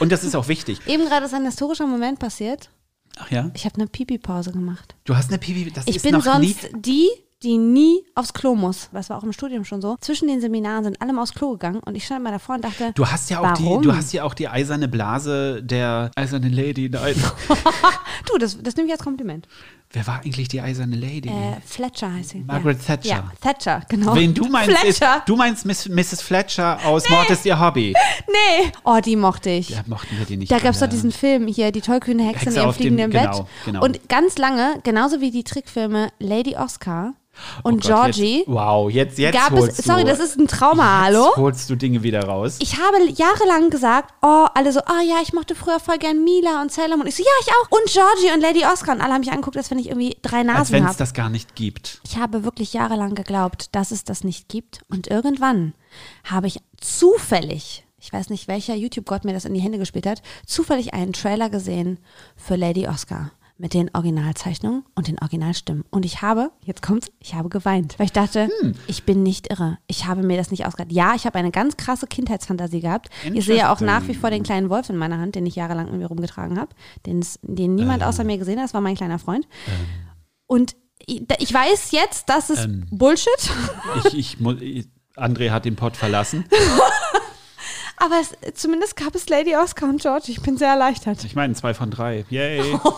Und 0.00 0.12
das 0.12 0.24
ist 0.24 0.34
auch 0.34 0.48
wichtig. 0.48 0.80
Eben 0.86 1.04
gerade 1.04 1.26
ist 1.26 1.34
ein 1.34 1.44
historischer 1.44 1.86
Moment 1.86 2.18
passiert. 2.18 2.70
Ach 3.16 3.30
ja? 3.30 3.50
Ich 3.54 3.64
habe 3.64 3.76
eine 3.76 3.86
Pipi-Pause 3.86 4.52
gemacht. 4.52 4.94
Du 5.04 5.16
hast 5.16 5.30
eine 5.30 5.38
Pipi, 5.38 5.70
das 5.70 5.86
Ich 5.86 5.96
ist 5.96 6.02
bin 6.02 6.12
noch 6.12 6.38
nie. 6.38 6.52
sonst 6.52 6.68
die, 6.84 7.08
die 7.42 7.58
nie 7.58 8.02
aufs 8.14 8.32
Klo 8.32 8.54
muss. 8.54 8.88
Das 8.92 9.10
war 9.10 9.18
auch 9.18 9.22
im 9.24 9.32
Studium 9.32 9.64
schon 9.64 9.80
so. 9.82 9.96
Zwischen 10.00 10.28
den 10.28 10.40
Seminaren 10.40 10.84
sind 10.84 11.00
alle 11.02 11.12
mal 11.12 11.22
aufs 11.22 11.34
Klo 11.34 11.52
gegangen 11.52 11.80
und 11.84 11.94
ich 11.94 12.04
stand 12.04 12.22
mal 12.24 12.30
davor 12.32 12.56
und 12.56 12.64
dachte, 12.64 12.92
Du 12.94 13.06
hast 13.06 13.30
ja 13.30 13.40
auch 13.40 13.44
warum? 13.60 13.82
die, 13.82 13.88
du 13.88 13.94
hast 13.94 14.12
ja 14.12 14.24
auch 14.24 14.34
die 14.34 14.48
eiserne 14.48 14.88
Blase 14.88 15.62
der 15.62 16.10
eisernen 16.16 16.52
Lady. 16.52 16.88
Nein. 16.88 17.14
du, 18.30 18.38
das, 18.38 18.62
das 18.62 18.76
nehme 18.76 18.88
ich 18.88 18.92
als 18.94 19.02
Kompliment. 19.02 19.46
Wer 19.92 20.06
war 20.06 20.20
eigentlich 20.20 20.48
die 20.48 20.60
eiserne 20.60 20.96
Lady? 20.96 21.28
Äh, 21.28 21.60
Fletcher 21.64 22.12
heißt 22.12 22.30
sie. 22.30 22.40
Margaret 22.40 22.78
ja. 22.80 22.96
Thatcher. 22.96 23.08
Ja, 23.08 23.32
Thatcher, 23.40 23.82
genau. 23.88 24.14
Wen 24.14 24.34
du 24.34 24.46
meinst, 24.48 24.70
ist, 24.84 24.98
Fletcher. 24.98 25.22
du 25.26 25.36
meinst 25.36 25.64
Miss, 25.64 25.88
Mrs. 25.88 26.20
Fletcher 26.22 26.78
aus 26.84 27.08
Mord 27.08 27.30
ist 27.30 27.46
ihr 27.46 27.58
Hobby. 27.58 27.94
Nee. 28.28 28.72
Oh, 28.84 28.98
die 29.04 29.16
mochte 29.16 29.50
ich. 29.50 29.70
Ja, 29.70 29.82
mochten 29.86 30.18
wir 30.18 30.26
die 30.26 30.36
nicht. 30.36 30.50
Da 30.52 30.58
gab 30.58 30.72
es 30.74 30.80
doch 30.80 30.88
diesen 30.88 31.12
Film 31.12 31.46
hier, 31.46 31.72
die 31.72 31.80
tollkühne 31.80 32.24
Hexe, 32.24 32.46
Hexe 32.46 32.50
in 32.50 32.56
ihrem 32.56 32.68
auf 32.68 32.76
dem- 32.76 32.80
fliegenden 32.82 33.10
Bett. 33.10 33.22
genau, 33.30 33.48
genau. 33.64 33.84
Und 33.84 34.08
ganz 34.08 34.36
lange, 34.38 34.80
genauso 34.82 35.20
wie 35.20 35.30
die 35.30 35.44
Trickfilme 35.44 36.10
Lady 36.18 36.56
Oscar 36.56 37.14
und 37.62 37.84
Oh 37.84 37.88
Gott, 37.88 38.14
Georgie, 38.14 38.38
Jetzt, 38.38 38.48
wow, 38.48 38.90
jetzt, 38.90 39.18
jetzt 39.18 39.34
gab 39.34 39.50
holst 39.52 39.78
es, 39.78 39.84
sorry, 39.84 40.02
du, 40.02 40.08
das 40.08 40.20
ist 40.20 40.38
ein 40.38 40.48
Trauma, 40.48 41.02
hallo? 41.04 41.34
Holst 41.36 41.68
du 41.70 41.76
Dinge 41.76 42.02
wieder 42.02 42.24
raus. 42.24 42.56
Ich 42.60 42.76
habe 42.78 43.08
jahrelang 43.10 43.70
gesagt, 43.70 44.14
oh, 44.22 44.46
alle 44.54 44.72
so, 44.72 44.80
oh 44.80 45.02
ja, 45.06 45.16
ich 45.22 45.32
mochte 45.32 45.54
früher 45.54 45.80
voll 45.80 45.98
gern 45.98 46.22
Mila 46.24 46.62
und 46.62 46.72
Salem 46.72 47.00
und 47.00 47.06
ich 47.06 47.16
so, 47.16 47.22
ja, 47.22 47.28
ich 47.40 47.48
auch. 47.48 47.70
Und 47.78 47.86
Georgie 47.86 48.32
und 48.34 48.40
Lady 48.40 48.64
Oscar 48.64 48.94
und 48.94 49.00
alle 49.00 49.14
haben 49.14 49.20
mich 49.20 49.30
angeguckt, 49.32 49.56
als 49.56 49.70
wenn 49.70 49.78
ich 49.78 49.88
irgendwie 49.88 50.16
drei 50.22 50.38
Als 50.38 50.46
Nasen 50.46 50.72
wenn 50.72 50.82
es 50.84 50.88
habe. 50.90 50.98
das 50.98 51.14
gar 51.14 51.28
nicht 51.28 51.54
gibt. 51.54 52.00
Ich 52.04 52.16
habe 52.16 52.44
wirklich 52.44 52.72
jahrelang 52.72 53.14
geglaubt, 53.14 53.74
dass 53.74 53.90
es 53.90 54.04
das 54.04 54.24
nicht 54.24 54.48
gibt. 54.48 54.80
Und 54.88 55.08
irgendwann 55.08 55.74
habe 56.24 56.46
ich 56.46 56.58
zufällig, 56.80 57.84
ich 58.00 58.12
weiß 58.12 58.30
nicht, 58.30 58.48
welcher 58.48 58.74
YouTube-Gott 58.74 59.24
mir 59.24 59.32
das 59.32 59.44
in 59.44 59.54
die 59.54 59.60
Hände 59.60 59.78
gespielt 59.78 60.06
hat, 60.06 60.22
zufällig 60.46 60.94
einen 60.94 61.12
Trailer 61.12 61.50
gesehen 61.50 61.98
für 62.36 62.56
Lady 62.56 62.86
Oscar. 62.88 63.30
Mit 63.58 63.72
den 63.72 63.90
Originalzeichnungen 63.94 64.84
und 64.94 65.08
den 65.08 65.18
Originalstimmen. 65.18 65.84
Und 65.90 66.04
ich 66.04 66.20
habe, 66.20 66.50
jetzt 66.62 66.82
kommt's, 66.82 67.10
ich 67.20 67.34
habe 67.34 67.48
geweint, 67.48 67.98
weil 67.98 68.06
ich 68.06 68.12
dachte, 68.12 68.48
Hm. 68.60 68.74
ich 68.86 69.04
bin 69.04 69.22
nicht 69.22 69.50
irre. 69.50 69.78
Ich 69.86 70.04
habe 70.06 70.22
mir 70.22 70.36
das 70.36 70.50
nicht 70.50 70.66
ausgedacht. 70.66 70.92
Ja, 70.92 71.14
ich 71.14 71.24
habe 71.24 71.38
eine 71.38 71.50
ganz 71.50 71.76
krasse 71.78 72.06
Kindheitsfantasie 72.06 72.80
gehabt. 72.80 73.08
Ich 73.32 73.46
sehe 73.46 73.70
auch 73.70 73.80
nach 73.80 74.06
wie 74.08 74.14
vor 74.14 74.30
den 74.30 74.42
kleinen 74.42 74.68
Wolf 74.68 74.90
in 74.90 74.96
meiner 74.96 75.18
Hand, 75.18 75.34
den 75.36 75.46
ich 75.46 75.56
jahrelang 75.56 75.86
mit 75.90 75.94
mir 76.00 76.06
rumgetragen 76.06 76.58
habe, 76.60 76.74
den, 77.06 77.24
den 77.42 77.74
niemand 77.74 78.02
Ähm. 78.02 78.08
außer 78.08 78.24
mir 78.24 78.36
gesehen 78.38 78.58
hat. 78.58 78.64
Das 78.66 78.74
war 78.74 78.80
mein 78.82 78.94
kleiner 78.96 79.18
Freund. 79.18 79.48
Und 80.46 80.76
ich, 81.06 81.22
ich 81.38 81.54
weiß 81.54 81.92
jetzt, 81.92 82.28
das 82.28 82.50
ist 82.50 82.64
Ähm. 82.64 82.86
Bullshit. 82.90 83.30
Ich, 84.12 84.36
ich, 84.60 84.88
André 85.16 85.50
hat 85.50 85.64
den 85.64 85.76
Pod 85.76 85.96
verlassen. 85.96 86.44
Aber 87.96 88.16
es, 88.20 88.34
zumindest 88.54 88.96
gab 88.96 89.14
es 89.14 89.28
Lady 89.28 89.56
Oscar 89.56 89.88
und 89.88 90.00
George. 90.00 90.26
Ich 90.28 90.42
bin 90.42 90.56
sehr 90.56 90.68
erleichtert. 90.68 91.24
Ich 91.24 91.34
meine, 91.34 91.54
zwei 91.54 91.74
von 91.74 91.90
drei. 91.90 92.24
Yay. 92.30 92.78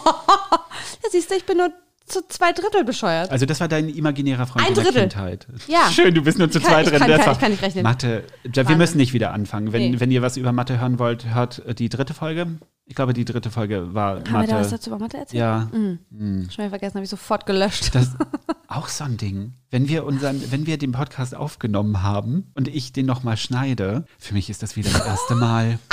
Ja, 1.03 1.11
siehst 1.11 1.31
du, 1.31 1.35
ich 1.35 1.45
bin 1.45 1.59
nur 1.59 1.73
zu 2.09 2.27
zwei 2.29 2.53
Drittel 2.53 2.85
bescheuert. 2.85 3.31
Also 3.31 3.47
das 3.47 3.61
war 3.61 3.69
dein 3.69 3.89
imaginärer 3.89 4.47
Freund 4.47 4.65
Ein 4.65 4.69
in 4.71 4.75
der 4.75 4.85
Drittel. 4.85 5.03
Kindheit. 5.03 5.47
Ja. 5.67 5.89
Schön, 5.93 6.15
du 6.15 6.23
bist 6.23 6.39
nur 6.39 6.51
zu 6.51 6.61
kann- 6.61 6.71
zweit 6.85 6.87
ich 6.93 6.99
kann- 6.99 7.33
ich 7.33 7.39
kann 7.39 7.51
nicht 7.53 7.63
rechnen. 7.63 7.83
Mathe. 7.85 8.25
Wir 8.45 8.77
müssen 8.77 8.97
nicht 8.99 9.13
wieder 9.13 9.33
anfangen. 9.33 9.73
Wenn, 9.73 9.93
Nee. 9.93 10.01
wenn 10.01 10.11
ihr 10.11 10.23
was 10.23 10.37
über 10.37 10.53
Mathe 10.53 10.81
hören 10.81 10.99
wollt, 10.99 11.33
hört 11.35 11.63
die 11.79 11.89
dritte 11.89 12.15
Folge. 12.15 12.47
Ich 12.91 12.95
glaube, 12.95 13.13
die 13.13 13.27
dritte 13.27 13.51
Folge 13.51 13.93
war 13.93 14.17
Haben 14.17 14.25
wir 14.25 14.47
da 14.47 14.55
was 14.57 14.67
Mathe. 14.67 14.71
dazu 14.71 14.91
über 14.91 14.99
Mathe 14.99 15.19
erzählt? 15.19 15.39
Ja, 15.41 15.69
Schon 15.71 15.99
wieder 16.11 16.71
vergessen, 16.71 16.95
habe 16.95 17.05
ich 17.05 17.11
sofort 17.11 17.45
gelöscht. 17.45 17.95
das 17.95 18.13
auch 18.69 18.89
so 18.89 19.05
ein 19.05 19.19
Ding. 19.19 19.53
Wenn 19.71 19.89
wir 19.89 20.07
unseren, 20.07 20.41
wenn 20.51 20.67
wir 20.67 20.79
den 20.79 20.93
Podcast 20.93 21.35
aufgenommen 21.35 22.03
haben 22.03 22.51
und 22.55 22.67
ich 22.69 22.93
den 22.95 23.05
nochmal 23.05 23.37
schneide, 23.37 24.05
für 24.19 24.33
mich 24.33 24.49
ist 24.49 24.63
das 24.63 24.77
wieder 24.77 24.89
das 24.91 25.05
erste 25.07 25.35
Mal. 25.35 25.79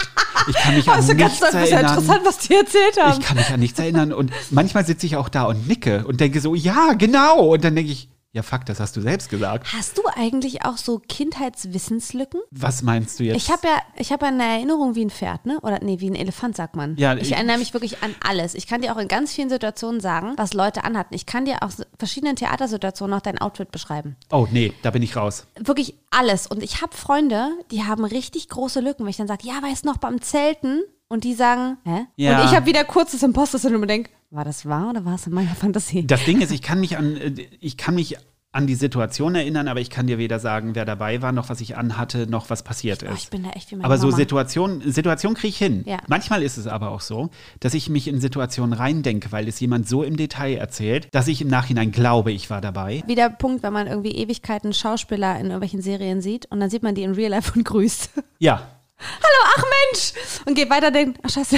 Ich 0.47 0.55
kann 0.55 0.75
mich 0.75 0.87
an 0.87 0.95
also 0.95 1.15
ganz 1.15 1.33
nichts 1.33 1.39
das 1.39 1.49
ist 1.49 1.71
erinnern. 1.71 1.97
interessant, 1.97 2.21
was 2.25 2.37
die 2.39 2.53
erzählt 2.53 3.01
haben. 3.01 3.19
Ich 3.19 3.25
kann 3.25 3.37
mich 3.37 3.49
an 3.49 3.59
nichts 3.59 3.79
erinnern. 3.79 4.13
Und 4.13 4.31
manchmal 4.51 4.85
sitze 4.85 5.05
ich 5.05 5.15
auch 5.15 5.29
da 5.29 5.43
und 5.43 5.67
nicke 5.67 6.05
und 6.05 6.19
denke 6.19 6.39
so, 6.41 6.55
ja, 6.55 6.93
genau. 6.93 7.53
Und 7.53 7.63
dann 7.63 7.75
denke 7.75 7.91
ich, 7.91 8.09
ja, 8.35 8.43
fuck, 8.43 8.65
das 8.65 8.79
hast 8.81 8.95
du 8.97 9.01
selbst 9.01 9.29
gesagt. 9.29 9.71
Hast 9.73 9.97
du 9.97 10.01
eigentlich 10.13 10.65
auch 10.65 10.75
so 10.77 10.99
Kindheitswissenslücken? 11.07 12.41
Was 12.51 12.81
meinst 12.81 13.19
du 13.19 13.23
jetzt? 13.23 13.37
Ich 13.37 13.49
habe 13.49 13.67
ja, 13.67 13.81
ich 13.95 14.11
habe 14.11 14.25
eine 14.25 14.43
Erinnerung 14.43 14.95
wie 14.95 15.05
ein 15.05 15.09
Pferd, 15.09 15.45
ne? 15.45 15.59
Oder 15.61 15.79
nee, 15.81 15.99
wie 15.99 16.09
ein 16.09 16.15
Elefant, 16.15 16.55
sagt 16.55 16.75
man. 16.75 16.95
Ja, 16.97 17.13
ich, 17.15 17.21
ich- 17.23 17.31
erinnere 17.31 17.57
mich 17.57 17.73
wirklich 17.73 18.03
an 18.03 18.13
alles. 18.25 18.53
Ich 18.53 18.67
kann 18.67 18.81
dir 18.81 18.93
auch 18.93 18.97
in 18.97 19.07
ganz 19.07 19.33
vielen 19.33 19.49
Situationen 19.49 20.01
sagen, 20.01 20.33
was 20.37 20.53
Leute 20.53 20.83
anhatten. 20.83 21.13
Ich 21.13 21.25
kann 21.25 21.45
dir 21.45 21.63
auch 21.63 21.71
verschiedenen 21.97 22.35
Theatersituationen 22.35 23.15
noch 23.15 23.21
dein 23.21 23.37
Outfit 23.39 23.71
beschreiben. 23.71 24.15
Oh, 24.31 24.47
nee, 24.51 24.73
da 24.81 24.91
bin 24.91 25.01
ich 25.01 25.15
raus. 25.15 25.47
Wirklich 25.57 25.95
alles. 26.11 26.47
Und 26.47 26.61
ich 26.61 26.81
habe 26.81 26.95
Freunde, 26.95 27.49
die 27.71 27.83
haben 27.83 28.03
richtig 28.03 28.49
große 28.49 28.81
Lücken, 28.81 29.03
wenn 29.05 29.09
ich 29.11 29.17
dann 29.17 29.27
sage, 29.27 29.47
ja, 29.47 29.61
weißt 29.61 29.85
noch, 29.85 29.97
beim 29.97 30.21
Zelten. 30.21 30.81
Und 31.07 31.23
die 31.23 31.35
sagen, 31.35 31.77
hä? 31.85 32.07
Ja. 32.15 32.39
Und 32.41 32.49
ich 32.49 32.55
habe 32.55 32.65
wieder 32.65 32.83
kurz 32.83 33.11
das 33.11 33.21
Imposter-Syndrom 33.21 33.83
und 33.83 33.87
denke, 33.87 34.09
war 34.35 34.45
das 34.45 34.65
wahr 34.65 34.89
oder 34.91 35.05
war 35.05 35.15
es 35.15 35.27
in 35.27 35.33
meiner 35.33 35.55
Fantasie? 35.55 36.05
Das 36.05 36.23
Ding 36.25 36.41
ist, 36.41 36.51
ich 36.51 36.61
kann 36.61 36.79
mich 36.79 36.97
an, 36.97 37.15
äh, 37.17 37.33
ich 37.59 37.77
kann 37.77 37.95
mich 37.95 38.17
an 38.51 38.67
die 38.67 38.75
Situation 38.75 39.35
erinnern, 39.35 39.67
aber 39.67 39.81
ich 39.81 39.89
kann 39.89 40.07
dir 40.07 40.17
weder 40.17 40.39
sagen, 40.39 40.75
wer 40.75 40.85
dabei 40.85 41.21
war, 41.21 41.33
noch 41.33 41.49
was 41.49 41.59
ich 41.59 41.75
anhatte, 41.75 42.25
noch 42.25 42.49
was 42.49 42.63
passiert 42.63 43.03
Oh, 43.03 43.11
ich 43.13 43.23
ist. 43.23 43.29
bin 43.29 43.43
da 43.43 43.49
echt 43.49 43.69
wie 43.71 43.75
meine 43.75 43.83
Aber 43.83 43.97
so 43.97 44.07
Mama. 44.07 44.15
Situation, 44.15 44.81
Situation 44.89 45.33
kriege 45.33 45.49
ich 45.49 45.57
hin. 45.57 45.83
Ja. 45.85 45.97
Manchmal 46.07 46.41
ist 46.41 46.55
es 46.55 46.65
aber 46.65 46.91
auch 46.91 47.01
so, 47.01 47.31
dass 47.59 47.73
ich 47.73 47.89
mich 47.89 48.07
in 48.07 48.21
Situationen 48.21 48.71
reindenke, 48.71 49.33
weil 49.33 49.49
es 49.49 49.59
jemand 49.59 49.89
so 49.89 50.03
im 50.03 50.15
Detail 50.15 50.55
erzählt, 50.55 51.09
dass 51.11 51.27
ich 51.27 51.41
im 51.41 51.49
Nachhinein 51.49 51.91
glaube, 51.91 52.31
ich 52.31 52.49
war 52.49 52.61
dabei. 52.61 53.03
Wie 53.07 53.15
der 53.15 53.29
Punkt, 53.29 53.61
wenn 53.61 53.73
man 53.73 53.87
irgendwie 53.87 54.11
Ewigkeiten 54.11 54.71
Schauspieler 54.71 55.33
in 55.37 55.47
irgendwelchen 55.47 55.81
Serien 55.81 56.21
sieht 56.21 56.45
und 56.45 56.61
dann 56.61 56.69
sieht 56.69 56.81
man 56.81 56.95
die 56.95 57.03
in 57.03 57.11
Real 57.11 57.31
Life 57.31 57.51
und 57.57 57.65
grüßt. 57.65 58.11
Ja, 58.39 58.65
Hallo, 58.99 59.53
ach 59.57 59.63
Mensch! 59.63 60.13
Und 60.45 60.55
geht 60.55 60.69
weiter, 60.69 60.89
denkt, 60.89 61.19
ach 61.23 61.29
scheiße, 61.29 61.57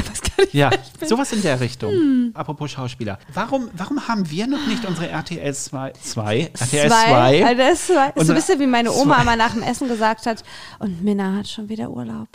ja, 0.52 0.71
wer 0.71 0.80
ich 0.82 1.00
bin. 1.00 1.08
sowas 1.08 1.32
in 1.32 1.41
der 1.43 1.60
Richtung. 1.60 1.91
Hm. 1.91 2.32
Apropos 2.34 2.71
Schauspieler. 2.71 3.19
Warum, 3.34 3.69
warum 3.73 4.08
haben 4.08 4.30
wir 4.30 4.47
noch 4.47 4.65
nicht 4.65 4.86
unsere 4.86 5.08
RTL 5.10 5.54
2, 5.54 5.93
2 6.02 6.52
RTL 6.60 6.89
Zwei. 6.89 7.43
2? 7.45 7.45
Also 7.45 7.58
das 7.58 7.71
ist 7.80 7.88
so 7.88 8.34
ein 8.34 8.36
bisschen 8.36 8.60
wie 8.60 8.67
meine 8.67 8.91
Oma 8.91 9.15
zwei. 9.15 9.21
immer 9.21 9.36
nach 9.36 9.54
dem 9.54 9.62
Essen 9.63 9.88
gesagt 9.88 10.26
hat, 10.26 10.43
und 10.80 11.04
Minna 11.04 11.36
hat 11.38 11.47
schon 11.47 11.69
wieder 11.69 11.89
Urlaub. 11.91 12.28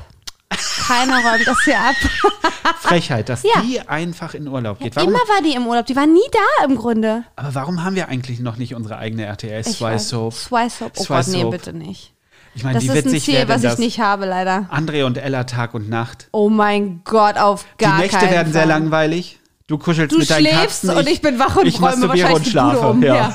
Keiner 0.87 1.17
räumt 1.17 1.47
das 1.47 1.59
hier 1.65 1.79
ab. 1.81 1.95
Frechheit, 2.81 3.29
dass 3.29 3.43
Ja. 3.43 3.61
die 3.63 3.81
einfach 3.81 4.35
in 4.35 4.47
Urlaub 4.47 4.79
geht. 4.79 4.95
Warum, 4.97 5.09
Immer 5.11 5.19
war 5.21 5.43
die 5.43 5.55
im 5.55 5.67
Urlaub, 5.67 5.87
die 5.87 5.97
war 5.97 6.07
nie 6.07 6.21
da 6.31 6.65
im 6.65 6.77
Grunde. 6.77 7.25
aber 7.37 7.55
warum 7.55 7.83
haben 7.85 7.97
wir 7.97 8.09
eigentlich 8.09 8.39
noch 8.41 8.57
nicht 8.57 8.75
unsere 8.75 8.99
eigene 8.99 9.25
RTL 9.25 9.61
Ich 9.67 9.79
2 9.79 9.97
weiß- 9.97 9.99
Soap? 9.99 10.35
Zwei 10.35 10.69
Soap. 10.69 10.93
Oh 10.97 11.05
Gott, 11.07 11.27
nee, 11.29 11.45
bitte 11.45 11.73
nicht. 11.73 12.13
Ich 12.55 12.65
meine, 12.65 12.75
Das 12.75 12.83
wie 12.85 12.89
ist 12.89 12.93
ein 12.93 13.05
witzig 13.05 13.25
Ziel, 13.25 13.35
wäre 13.35 13.47
denn 13.47 13.55
was 13.57 13.63
ich 13.65 13.71
das? 13.71 13.79
nicht 13.79 14.01
habe, 14.01 14.27
leider. 14.27 14.69
André 14.71 15.05
und 15.05 15.17
Ella 15.19 15.45
Tag 15.45 15.75
und 15.75 15.89
Nacht. 15.89 16.29
Oh 16.33 16.49
mein 16.51 17.01
Gott, 17.05 17.37
auf 17.39 17.65
gar 17.79 17.97
die 17.97 18.03
Nächte 18.03 18.19
keinen 18.19 18.31
werden 18.31 18.53
sehr 18.53 18.63
Fall. 18.63 18.69
langweilig. 18.69 19.39
Du 19.69 19.79
kuschelst 19.79 20.13
Du 20.13 20.19
mit 20.19 20.29
deinen 20.29 20.47
schläfst 20.47 20.83
Katzen. 20.83 20.91
und 20.99 21.09
ich 21.09 21.23
bin 21.23 21.39
wach 21.39 21.57
und 21.57 21.67
ich 21.67 21.77
räume 21.77 21.91
masturbiere 21.97 22.29
wahrscheinlich 22.29 22.47
und 22.47 22.51
schlafe. 22.51 22.87
Um. 22.89 23.03
Ja. 23.03 23.33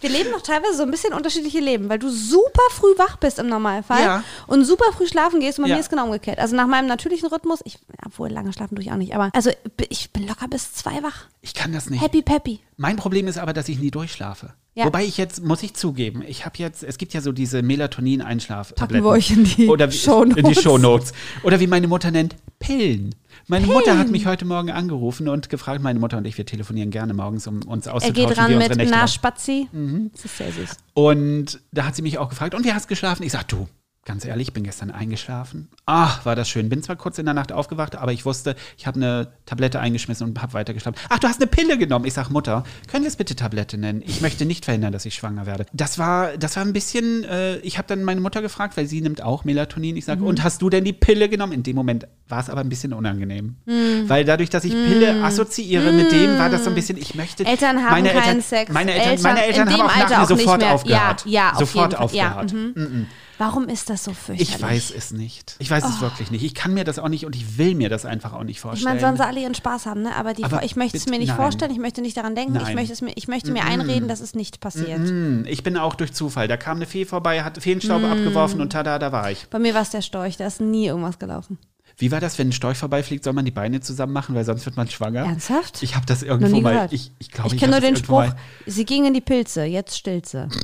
Wir 0.00 0.10
leben 0.10 0.30
doch 0.32 0.40
teilweise 0.42 0.76
so 0.76 0.84
ein 0.84 0.92
bisschen 0.92 1.12
unterschiedliche 1.12 1.58
Leben, 1.58 1.88
weil 1.88 1.98
du 1.98 2.08
super 2.08 2.62
früh 2.70 2.96
wach 2.98 3.16
bist 3.16 3.40
im 3.40 3.48
Normalfall 3.48 4.00
Ja. 4.00 4.22
und 4.46 4.64
super 4.64 4.84
früh 4.92 5.08
schlafen 5.08 5.40
gehst 5.40 5.58
und 5.58 5.64
bei 5.64 5.68
Ja. 5.70 5.74
mir 5.74 5.80
ist 5.80 5.90
genau 5.90 6.04
umgekehrt. 6.04 6.38
Also 6.38 6.54
nach 6.54 6.68
meinem 6.68 6.86
natürlichen 6.86 7.28
Rhythmus, 7.28 7.58
ich, 7.64 7.78
obwohl 8.06 8.28
lange 8.30 8.52
schlafen 8.52 8.76
tue 8.76 8.84
ich 8.84 8.92
auch 8.92 8.96
nicht, 8.96 9.12
aber 9.14 9.30
also 9.34 9.50
ich 9.90 10.12
bin 10.12 10.26
locker 10.28 10.46
bis 10.46 10.72
zwei 10.72 11.02
wach. 11.02 11.24
Ich 11.42 11.52
kann 11.52 11.72
das 11.72 11.90
nicht. 11.90 12.00
Happy 12.00 12.22
peppy. 12.22 12.60
Mein 12.76 12.94
Problem 12.96 13.26
ist 13.26 13.38
aber, 13.38 13.52
dass 13.52 13.68
ich 13.68 13.80
nie 13.80 13.90
durchschlafe. 13.90 14.54
Ja. 14.78 14.84
Wobei 14.84 15.04
ich 15.04 15.16
jetzt, 15.16 15.42
muss 15.42 15.62
ich 15.64 15.74
zugeben, 15.74 16.22
ich 16.24 16.44
habe 16.46 16.54
jetzt, 16.58 16.84
es 16.84 16.98
gibt 16.98 17.12
ja 17.12 17.20
so 17.20 17.32
diese 17.32 17.62
Melatonin-Einschlaf-Tabletten. 17.62 19.02
Packen 19.02 19.04
wir 19.04 19.10
euch 19.10 19.30
in 19.32 19.42
die 19.42 19.66
Oder 19.68 19.90
wie- 19.90 19.96
Shownotes. 19.96 20.36
In 20.36 20.48
die 20.48 20.54
Shownotes. 20.54 21.12
Oder 21.42 21.58
wie 21.58 21.66
meine 21.66 21.88
Mutter 21.88 22.12
nennt, 22.12 22.36
Pillen. 22.60 23.12
Meine 23.48 23.66
Mutter 23.66 23.98
hat 23.98 24.08
mich 24.08 24.26
heute 24.26 24.44
Morgen 24.44 24.70
angerufen 24.70 25.26
und 25.28 25.48
gefragt, 25.48 25.82
meine 25.82 25.98
Mutter 25.98 26.18
und 26.18 26.26
ich, 26.26 26.38
wir 26.38 26.46
telefonieren 26.46 26.90
gerne 26.92 27.12
morgens, 27.12 27.46
um 27.48 27.62
uns 27.62 27.86
Er 27.86 27.94
auszutauschen, 27.94 28.28
geht 28.28 28.36
wie 28.36 28.40
ran 28.40 28.58
mit 28.58 28.76
Nächte 28.76 28.84
Na 28.92 28.98
waren. 29.00 29.08
Spazi. 29.08 29.68
Mhm. 29.72 30.10
Das 30.12 30.24
ist 30.26 30.36
sehr 30.36 30.52
süß. 30.52 30.76
Und 30.94 31.60
da 31.72 31.84
hat 31.86 31.96
sie 31.96 32.02
mich 32.02 32.18
auch 32.18 32.28
gefragt, 32.28 32.54
und 32.54 32.64
wie 32.64 32.72
hast 32.72 32.84
du 32.84 32.88
geschlafen? 32.90 33.24
Ich 33.24 33.32
sag, 33.32 33.48
du, 33.48 33.66
ganz 34.08 34.24
ehrlich, 34.24 34.48
ich 34.48 34.52
bin 34.54 34.64
gestern 34.64 34.90
eingeschlafen. 34.90 35.68
Ach, 35.86 36.24
war 36.24 36.34
das 36.34 36.48
schön. 36.48 36.68
Bin 36.70 36.82
zwar 36.82 36.96
kurz 36.96 37.18
in 37.18 37.26
der 37.26 37.34
Nacht 37.34 37.52
aufgewacht, 37.52 37.94
aber 37.94 38.10
ich 38.12 38.24
wusste, 38.24 38.56
ich 38.76 38.86
habe 38.86 38.96
eine 38.96 39.28
Tablette 39.46 39.78
eingeschmissen 39.80 40.26
und 40.26 40.40
habe 40.42 40.54
weiter 40.54 40.72
geschlafen. 40.74 40.96
Ach, 41.10 41.18
du 41.18 41.28
hast 41.28 41.40
eine 41.40 41.46
Pille 41.46 41.76
genommen. 41.78 42.06
Ich 42.06 42.14
sag, 42.14 42.30
Mutter, 42.30 42.64
können 42.90 43.04
wir 43.04 43.08
es 43.08 43.16
bitte 43.16 43.36
Tablette 43.36 43.76
nennen? 43.78 44.02
Ich 44.04 44.20
möchte 44.20 44.46
nicht 44.46 44.64
verhindern, 44.64 44.92
dass 44.92 45.04
ich 45.04 45.14
schwanger 45.14 45.44
werde. 45.46 45.66
Das 45.72 45.98
war, 45.98 46.36
das 46.38 46.56
war 46.56 46.64
ein 46.64 46.72
bisschen, 46.72 47.22
äh, 47.24 47.58
ich 47.58 47.76
habe 47.78 47.86
dann 47.86 48.02
meine 48.02 48.20
Mutter 48.20 48.40
gefragt, 48.42 48.76
weil 48.78 48.86
sie 48.86 49.00
nimmt 49.02 49.22
auch 49.22 49.44
Melatonin. 49.44 49.96
Ich 49.96 50.04
Mhm. 50.04 50.06
sage, 50.06 50.24
und 50.24 50.42
hast 50.42 50.62
du 50.62 50.70
denn 50.70 50.84
die 50.84 50.92
Pille 50.94 51.28
genommen? 51.28 51.52
In 51.52 51.62
dem 51.62 51.76
Moment 51.76 52.08
war 52.28 52.40
es 52.40 52.48
aber 52.50 52.62
ein 52.62 52.68
bisschen 52.70 52.92
unangenehm. 52.94 53.56
Mhm. 53.66 54.08
Weil 54.08 54.24
dadurch, 54.24 54.48
dass 54.50 54.64
ich 54.64 54.72
Pille 54.72 55.22
assoziiere 55.22 55.92
mit 55.92 56.10
dem, 56.12 56.38
war 56.38 56.48
das 56.48 56.64
so 56.64 56.70
ein 56.70 56.74
bisschen, 56.74 56.96
ich 56.96 57.14
möchte. 57.14 57.44
Eltern 57.44 57.76
haben 57.84 57.90
meine 57.90 58.08
keinen 58.08 58.22
Eltern, 58.26 58.40
Sex. 58.40 58.72
Meine 58.72 58.92
Eltern, 58.94 59.22
meine 59.22 59.44
Eltern 59.44 59.70
haben 59.70 59.82
auch 59.82 59.96
nach 60.08 60.18
mir 60.20 60.26
sofort 60.26 60.64
aufgehört. 60.64 61.24
Ja, 61.26 61.30
ja, 61.30 61.52
auf 61.52 61.58
sofort 61.58 61.92
jeden 61.92 62.08
Fall. 62.08 62.16
Ja, 62.16 62.28
aufgehört. 62.40 62.52
mhm. 62.54 63.06
Warum 63.38 63.68
ist 63.68 63.88
das 63.88 64.02
so 64.04 64.12
fürchterlich? 64.12 64.56
Ich 64.56 64.60
weiß 64.62 64.90
es 64.90 65.12
nicht. 65.12 65.54
Ich 65.60 65.70
weiß 65.70 65.84
es 65.84 66.00
wirklich 66.00 66.30
nicht. 66.32 66.42
Ich 66.44 66.54
kann 66.54 66.74
mir 66.74 66.82
das 66.84 66.98
auch 66.98 67.08
nicht 67.08 67.24
und 67.24 67.36
ich 67.36 67.56
will 67.56 67.74
mir 67.76 67.88
das 67.88 68.04
einfach 68.04 68.32
auch 68.32 68.42
nicht 68.42 68.56
Ich 68.56 68.60
vorstellen. 68.60 68.84
meine, 68.96 69.00
sollen 69.00 69.16
sie 69.16 69.24
alle 69.24 69.40
ihren 69.40 69.54
Spaß 69.54 69.86
haben, 69.86 70.02
ne? 70.02 70.14
Aber, 70.16 70.32
Aber 70.42 70.64
ich 70.64 70.74
möchte 70.76 70.96
es 70.96 71.06
mir 71.06 71.18
nicht 71.18 71.28
nein. 71.28 71.36
vorstellen, 71.36 71.70
ich 71.70 71.78
möchte 71.78 72.00
nicht 72.02 72.16
daran 72.16 72.34
denken, 72.34 72.56
ich 72.56 72.62
Nein. 72.62 72.74
möchte, 72.74 72.92
es 72.92 73.00
mir, 73.00 73.12
ich 73.14 73.28
möchte 73.28 73.52
mir 73.52 73.64
einreden, 73.64 74.08
dass 74.08 74.20
es 74.20 74.34
nicht 74.34 74.60
passiert. 74.60 74.98
Hm, 74.98 75.44
ich 75.48 75.62
bin 75.62 75.76
auch 75.76 75.94
durch 75.94 76.12
Zufall. 76.12 76.48
Da 76.48 76.56
kam 76.56 76.78
eine 76.78 76.86
Fee 76.86 77.04
vorbei, 77.04 77.42
hat 77.44 77.62
Feenstaub 77.62 78.02
Mm. 78.02 78.06
abgeworfen 78.06 78.60
und 78.60 78.70
tada, 78.72 78.98
da 78.98 79.12
war 79.12 79.30
ich. 79.30 79.46
Bei 79.48 79.58
mir 79.60 79.72
war 79.74 79.82
es 79.82 79.90
der 79.90 80.02
Storch, 80.02 80.36
da 80.36 80.46
ist 80.46 80.60
nie 80.60 80.86
irgendwas 80.86 81.18
gelaufen. 81.18 81.58
Wie 82.00 82.12
war 82.12 82.20
das, 82.20 82.38
wenn 82.38 82.48
ein 82.48 82.52
Storch 82.52 82.78
vorbeifliegt, 82.78 83.24
soll 83.24 83.32
man 83.32 83.44
die 83.44 83.50
Beine 83.50 83.80
zusammen 83.80 84.12
machen, 84.12 84.34
weil 84.36 84.44
sonst 84.44 84.64
wird 84.66 84.76
man 84.76 84.88
schwanger? 84.88 85.20
Ernsthaft? 85.24 85.82
Ich 85.82 85.96
habe 85.96 86.06
das 86.06 86.22
irgendwo 86.22 86.60
mal. 86.60 86.72
gehört. 86.74 86.92
Ich, 86.92 87.10
ich 87.18 87.30
glaube, 87.32 87.48
ich 87.48 87.54
ich, 87.54 87.60
kenne 87.60 87.72
nur 87.72 87.80
den 87.80 87.96
Spruch, 87.96 88.18
Mal, 88.18 88.36
sie 88.66 88.84
ging 88.84 89.04
in 89.04 89.14
die 89.14 89.20
Pilze, 89.20 89.64
jetzt 89.64 89.96
stillt 89.98 90.26
sie. 90.26 90.48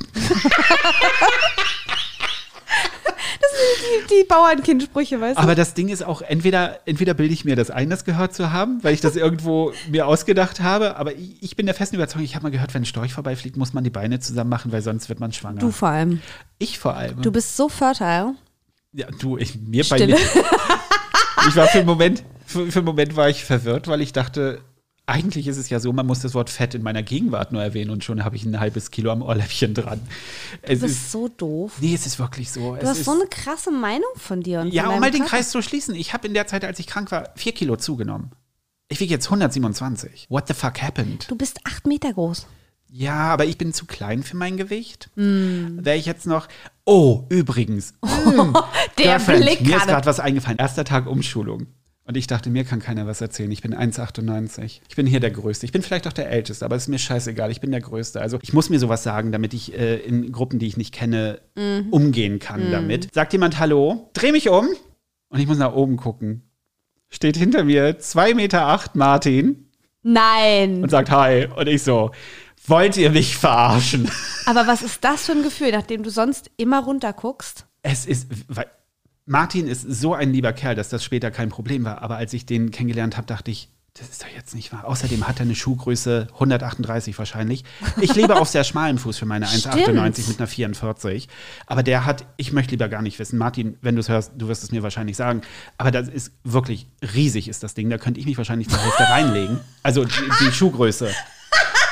die, 4.09 4.15
die 4.15 4.27
Bauernkindsprüche, 4.27 5.19
weißt 5.19 5.37
du? 5.37 5.41
aber 5.41 5.55
das 5.55 5.73
Ding 5.73 5.89
ist 5.89 6.03
auch, 6.03 6.21
entweder, 6.21 6.79
entweder 6.85 7.13
bilde 7.13 7.33
ich 7.33 7.45
mir 7.45 7.55
das 7.55 7.69
ein, 7.71 7.89
das 7.89 8.05
gehört 8.05 8.33
zu 8.33 8.51
haben, 8.51 8.83
weil 8.83 8.93
ich 8.93 9.01
das 9.01 9.15
irgendwo 9.15 9.73
mir 9.89 10.07
ausgedacht 10.07 10.61
habe, 10.61 10.97
aber 10.97 11.13
ich, 11.13 11.41
ich 11.41 11.55
bin 11.55 11.65
der 11.65 11.75
festen 11.75 11.95
Überzeugung, 11.95 12.25
ich 12.25 12.35
habe 12.35 12.43
mal 12.43 12.51
gehört, 12.51 12.73
wenn 12.73 12.83
ein 12.83 12.85
Storch 12.85 13.13
vorbeifliegt, 13.13 13.57
muss 13.57 13.73
man 13.73 13.83
die 13.83 13.89
Beine 13.89 14.19
zusammen 14.19 14.49
machen, 14.49 14.71
weil 14.71 14.81
sonst 14.81 15.09
wird 15.09 15.19
man 15.19 15.31
schwanger. 15.31 15.59
Du 15.59 15.71
vor 15.71 15.89
allem. 15.89 16.21
ich 16.59 16.79
vor 16.79 16.95
allem. 16.95 17.21
Du 17.21 17.31
bist 17.31 17.55
so 17.57 17.69
fertile. 17.69 18.35
Ja, 18.93 19.07
du, 19.19 19.37
ich, 19.37 19.55
mir 19.55 19.83
bei 19.89 19.97
Stille. 19.97 20.15
mir. 20.15 20.45
Ich 21.47 21.55
war 21.55 21.67
für 21.67 21.79
einen 21.79 21.87
Moment, 21.87 22.23
für, 22.45 22.71
für 22.71 22.79
einen 22.79 22.85
Moment 22.85 23.15
war 23.15 23.29
ich 23.29 23.43
verwirrt, 23.43 23.87
weil 23.87 24.01
ich 24.01 24.13
dachte, 24.13 24.61
eigentlich 25.07 25.47
ist 25.47 25.57
es 25.57 25.69
ja 25.69 25.79
so, 25.79 25.93
man 25.93 26.05
muss 26.07 26.19
das 26.21 26.33
Wort 26.33 26.49
Fett 26.49 26.73
in 26.73 26.81
meiner 26.81 27.03
Gegenwart 27.03 27.51
nur 27.51 27.61
erwähnen 27.61 27.91
und 27.91 28.03
schon 28.03 28.23
habe 28.25 28.35
ich 28.35 28.43
ein 28.45 28.59
halbes 28.59 28.89
Kilo 28.91 29.11
am 29.11 29.21
Ohrläppchen 29.21 29.73
dran. 29.73 30.01
Es 30.61 30.79
Du 30.79 30.85
bist 30.87 30.95
ist, 30.97 31.11
so 31.11 31.27
doof. 31.27 31.73
nee, 31.79 31.93
es 31.93 32.05
ist 32.05 32.17
wirklich 32.17 32.51
so. 32.51 32.75
Du 32.75 32.81
es 32.81 32.89
hast 32.89 32.97
ist, 32.99 33.05
so 33.05 33.11
eine 33.11 33.27
krasse 33.27 33.71
Meinung 33.71 34.09
von 34.15 34.41
dir. 34.41 34.61
Und 34.61 34.73
ja, 34.73 34.87
um 34.89 34.99
mal 34.99 35.11
den 35.11 35.21
Körper. 35.21 35.37
Kreis 35.37 35.51
zu 35.51 35.61
schließen. 35.61 35.93
Ich 35.95 36.13
habe 36.13 36.27
in 36.27 36.33
der 36.33 36.47
Zeit, 36.47 36.65
als 36.65 36.79
ich 36.79 36.87
krank 36.87 37.11
war, 37.11 37.29
vier 37.35 37.51
Kilo 37.51 37.75
zugenommen. 37.75 38.31
Ich 38.87 38.99
wiege 38.99 39.13
jetzt 39.13 39.25
127. 39.27 40.27
What 40.29 40.47
the 40.47 40.53
fuck 40.53 40.81
happened? 40.81 41.29
Du 41.29 41.35
bist 41.35 41.59
acht 41.65 41.85
Meter 41.87 42.13
groß. 42.13 42.47
Ja, 42.91 43.15
aber 43.33 43.45
ich 43.45 43.57
bin 43.57 43.73
zu 43.73 43.85
klein 43.85 44.23
für 44.23 44.37
mein 44.37 44.57
Gewicht. 44.57 45.09
Mm. 45.15 45.83
Wäre 45.83 45.97
ich 45.97 46.05
jetzt 46.05 46.27
noch. 46.27 46.47
Oh, 46.85 47.23
übrigens. 47.29 47.93
mm, 48.01 48.55
Der 48.99 49.19
Blick 49.19 49.61
Mir 49.61 49.77
ist 49.77 49.87
gerade 49.87 50.05
was 50.05 50.19
eingefallen. 50.19 50.59
Erster 50.59 50.85
Tag 50.85 51.07
Umschulung. 51.07 51.67
Und 52.07 52.17
ich 52.17 52.27
dachte, 52.27 52.51
mir 52.51 52.63
kann 52.63 52.79
keiner 52.79 53.07
was 53.07 53.19
erzählen. 53.19 53.51
Ich 53.51 53.63
bin 53.63 53.73
1,98. 53.73 54.81
Ich 54.87 54.95
bin 54.95 55.07
hier 55.07 55.19
der 55.19 55.31
Größte. 55.31 55.65
Ich 55.65 55.71
bin 55.71 55.81
vielleicht 55.81 56.07
auch 56.07 56.13
der 56.13 56.29
Älteste, 56.29 56.63
aber 56.63 56.75
es 56.75 56.83
ist 56.83 56.89
mir 56.89 56.99
scheißegal. 56.99 57.49
Ich 57.49 57.61
bin 57.61 57.71
der 57.71 57.81
Größte. 57.81 58.21
Also 58.21 58.37
ich 58.43 58.53
muss 58.53 58.69
mir 58.69 58.77
sowas 58.77 59.01
sagen, 59.01 59.31
damit 59.31 59.55
ich 59.55 59.73
äh, 59.73 59.97
in 59.97 60.31
Gruppen, 60.31 60.59
die 60.59 60.67
ich 60.67 60.77
nicht 60.77 60.93
kenne, 60.93 61.41
umgehen 61.89 62.37
kann 62.37 62.71
damit. 62.71 63.09
Sagt 63.13 63.33
jemand 63.33 63.59
Hallo, 63.59 64.11
dreh 64.13 64.31
mich 64.31 64.49
um 64.49 64.67
und 65.29 65.39
ich 65.39 65.47
muss 65.47 65.57
nach 65.57 65.73
oben 65.73 65.97
gucken. 65.97 66.43
Steht 67.09 67.37
hinter 67.37 67.63
mir 67.63 67.99
2,8 67.99 68.35
Meter 68.35 68.67
acht 68.67 68.95
Martin 68.95 69.69
Nein. 70.03 70.83
und 70.83 70.89
sagt 70.89 71.09
Hi. 71.09 71.47
Und 71.47 71.67
ich 71.67 71.81
so, 71.81 72.11
wollt 72.67 72.97
ihr 72.97 73.09
mich 73.09 73.35
verarschen? 73.35 74.11
Aber 74.45 74.67
was 74.67 74.83
ist 74.83 75.03
das 75.03 75.25
für 75.25 75.31
ein 75.31 75.41
Gefühl, 75.43 75.71
nachdem 75.71 76.03
du 76.03 76.11
sonst 76.11 76.51
immer 76.57 76.83
runterguckst? 76.83 77.65
Es 77.81 78.05
ist, 78.05 78.27
weil 78.47 78.67
Martin 79.25 79.67
ist 79.67 79.81
so 79.81 80.13
ein 80.13 80.31
lieber 80.31 80.53
Kerl, 80.53 80.75
dass 80.75 80.89
das 80.89 81.03
später 81.03 81.31
kein 81.31 81.49
Problem 81.49 81.83
war. 81.83 82.01
Aber 82.03 82.17
als 82.17 82.33
ich 82.33 82.45
den 82.45 82.69
kennengelernt 82.71 83.17
habe, 83.17 83.25
dachte 83.25 83.49
ich, 83.49 83.69
das 83.97 84.09
ist 84.09 84.21
doch 84.21 84.27
jetzt 84.27 84.53
nicht 84.53 84.73
wahr. 84.73 84.85
Außerdem 84.85 85.25
hat 85.25 85.39
er 85.39 85.43
eine 85.43 85.55
Schuhgröße 85.55 86.27
138 86.33 87.17
wahrscheinlich. 87.17 87.63
Ich 88.01 88.13
lebe 88.13 88.35
auf 88.35 88.49
sehr 88.49 88.65
schmalem 88.65 88.97
Fuß 88.97 89.17
für 89.17 89.25
meine 89.25 89.47
1,98 89.47 90.27
mit 90.27 90.39
einer 90.39 90.47
44. 90.47 91.29
Aber 91.65 91.81
der 91.81 92.05
hat, 92.05 92.25
ich 92.35 92.51
möchte 92.51 92.71
lieber 92.71 92.89
gar 92.89 93.01
nicht 93.01 93.17
wissen, 93.19 93.39
Martin, 93.39 93.77
wenn 93.81 93.95
du 93.95 94.01
es 94.01 94.09
hörst, 94.09 94.33
du 94.35 94.49
wirst 94.49 94.63
es 94.63 94.71
mir 94.71 94.83
wahrscheinlich 94.83 95.15
sagen. 95.15 95.41
Aber 95.77 95.91
das 95.91 96.09
ist 96.09 96.33
wirklich 96.43 96.87
riesig, 97.15 97.47
ist 97.47 97.63
das 97.63 97.73
Ding. 97.73 97.89
Da 97.89 97.97
könnte 97.97 98.19
ich 98.19 98.25
mich 98.25 98.37
wahrscheinlich 98.37 98.67
zur 98.67 98.79
Hälfte 98.79 99.03
reinlegen. 99.03 99.61
Also 99.81 100.03
die, 100.03 100.11
die 100.41 100.51
Schuhgröße. 100.51 101.09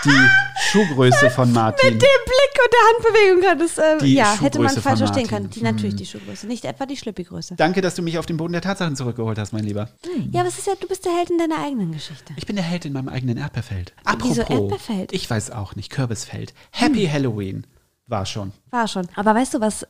Die 0.03 0.29
Schuhgröße 0.71 1.29
von 1.29 1.53
Martin. 1.53 1.93
Mit 1.93 2.01
dem 2.01 2.09
Blick 2.25 2.42
der 2.73 3.11
Handbewegung 3.13 3.41
kann 3.41 3.59
das, 3.59 3.77
äh, 3.77 3.97
Die 3.99 4.13
ja, 4.15 4.39
hätte 4.39 4.59
man 4.59 4.69
falsch 4.69 4.99
verstehen 4.99 5.27
können. 5.27 5.49
Die 5.49 5.61
natürlich 5.61 5.95
die 5.95 6.05
Schuhgröße, 6.05 6.47
nicht 6.47 6.65
etwa 6.65 6.85
die 6.85 6.97
Schlüppi-Größe. 6.97 7.55
Danke, 7.55 7.81
dass 7.81 7.95
du 7.95 8.01
mich 8.01 8.17
auf 8.17 8.25
den 8.25 8.37
Boden 8.37 8.53
der 8.53 8.61
Tatsachen 8.61 8.95
zurückgeholt 8.95 9.37
hast, 9.37 9.53
mein 9.53 9.63
Lieber. 9.63 9.89
Ja, 10.31 10.41
aber 10.41 10.49
es 10.49 10.57
ist 10.57 10.67
ja, 10.67 10.73
du 10.79 10.87
bist 10.87 11.05
der 11.05 11.15
Held 11.15 11.29
in 11.29 11.37
deiner 11.37 11.59
eigenen 11.63 11.91
Geschichte. 11.91 12.33
Ich 12.35 12.45
bin 12.45 12.55
der 12.55 12.65
Held 12.65 12.85
in 12.85 12.93
meinem 12.93 13.09
eigenen 13.09 13.37
Erdbeerfeld. 13.37 13.93
Wieso 14.21 14.41
Apropos, 14.41 14.49
Erdbeerfeld? 14.49 15.13
ich 15.13 15.29
weiß 15.29 15.51
auch 15.51 15.75
nicht, 15.75 15.91
Kürbisfeld. 15.91 16.53
Happy 16.71 17.05
Halloween 17.07 17.65
war 18.07 18.25
schon. 18.25 18.51
War 18.69 18.87
schon. 18.87 19.07
Aber 19.15 19.35
weißt 19.35 19.53
du, 19.53 19.61
was 19.61 19.87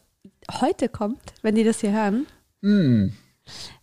heute 0.60 0.90
kommt, 0.90 1.34
wenn 1.42 1.56
die 1.56 1.64
das 1.64 1.82
hier 1.82 1.92
hören? 1.92 2.28
Hm. 2.62 3.14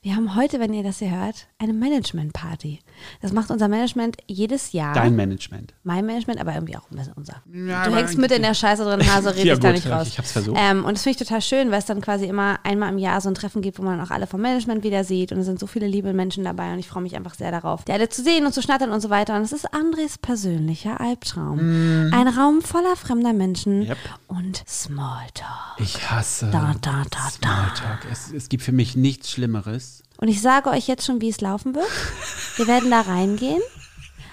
Wir 0.02 0.16
haben 0.16 0.34
heute, 0.34 0.60
wenn 0.60 0.72
ihr 0.72 0.82
das 0.82 1.00
hier 1.00 1.10
hört, 1.10 1.46
eine 1.58 1.74
Management-Party. 1.74 2.78
Das 3.20 3.34
macht 3.34 3.50
unser 3.50 3.68
Management 3.68 4.16
jedes 4.26 4.72
Jahr. 4.72 4.94
Dein 4.94 5.14
Management. 5.14 5.74
Mein 5.82 6.06
Management, 6.06 6.40
aber 6.40 6.54
irgendwie 6.54 6.74
auch 6.78 6.90
ein 6.90 6.96
bisschen 6.96 7.12
unser. 7.16 7.42
Ja, 7.52 7.84
du 7.86 7.94
hängst 7.94 8.16
mit 8.16 8.30
in 8.32 8.40
der 8.40 8.54
Scheiße 8.54 8.82
drin, 8.82 9.06
Hase, 9.06 9.36
red 9.36 9.44
Ja, 9.44 9.52
ich 9.52 9.60
da 9.60 9.72
nicht 9.72 9.86
raus. 9.86 10.06
ich 10.08 10.16
hab's 10.16 10.32
versucht. 10.32 10.56
Ähm, 10.58 10.86
und 10.86 10.94
das 10.96 11.02
finde 11.02 11.18
ich 11.20 11.26
total 11.28 11.42
schön, 11.42 11.70
weil 11.70 11.80
es 11.80 11.84
dann 11.84 12.00
quasi 12.00 12.24
immer 12.24 12.58
einmal 12.64 12.90
im 12.90 12.96
Jahr 12.96 13.20
so 13.20 13.28
ein 13.28 13.34
Treffen 13.34 13.60
gibt, 13.60 13.78
wo 13.78 13.82
man 13.82 14.00
auch 14.00 14.10
alle 14.10 14.26
vom 14.26 14.40
Management 14.40 14.84
wieder 14.84 15.04
sieht. 15.04 15.32
Und 15.32 15.40
es 15.40 15.44
sind 15.44 15.60
so 15.60 15.66
viele 15.66 15.86
liebe 15.86 16.14
Menschen 16.14 16.44
dabei 16.44 16.72
und 16.72 16.78
ich 16.78 16.88
freue 16.88 17.02
mich 17.02 17.14
einfach 17.14 17.34
sehr 17.34 17.50
darauf, 17.50 17.84
die 17.84 17.92
alle 17.92 18.08
zu 18.08 18.22
sehen 18.22 18.46
und 18.46 18.54
zu 18.54 18.62
schnattern 18.62 18.92
und 18.92 19.02
so 19.02 19.10
weiter. 19.10 19.36
Und 19.36 19.42
es 19.42 19.52
ist 19.52 19.74
Andres 19.74 20.16
persönlicher 20.16 20.98
Albtraum. 20.98 21.58
Ein 22.14 22.26
Raum 22.28 22.62
voller 22.62 22.96
fremder 22.96 23.34
Menschen 23.34 23.80
Mm. 23.80 23.82
Yep. 23.82 23.98
und 24.28 24.62
Smalltalk. 24.66 25.76
Ich 25.78 26.10
hasse 26.10 26.46
Da, 26.50 26.74
da, 26.80 27.02
da, 27.02 27.04
da. 27.10 27.28
Smalltalk. 27.30 28.06
Es, 28.10 28.32
es 28.32 28.48
gibt 28.48 28.62
für 28.62 28.72
mich 28.72 28.96
nichts 28.96 29.30
Schlimmeres. 29.30 29.89
Und 30.20 30.28
ich 30.28 30.42
sage 30.42 30.70
euch 30.70 30.86
jetzt 30.86 31.06
schon, 31.06 31.20
wie 31.20 31.30
es 31.30 31.40
laufen 31.40 31.74
wird. 31.74 31.88
Wir 32.56 32.66
werden 32.66 32.90
da 32.90 33.00
reingehen. 33.00 33.62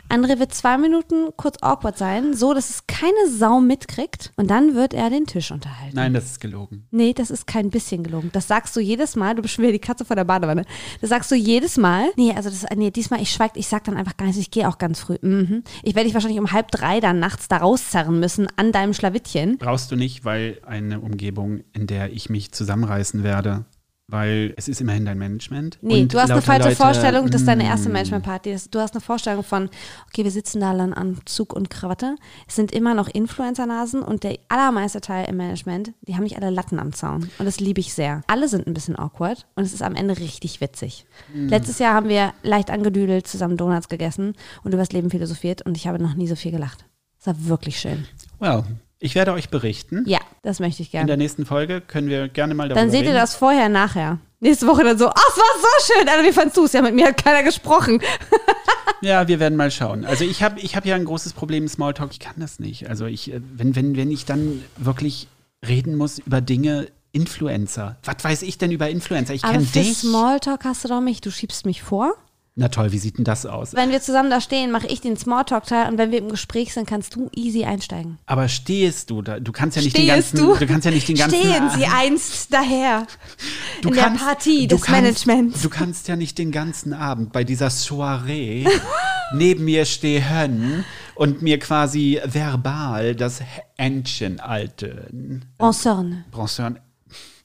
André 0.10 0.40
wird 0.40 0.54
zwei 0.54 0.78
Minuten 0.78 1.30
kurz 1.36 1.58
awkward 1.62 1.98
sein, 1.98 2.34
so 2.34 2.54
dass 2.54 2.70
es 2.70 2.88
keine 2.88 3.30
Sau 3.30 3.60
mitkriegt. 3.60 4.32
Und 4.38 4.50
dann 4.50 4.74
wird 4.74 4.94
er 4.94 5.10
den 5.10 5.26
Tisch 5.26 5.52
unterhalten. 5.52 5.96
Nein, 5.96 6.14
das 6.14 6.26
ist 6.26 6.40
gelogen. 6.40 6.88
Nee, 6.92 7.14
das 7.14 7.30
ist 7.30 7.46
kein 7.46 7.70
bisschen 7.70 8.04
gelogen. 8.04 8.30
Das 8.32 8.48
sagst 8.48 8.74
du 8.76 8.80
jedes 8.80 9.18
Mal. 9.18 9.36
Du 9.36 9.42
bist 9.42 9.54
schon 9.54 9.64
wieder 9.64 9.74
die 9.74 9.80
Katze 9.80 10.06
vor 10.06 10.16
der 10.16 10.24
Badewanne. 10.24 10.64
Das 11.02 11.10
sagst 11.10 11.30
du 11.30 11.36
jedes 11.36 11.76
Mal. 11.76 12.10
Nee, 12.16 12.34
also 12.34 12.50
das, 12.50 12.66
nee, 12.76 12.90
diesmal, 12.90 13.22
ich 13.22 13.32
schweig, 13.32 13.52
ich 13.56 13.68
sag 13.68 13.84
dann 13.84 13.98
einfach 13.98 14.16
gar 14.16 14.26
nichts. 14.28 14.40
Ich 14.40 14.52
gehe 14.52 14.70
auch 14.70 14.78
ganz 14.78 15.02
früh. 15.02 15.18
Mhm. 15.22 15.64
Ich 15.84 15.96
werde 15.96 16.06
dich 16.06 16.14
wahrscheinlich 16.14 16.40
um 16.40 16.54
halb 16.54 16.72
drei 16.72 17.02
dann 17.02 17.20
nachts 17.20 17.50
da 17.50 17.58
rauszerren 17.58 18.20
müssen 18.20 18.48
an 18.56 18.72
deinem 18.72 18.94
Schlawittchen. 18.94 19.58
Brauchst 19.58 19.92
du 19.92 19.98
nicht, 19.98 20.24
weil 20.24 20.62
eine 20.66 21.02
Umgebung, 21.02 21.64
in 21.74 21.86
der 21.86 22.14
ich 22.14 22.30
mich 22.30 22.54
zusammenreißen 22.54 23.24
werde, 23.24 23.66
weil 24.10 24.54
es 24.56 24.70
ist 24.70 24.80
immerhin 24.80 25.06
dein 25.06 25.18
Management. 25.18 25.80
Nee, 25.82 26.04
Und 26.04 26.14
du 26.14 26.20
hast 26.20 26.32
eine 26.32 26.42
falsche 26.42 26.70
Leute, 26.70 26.78
Vorstellung, 26.78 27.30
das 27.30 27.42
ist 27.42 27.48
deine 27.48 27.64
mm, 27.64 27.68
erste 27.68 27.90
Management-Party. 27.90 28.56
Du 28.72 28.80
hast 28.80 28.94
eine 28.94 29.02
Vorstellung 29.02 29.44
von, 29.44 29.70
okay, 30.08 30.24
wir 30.24 30.32
sitzen 30.32 30.62
da 30.62 30.72
in 30.72 30.94
Anzug 30.94 31.54
und 31.54 31.70
Krawatte. 31.70 32.16
Es 32.48 32.56
sind 32.56 32.72
immer 32.72 32.94
noch 32.94 33.10
Influencer-Nasen 33.10 34.02
und 34.02 34.24
der 34.24 34.40
allermeiste 34.48 35.02
Teil 35.02 35.28
im 35.28 35.36
Management, 35.36 35.92
die 36.02 36.16
haben 36.16 36.24
nicht 36.24 36.38
alle 36.38 36.50
Latten 36.50 36.80
am 36.80 36.94
Zaun. 36.94 37.30
Und 37.38 37.46
das 37.46 37.60
liebe 37.60 37.82
ich 37.82 37.94
sehr. 37.94 38.22
Alle 38.28 38.48
sind 38.48 38.66
ein 38.66 38.74
bisschen 38.74 38.98
awkward 38.98 39.46
und 39.56 39.64
es 39.64 39.74
ist 39.74 39.84
am 39.84 39.96
Ende 39.96 40.18
richtig 40.18 40.62
witzig. 40.62 41.06
Mm. 41.34 41.50
Letztes 41.50 41.80
Jahr 41.80 41.94
haben 41.94 42.08
wir 42.08 42.34
leicht 42.44 42.70
angedüdelt, 42.70 43.28
zusammen 43.28 43.58
Donuts 43.58 43.90
gegessen 43.90 44.36
und 44.64 44.74
über 44.74 44.84
das 44.84 44.94
Leben 44.94 45.10
philosophiert 45.10 45.64
und 45.64 45.76
ich 45.76 45.86
habe 45.86 46.02
noch 46.02 46.14
nie 46.14 46.28
so 46.28 46.36
viel 46.36 46.52
gelacht. 46.52 46.86
Es 47.20 47.28
war 47.28 47.36
wirklich 47.48 47.78
schön. 47.78 48.06
Well, 48.40 48.64
ich 49.00 49.16
werde 49.16 49.34
euch 49.34 49.50
berichten. 49.50 50.04
Ja, 50.08 50.20
das 50.44 50.60
möchte 50.60 50.82
ich 50.82 50.90
In 50.90 50.92
gerne. 50.92 51.08
der 51.08 51.18
nächsten 51.18 51.46
Folge 51.46 51.82
können 51.82 52.10
wir 52.10 52.28
gerne 52.28 52.54
mal 52.54 52.68
darüber 52.70 52.82
Dann 52.82 52.92
seht 52.92 53.02
ihr 53.04 53.10
reden. 53.10 53.16
das 53.20 53.36
vorher, 53.36 53.70
nachher. 53.70 54.20
Nächste 54.40 54.68
Woche 54.68 54.84
dann 54.84 54.98
so, 54.98 55.08
ach, 55.08 55.14
es 55.16 55.38
war 55.38 55.62
so 55.62 55.94
schön. 55.94 56.08
Alter, 56.10 56.24
wie 56.24 56.32
fandst 56.34 56.58
du 56.58 56.66
es? 56.66 56.74
Ja, 56.74 56.82
mit 56.82 56.94
mir 56.94 57.08
hat 57.08 57.24
keiner 57.24 57.44
gesprochen. 57.44 58.02
Ja, 59.02 59.28
wir 59.28 59.40
werden 59.40 59.56
mal 59.56 59.70
schauen. 59.70 60.06
Also 60.06 60.24
ich 60.24 60.42
habe 60.42 60.60
ich 60.60 60.76
hab 60.76 60.86
ja 60.86 60.96
ein 60.96 61.06
großes 61.06 61.34
Problem 61.34 61.64
mit 61.64 61.72
Smalltalk. 61.72 62.12
Ich 62.14 62.20
kann 62.20 62.34
das 62.38 62.60
nicht. 62.60 62.90
Also 62.90 63.06
ich, 63.06 63.32
äh, 63.32 63.42
wenn, 63.56 63.76
wenn, 63.76 63.96
wenn 63.96 64.10
ich 64.10 64.26
dann 64.26 64.64
wirklich 64.76 65.28
reden 65.68 65.96
muss 65.96 66.18
über 66.20 66.42
Dinge, 66.42 66.88
Influencer. 67.12 67.98
Was 68.04 68.24
weiß 68.24 68.42
ich 68.42 68.58
denn 68.58 68.72
über 68.72 68.90
Influencer? 68.90 69.34
Ich 69.34 69.44
kenne 69.44 69.62
für 69.66 69.80
dich. 69.80 69.98
Smalltalk 70.00 70.66
hast 70.66 70.84
du 70.84 70.88
doch 70.88 71.02
mich, 71.02 71.22
du 71.22 71.32
schiebst 71.32 71.66
mich 71.66 71.82
vor. 71.84 72.14
Na 72.60 72.70
toll, 72.70 72.92
wie 72.92 72.98
sieht 72.98 73.20
denn 73.20 73.24
das 73.24 73.46
aus? 73.46 73.76
Wenn 73.76 73.92
wir 73.92 74.02
zusammen 74.02 74.32
da 74.32 74.42
stehen, 74.42 74.72
mache 74.72 74.88
ich 74.88 75.00
den 75.00 75.16
Smalltalk-Teil 75.16 75.92
und 75.92 76.00
wenn 76.00 76.10
wir 76.12 76.18
im 76.18 76.30
Gespräch 76.30 76.74
sind, 76.74 76.88
kannst 76.90 77.14
du 77.14 77.30
easy 77.36 77.66
einsteigen. 77.66 78.18
Aber 78.26 78.48
stehst 78.48 79.12
du 79.12 79.22
da? 79.22 79.40
Du 79.40 79.52
kannst 79.52 79.78
ja 79.78 79.84
nicht 79.84 79.92
Stehst 79.96 80.34
den 80.34 80.40
ganzen. 80.42 80.60
du? 80.60 80.66
kannst 80.66 80.86
ja 80.86 80.90
nicht 80.92 81.08
den 81.08 81.18
ganzen. 81.18 81.40
Stehen 81.40 81.70
sie 81.76 81.86
einst 81.86 82.52
daher 82.52 83.06
Du 83.84 83.90
in 83.90 83.96
kannst- 83.96 84.22
der 84.22 84.26
Partie 84.26 84.68
du 84.68 84.76
des 84.78 84.86
kannst, 84.86 85.28
Managements. 85.28 85.62
Du 85.62 85.70
kannst 85.70 86.08
ja 86.08 86.16
nicht 86.16 86.40
den 86.40 86.52
ganzen 86.52 86.94
Abend 86.94 87.32
bei 87.32 87.44
dieser 87.44 87.70
Soiree 87.70 88.66
neben 89.34 89.64
mir 89.64 89.86
stehen 89.86 90.84
und 91.14 91.44
mir 91.44 91.60
quasi 91.60 92.20
verbal 92.26 93.14
das 93.14 93.40
Händchen 93.78 94.42
halten. 94.42 95.46
Ensörne. 95.60 96.26
Bronzern. 96.32 96.80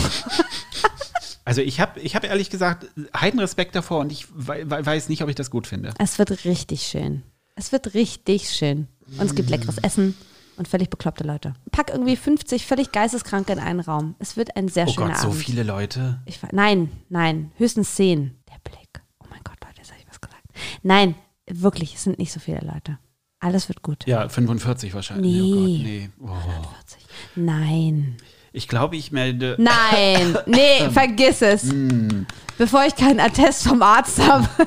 Also 1.44 1.60
ich 1.60 1.80
habe 1.80 1.98
ich 2.00 2.14
hab 2.14 2.24
ehrlich 2.24 2.50
gesagt 2.50 2.86
heiden 3.16 3.40
Respekt 3.40 3.74
davor 3.74 4.00
und 4.00 4.12
ich 4.12 4.26
wei- 4.32 4.68
wei- 4.70 4.84
weiß 4.86 5.08
nicht, 5.08 5.22
ob 5.22 5.28
ich 5.28 5.34
das 5.34 5.50
gut 5.50 5.66
finde. 5.66 5.92
Es 5.98 6.18
wird 6.18 6.44
richtig 6.44 6.82
schön. 6.82 7.22
Es 7.56 7.72
wird 7.72 7.94
richtig 7.94 8.50
schön. 8.50 8.86
Und 9.18 9.26
es 9.26 9.34
gibt 9.34 9.50
leckeres 9.50 9.78
Essen 9.78 10.14
und 10.56 10.68
völlig 10.68 10.88
bekloppte 10.88 11.24
Leute. 11.24 11.54
Pack 11.72 11.90
irgendwie 11.90 12.16
50 12.16 12.64
völlig 12.66 12.92
Geisteskranke 12.92 13.52
in 13.52 13.58
einen 13.58 13.80
Raum. 13.80 14.14
Es 14.20 14.36
wird 14.36 14.56
ein 14.56 14.68
sehr 14.68 14.86
Oh 14.88 14.92
schöner 14.92 15.08
Gott, 15.08 15.18
so 15.18 15.28
Abend. 15.28 15.42
viele 15.42 15.62
Leute. 15.64 16.20
Ich, 16.26 16.38
nein, 16.52 16.90
nein, 17.08 17.50
höchstens 17.56 17.94
zehn. 17.94 18.36
Der 18.48 18.58
Blick. 18.70 19.02
Oh 19.20 19.26
mein 19.28 19.40
Gott, 19.44 19.56
Leute, 19.64 19.78
jetzt 19.78 19.90
habe 19.90 20.00
ich 20.00 20.08
was 20.08 20.20
gesagt. 20.20 20.44
Nein, 20.82 21.14
wirklich, 21.50 21.94
es 21.96 22.04
sind 22.04 22.18
nicht 22.18 22.32
so 22.32 22.38
viele 22.40 22.60
Leute. 22.60 22.98
Alles 23.40 23.68
wird 23.68 23.82
gut. 23.82 24.06
Ja, 24.06 24.28
45 24.28 24.94
wahrscheinlich. 24.94 25.32
Nee. 25.32 26.10
Oh 26.20 26.26
Gott, 26.26 26.38
nee. 26.38 26.58
Oh. 26.60 26.68
40. 26.86 27.06
Nein. 27.34 28.16
Ich 28.52 28.68
glaube, 28.68 28.96
ich 28.96 29.12
melde. 29.12 29.56
Nein, 29.58 30.38
nee, 30.46 30.88
vergiss 30.92 31.42
es. 31.42 31.64
Mm. 31.64 32.26
Bevor 32.58 32.84
ich 32.86 32.94
keinen 32.94 33.20
Attest 33.20 33.66
vom 33.66 33.82
Arzt 33.82 34.20
habe. 34.20 34.48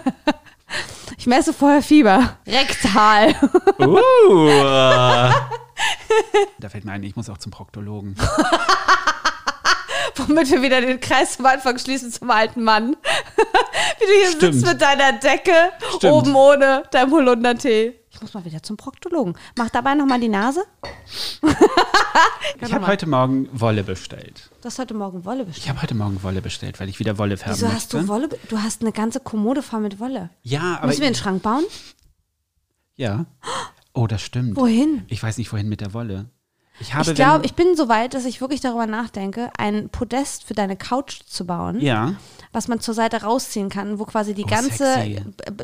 Ich 1.17 1.27
messe 1.27 1.53
vorher 1.53 1.81
Fieber. 1.81 2.37
Rektal. 2.45 3.33
Uh. 3.79 4.47
da 6.59 6.69
fällt 6.69 6.85
mir 6.85 6.91
ein, 6.91 7.03
ich 7.03 7.15
muss 7.15 7.29
auch 7.29 7.37
zum 7.37 7.51
Proktologen. 7.51 8.15
Womit 10.17 10.51
wir 10.51 10.61
wieder 10.61 10.81
den 10.81 10.99
Kreis 10.99 11.37
vom 11.37 11.45
Anfang 11.45 11.77
schließen 11.79 12.11
zum 12.11 12.29
alten 12.29 12.63
Mann. 12.63 12.95
Wie 13.99 14.05
du 14.05 14.11
hier 14.19 14.31
Stimmt. 14.31 14.53
sitzt 14.55 14.65
mit 14.67 14.81
deiner 14.81 15.13
Decke, 15.13 15.71
Stimmt. 15.95 16.13
oben 16.13 16.35
ohne 16.35 16.83
deinem 16.91 17.11
Holundertee. 17.11 17.99
Ich 18.15 18.21
muss 18.21 18.33
mal 18.33 18.45
wieder 18.45 18.63
zum 18.63 18.77
Proktologen. 18.77 19.35
Mach 19.57 19.69
dabei 19.69 19.93
nochmal 19.93 20.19
die 20.21 20.29
Nase. 20.29 20.63
Ich 22.61 22.73
habe 22.73 22.87
heute 22.87 23.07
Morgen 23.07 23.49
Wolle 23.51 23.83
bestellt. 23.83 24.49
Du 24.61 24.65
hast 24.67 24.79
heute 24.79 24.93
Morgen 24.93 25.25
Wolle 25.25 25.43
bestellt. 25.45 25.63
Ich 25.65 25.69
habe 25.69 25.81
heute 25.81 25.95
Morgen 25.95 26.23
Wolle 26.23 26.41
bestellt, 26.41 26.79
weil 26.79 26.87
ich 26.89 26.99
wieder 26.99 27.17
Wolle 27.17 27.35
färben 27.37 27.55
Wieso 27.57 27.67
hast 27.67 27.93
möchte. 27.93 27.99
du 27.99 28.07
Wolle? 28.07 28.29
Du 28.49 28.59
hast 28.61 28.81
eine 28.81 28.93
ganze 28.93 29.19
Kommode 29.19 29.61
voll 29.61 29.81
mit 29.81 29.99
Wolle. 29.99 30.29
Ja, 30.43 30.77
aber 30.77 30.87
Müssen 30.87 31.01
wir 31.01 31.07
einen 31.07 31.15
Schrank 31.15 31.43
bauen? 31.43 31.63
ja. 32.95 33.25
Oh, 33.97 34.07
das 34.07 34.21
stimmt. 34.21 34.57
Wohin? 34.57 35.03
Ich 35.07 35.23
weiß 35.23 35.37
nicht, 35.37 35.53
wohin 35.53 35.69
mit 35.69 35.79
der 35.79 35.93
Wolle. 35.93 36.25
Ich 36.81 36.93
habe, 36.93 37.09
Ich 37.09 37.15
glaube, 37.15 37.45
ich 37.45 37.53
bin 37.53 37.77
so 37.77 37.87
weit, 37.87 38.13
dass 38.13 38.25
ich 38.25 38.41
wirklich 38.41 38.59
darüber 38.59 38.87
nachdenke, 38.87 39.49
ein 39.57 39.87
Podest 39.87 40.43
für 40.43 40.53
deine 40.53 40.75
Couch 40.75 41.21
zu 41.25 41.45
bauen, 41.45 41.79
ja, 41.79 42.15
was 42.55 42.67
man 42.67 42.79
zur 42.79 42.93
Seite 42.93 43.21
rausziehen 43.21 43.69
kann, 43.69 43.99
wo 43.99 44.05
quasi 44.05 44.33
die 44.33 44.43
Oh, 44.45 44.49
ganze 44.49 44.85
sexy. 44.93 45.21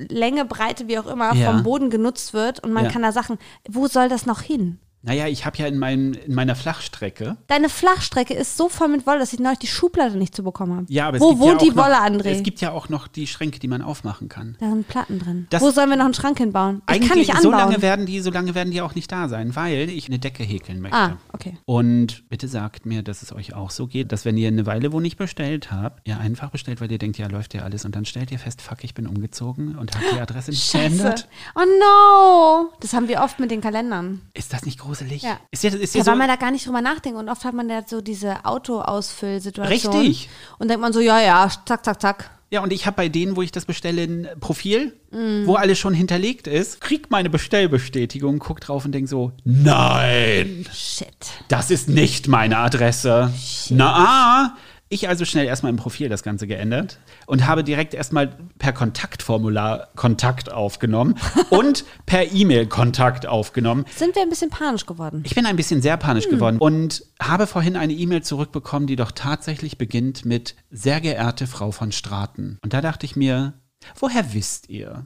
Länge, 0.10 0.46
Breite, 0.46 0.88
wie 0.88 1.00
auch 1.00 1.08
immer, 1.08 1.34
Ja. 1.34 1.52
vom 1.52 1.64
Boden 1.64 1.90
genutzt 1.90 2.34
wird 2.34 2.60
und 2.64 2.72
man 2.74 2.86
Ja. 2.86 2.92
kann 2.92 3.02
da 3.02 3.12
Sachen. 3.12 3.38
Wo 3.68 3.88
soll 3.88 4.10
das 4.10 4.26
noch 4.26 4.42
hin? 4.42 4.78
Naja, 5.04 5.28
ich 5.28 5.46
habe 5.46 5.58
ja 5.58 5.66
in, 5.68 5.80
meinem, 5.80 6.14
in 6.14 6.36
meiner 6.36 6.56
Flachstrecke. 6.56 7.38
Deine 7.48 7.70
Flachstrecke 7.70 8.34
ist 8.36 8.56
so 8.56 8.70
voll 8.70 8.88
mit 8.88 9.08
Wolle, 9.08 9.20
dass 9.20 9.34
ich 9.34 9.40
neulich 9.40 9.60
die 9.60 9.68
Schublade 9.68 10.18
nicht 10.18 10.36
zu 10.36 10.44
bekommen 10.44 10.76
habe. 10.76 10.86
Ja, 10.90 11.08
aber 11.08 11.18
es 11.18 11.24
Wo 11.24 11.30
gibt 11.30 11.40
wohnt 11.42 11.50
ja 11.52 11.56
auch 11.58 11.62
die 11.64 11.70
noch, 11.72 11.84
Wolle, 11.86 11.98
André? 12.02 12.28
Es 12.30 12.44
gibt 12.44 12.62
ja 12.62 12.72
auch 12.72 12.90
noch 12.90 13.08
die 13.08 13.26
Schränke, 13.26 13.60
die 13.60 13.68
man 13.68 13.82
aufmachen 13.82 14.30
kann. 14.30 14.58
da 14.60 14.70
sind 14.70 14.88
Platten 14.88 15.18
drin. 15.20 15.48
Das- 15.50 15.62
Wo 15.64 15.72
sollen 15.72 15.90
wir 15.90 15.98
noch 15.98 16.06
einen 16.06 16.14
Schrank 16.14 16.38
hinbauen? 16.38 16.82
Ich 16.88 16.96
Eigentlich, 16.96 17.10
kann 17.10 17.18
nicht 17.18 17.32
so 17.42 17.50
anbauen. 17.52 17.70
lange 17.72 17.82
werden 17.82 18.06
die, 18.06 18.20
so 18.20 18.30
lange 18.30 18.54
werden 18.54 18.72
die 18.72 18.82
auch 18.82 18.94
nicht 18.94 19.12
da 19.12 19.28
sein, 19.28 19.56
weil 19.56 19.90
ich 19.90 20.08
eine 20.08 20.20
Decke 20.20 20.44
häkeln 20.44 20.82
möchte. 20.82 20.98
ah, 20.98 21.18
okay. 21.34 21.58
Und 21.66 22.30
bitte 22.30 22.48
sagt 22.48 22.86
mir, 22.86 23.02
dass 23.02 23.24
es 23.24 23.34
euch 23.34 23.54
auch 23.56 23.72
so 23.72 23.88
geht, 23.88 24.12
dass 24.12 24.24
wenn 24.26 24.38
ihr 24.38 24.50
eine 24.50 24.66
Weile 24.68 24.92
wo 24.92 25.00
nicht 25.00 25.18
bestellt 25.18 25.72
habt, 25.72 26.08
ihr 26.08 26.20
einfach 26.20 26.52
bestellt, 26.52 26.80
weil 26.80 26.92
ihr 26.92 26.98
denkt, 27.00 27.18
ja, 27.18 27.28
läuft 27.28 27.54
ja 27.56 27.64
alles 27.64 27.86
und 27.86 27.96
dann 27.96 28.06
stellt 28.06 28.32
ihr 28.32 28.40
fest, 28.40 28.62
fuck, 28.62 28.84
ich 28.84 28.94
bin 28.94 29.08
umgezogen 29.08 29.76
und 29.78 29.96
habt 29.96 30.06
die 30.14 30.20
Adresse 30.20 30.52
nicht 30.52 30.64
Scheiße. 30.72 30.90
geändert. 30.90 31.28
Oh 31.56 31.62
no! 31.62 32.70
Das 32.82 32.94
haben 32.94 33.08
wir 33.08 33.22
oft 33.22 33.40
mit 33.40 33.52
den 33.52 33.62
Kalendern. 33.62 34.22
Ist 34.34 34.54
das 34.54 34.66
nicht 34.66 34.80
gruselig? 34.92 35.22
Ja. 35.24 35.40
Ist 35.52 35.64
dir, 35.64 35.74
ist 35.80 35.96
Da 35.96 36.00
dir 36.00 36.04
so, 36.04 36.12
weil 36.12 36.18
man 36.18 36.28
da 36.28 36.36
gar 36.36 36.52
nicht 36.52 36.66
drüber 36.68 36.82
nachdenkt 36.82 37.18
und 37.18 37.30
oft 37.30 37.44
hat 37.46 37.54
man 37.54 37.70
ja 37.70 37.82
so 37.86 38.02
diese 38.02 38.44
Autoausfüllsituation. 38.46 39.94
Richtig. 39.94 40.30
Und 40.60 40.68
denkt 40.70 40.82
man 40.82 40.94
so, 40.94 41.00
ja, 41.00 41.20
ja, 41.22 41.50
zack, 41.66 41.86
zack, 41.86 42.02
zack. 42.02 42.32
ja, 42.50 42.62
und 42.62 42.74
ich 42.74 42.86
habe 42.86 42.96
bei 42.98 43.08
denen, 43.10 43.36
wo 43.38 43.42
ich 43.42 43.52
das 43.52 43.66
bestelle, 43.66 44.04
ein 44.04 44.28
Profil, 44.40 44.94
Mm. 45.12 45.46
wo 45.46 45.56
alles 45.56 45.78
schon 45.78 45.94
hinterlegt 45.94 46.48
ist, 46.48 46.80
krieg 46.80 47.12
meine 47.12 47.30
Bestellbestätigung, 47.30 48.40
guck 48.40 48.62
drauf 48.62 48.86
und 48.86 48.94
denk 48.94 49.10
so, 49.10 49.34
nein, 49.44 50.66
Shit. 50.74 51.08
das 51.50 51.70
ist 51.70 51.90
nicht 51.90 52.28
meine 52.30 52.58
Adresse. 52.58 53.34
Na, 53.72 53.94
ah. 53.94 54.58
Ich 54.94 55.08
also 55.08 55.24
schnell 55.24 55.46
erstmal 55.46 55.70
im 55.70 55.78
Profil 55.78 56.10
das 56.10 56.22
Ganze 56.22 56.48
geändert 56.48 57.00
und 57.26 57.48
habe 57.48 57.64
direkt 57.64 57.94
erstmal 57.94 58.28
per 58.60 58.74
Kontaktformular 58.74 59.88
Kontakt 59.96 60.52
aufgenommen 60.52 61.16
und 61.50 61.86
per 62.06 62.34
E-Mail 62.34 62.68
Kontakt 62.68 63.26
aufgenommen. 63.26 63.86
Sind 63.96 64.16
wir 64.16 64.22
ein 64.22 64.28
bisschen 64.28 64.50
panisch 64.50 64.86
geworden? 64.86 65.24
Ich 65.26 65.34
bin 65.34 65.46
ein 65.46 65.56
bisschen 65.56 65.82
sehr 65.82 65.96
panisch 65.96 66.28
geworden 66.28 66.58
und 66.58 67.06
habe 67.22 67.48
vorhin 67.48 67.78
eine 67.78 67.94
E-Mail 67.94 68.22
zurückbekommen, 68.22 68.86
die 68.86 68.98
doch 68.98 69.12
tatsächlich 69.12 69.78
beginnt 69.78 70.26
mit 70.26 70.56
Sehr 70.72 71.00
geehrte 71.00 71.48
Frau 71.48 71.72
von 71.72 71.94
Straten. 71.94 72.58
Und 72.62 72.74
da 72.74 72.82
dachte 72.82 73.06
ich 73.06 73.16
mir, 73.16 73.54
woher 73.98 74.34
wisst 74.34 74.68
ihr? 74.68 75.06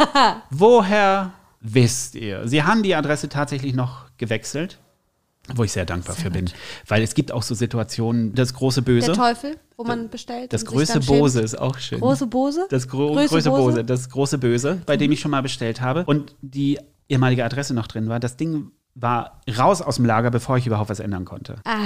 woher 0.50 1.32
wisst 1.58 2.14
ihr? 2.14 2.46
Sie 2.46 2.62
haben 2.62 2.84
die 2.84 2.94
Adresse 2.94 3.28
tatsächlich 3.28 3.74
noch 3.74 4.06
gewechselt, 4.16 4.78
wo 5.54 5.64
ich 5.64 5.72
sehr 5.72 5.84
dankbar 5.84 6.16
für 6.16 6.30
bin. 6.30 6.50
Weil 6.86 7.02
es 7.02 7.14
gibt 7.14 7.32
auch 7.32 7.42
so 7.42 7.54
Situationen, 7.54 8.34
das 8.34 8.54
große 8.54 8.82
Böse. 8.82 9.08
Der 9.08 9.14
Teufel, 9.14 9.56
wo 9.76 9.84
man 9.84 10.08
bestellt. 10.08 10.52
Das 10.52 10.64
größte 10.64 11.02
schämt. 11.02 11.06
Bose 11.06 11.40
ist 11.40 11.58
auch 11.58 11.78
schön. 11.78 12.00
Große 12.00 12.26
Bose? 12.26 12.66
Das 12.70 12.88
gro 12.88 13.12
größte 13.12 13.50
Bose? 13.50 13.50
Mhm. 13.50 13.64
Bose, 13.66 13.84
das 13.84 14.08
große 14.08 14.38
Böse, 14.38 14.80
bei 14.86 14.96
dem 14.96 15.12
ich 15.12 15.20
schon 15.20 15.30
mal 15.30 15.42
bestellt 15.42 15.80
habe. 15.80 16.04
Und 16.06 16.34
die 16.40 16.78
ehemalige 17.08 17.44
Adresse 17.44 17.74
noch 17.74 17.86
drin 17.86 18.08
war. 18.08 18.20
Das 18.20 18.36
Ding 18.36 18.70
war 18.96 19.40
raus 19.58 19.82
aus 19.82 19.96
dem 19.96 20.04
Lager, 20.04 20.30
bevor 20.30 20.56
ich 20.56 20.66
überhaupt 20.66 20.88
was 20.88 21.00
ändern 21.00 21.24
konnte. 21.24 21.56
Ah. 21.64 21.78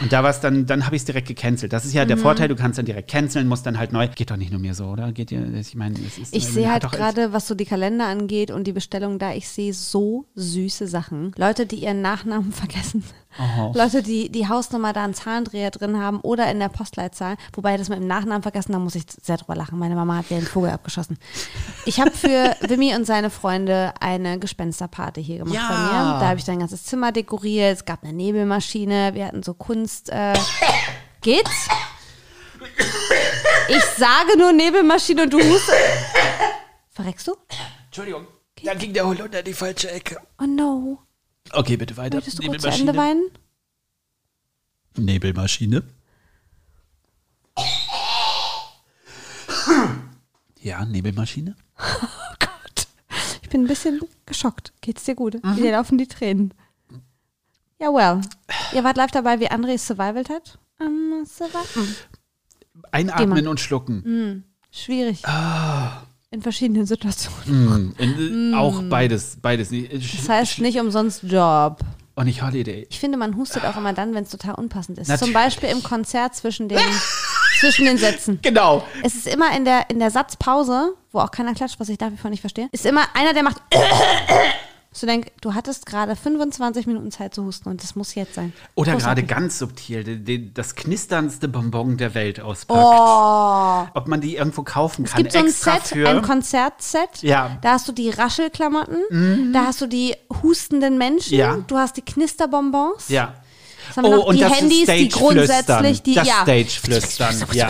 Und 0.00 0.12
da 0.12 0.22
war 0.24 0.30
es 0.30 0.40
dann, 0.40 0.66
dann 0.66 0.84
habe 0.84 0.96
ich 0.96 1.02
es 1.02 1.06
direkt 1.06 1.28
gecancelt. 1.28 1.72
Das 1.72 1.84
ist 1.84 1.92
ja 1.92 2.02
Mhm. 2.04 2.08
der 2.08 2.16
Vorteil, 2.18 2.48
du 2.48 2.56
kannst 2.56 2.78
dann 2.78 2.86
direkt 2.86 3.08
canceln, 3.10 3.46
musst 3.46 3.66
dann 3.66 3.78
halt 3.78 3.92
neu. 3.92 4.08
Geht 4.08 4.30
doch 4.32 4.36
nicht 4.36 4.50
nur 4.50 4.60
mir 4.60 4.74
so, 4.74 4.86
oder? 4.86 5.12
Geht 5.12 5.30
dir, 5.30 5.46
ich 5.54 5.74
meine, 5.76 5.94
es 6.04 6.18
ist. 6.18 6.34
Ich 6.34 6.46
sehe 6.46 6.70
halt 6.70 6.90
gerade, 6.90 7.32
was 7.32 7.46
so 7.46 7.54
die 7.54 7.66
Kalender 7.66 8.06
angeht 8.06 8.50
und 8.50 8.66
die 8.66 8.72
Bestellung 8.72 9.18
da, 9.20 9.32
ich 9.32 9.48
sehe 9.48 9.72
so 9.72 10.26
süße 10.34 10.88
Sachen. 10.88 11.32
Leute, 11.36 11.66
die 11.66 11.76
ihren 11.76 12.02
Nachnamen 12.02 12.52
vergessen. 12.52 13.04
Oh. 13.38 13.72
Leute, 13.74 14.02
die 14.02 14.30
die 14.30 14.48
Hausnummer 14.48 14.92
da 14.92 15.04
einen 15.04 15.14
Zahlendreher 15.14 15.70
drin 15.70 15.98
haben 16.00 16.20
oder 16.20 16.50
in 16.50 16.58
der 16.58 16.68
Postleitzahl. 16.68 17.36
Wobei 17.52 17.76
das 17.76 17.88
mit 17.88 17.98
dem 17.98 18.06
Nachnamen 18.06 18.42
vergessen, 18.42 18.72
da 18.72 18.78
muss 18.78 18.94
ich 18.94 19.04
sehr 19.22 19.36
drüber 19.36 19.54
lachen. 19.54 19.78
Meine 19.78 19.94
Mama 19.94 20.16
hat 20.16 20.30
ja 20.30 20.38
den 20.38 20.46
Vogel 20.46 20.70
abgeschossen. 20.70 21.18
Ich 21.84 22.00
habe 22.00 22.10
für 22.12 22.56
Wimmy 22.68 22.94
und 22.94 23.04
seine 23.06 23.30
Freunde 23.30 23.92
eine 24.00 24.38
Gespensterparty 24.38 25.22
hier 25.22 25.38
gemacht 25.38 25.54
Ja. 25.54 25.68
bei 25.68 25.74
mir. 25.76 26.20
Da 26.20 26.28
habe 26.28 26.38
ich 26.38 26.44
dann 26.44 26.56
ein 26.56 26.60
ganzes 26.60 26.84
Zimmer 26.84 27.12
dekoriert. 27.12 27.76
Es 27.76 27.84
gab 27.84 28.02
eine 28.02 28.12
Nebelmaschine. 28.12 29.14
Wir 29.14 29.26
hatten 29.26 29.42
so 29.42 29.54
Kunst. 29.54 30.08
Äh, 30.10 30.34
geht's? 31.20 31.68
Ich 33.68 33.82
sage 33.98 34.38
nur 34.38 34.52
Nebelmaschine 34.52 35.24
und 35.24 35.32
du 35.32 35.38
hustest. 35.38 35.72
Verreckst 36.90 37.26
du? 37.28 37.34
Entschuldigung, 37.86 38.26
da 38.64 38.74
ging 38.74 38.92
der 38.92 39.06
Hund 39.06 39.20
unter 39.20 39.42
die 39.42 39.52
falsche 39.52 39.90
Ecke. 39.90 40.18
Oh 40.40 40.46
no. 40.46 40.98
Okay, 41.52 41.76
bitte 41.76 41.96
weiter. 41.96 42.16
Möchtest 42.16 42.38
du 42.42 42.46
kurz 42.46 42.62
zu 42.62 42.68
Ende 42.68 42.96
weinen? 42.96 43.30
Nebelmaschine. 44.96 45.82
Ja, 50.60 50.84
Nebelmaschine. 50.84 51.54
Oh 51.78 51.82
Gott. 52.38 52.88
Ich 53.42 53.48
bin 53.48 53.64
ein 53.64 53.66
bisschen 53.68 54.00
geschockt. 54.26 54.72
Geht's 54.80 55.04
dir 55.04 55.14
gut? 55.14 55.42
Mhm. 55.44 55.56
Dir 55.56 55.72
laufen 55.72 55.98
die 55.98 56.08
Tränen. 56.08 56.54
Ja, 57.78 57.92
well. 57.92 58.20
Ihr 58.72 58.82
wart 58.84 58.96
live 58.96 59.10
dabei, 59.10 59.38
wie 59.38 59.50
André 59.50 59.78
survivalt 59.78 60.28
hat. 60.28 60.58
Um, 60.80 61.24
survival. 61.24 61.64
Hm. 61.74 61.94
Einatmen 62.90 63.48
und 63.48 63.60
schlucken. 63.60 64.44
Schwierig. 64.70 65.24
Ah. 65.26 66.02
In 66.32 66.42
verschiedenen 66.42 66.86
Situationen. 66.86 67.88
Mm, 67.88 67.94
in, 67.98 68.54
Auch 68.54 68.82
beides, 68.82 69.38
beides. 69.40 69.70
Das 69.70 70.28
heißt 70.28 70.58
nicht 70.58 70.78
umsonst 70.80 71.22
Job. 71.22 71.78
Und 72.16 72.24
nicht 72.24 72.42
Holiday. 72.42 72.86
Ich 72.90 72.98
finde, 72.98 73.16
man 73.16 73.36
hustet 73.36 73.64
auch 73.64 73.76
immer 73.76 73.92
dann, 73.92 74.12
wenn 74.14 74.24
es 74.24 74.30
total 74.30 74.54
unpassend 74.54 74.98
ist. 74.98 75.08
Natürlich. 75.08 75.32
Zum 75.32 75.40
Beispiel 75.40 75.68
im 75.68 75.82
Konzert 75.82 76.34
zwischen 76.34 76.68
den, 76.68 76.80
zwischen 77.60 77.84
den 77.84 77.98
Sätzen. 77.98 78.40
Genau. 78.42 78.84
Es 79.04 79.14
ist 79.14 79.28
immer 79.28 79.56
in 79.56 79.64
der, 79.64 79.88
in 79.88 79.98
der 80.00 80.10
Satzpause, 80.10 80.94
wo 81.12 81.20
auch 81.20 81.30
keiner 81.30 81.54
klatscht, 81.54 81.78
was 81.78 81.90
ich 81.90 82.00
nach 82.00 82.10
wie 82.10 82.16
vor 82.16 82.30
nicht 82.30 82.40
verstehe, 82.40 82.68
ist 82.72 82.86
immer 82.86 83.04
einer, 83.14 83.32
der 83.32 83.42
macht. 83.44 83.62
So 84.98 85.06
denk, 85.06 85.30
du 85.42 85.52
hattest 85.52 85.84
gerade 85.84 86.16
25 86.16 86.86
Minuten 86.86 87.10
Zeit 87.10 87.34
zu 87.34 87.44
husten 87.44 87.68
und 87.68 87.82
das 87.82 87.96
muss 87.96 88.14
jetzt 88.14 88.34
sein. 88.34 88.54
Oder 88.76 88.92
Großartig. 88.92 89.26
gerade 89.26 89.40
ganz 89.42 89.58
subtil, 89.58 90.04
den, 90.04 90.24
den, 90.24 90.54
das 90.54 90.74
knisterndste 90.74 91.48
Bonbon 91.48 91.98
der 91.98 92.14
Welt 92.14 92.40
auspackt. 92.40 92.80
Oh. 92.82 93.86
Ob 93.98 94.08
man 94.08 94.22
die 94.22 94.36
irgendwo 94.36 94.62
kaufen 94.62 95.04
Es 95.04 95.10
kann, 95.12 95.22
gibt 95.22 95.32
so 95.32 95.38
ein 95.40 95.50
Set, 95.50 95.82
für. 95.82 96.08
ein 96.08 96.22
Konzertset. 96.22 97.22
Ja. 97.22 97.48
Mhm. 97.50 97.58
Da 97.60 97.72
hast 97.72 97.86
du 97.88 97.92
die 97.92 98.08
Raschelklamotten, 98.08 99.52
da 99.52 99.66
hast 99.66 99.82
du 99.82 99.86
die 99.86 100.14
hustenden 100.42 100.96
Menschen, 100.96 101.34
Ja. 101.36 101.58
du 101.66 101.76
hast 101.76 101.98
die 101.98 102.02
Knisterbonbons. 102.02 103.08
ja. 103.10 103.34
Wir 103.94 104.02
Oh, 104.04 104.22
und 104.24 104.34
die 104.36 104.40
das 104.40 104.58
Handys, 104.60 104.86
die 104.86 105.08
grundsätzlich, 105.10 106.02
die 106.02 106.14
das 106.14 106.26
ja. 106.26 106.42
Stage-Flüstern, 106.42 107.44
ja. 107.52 107.68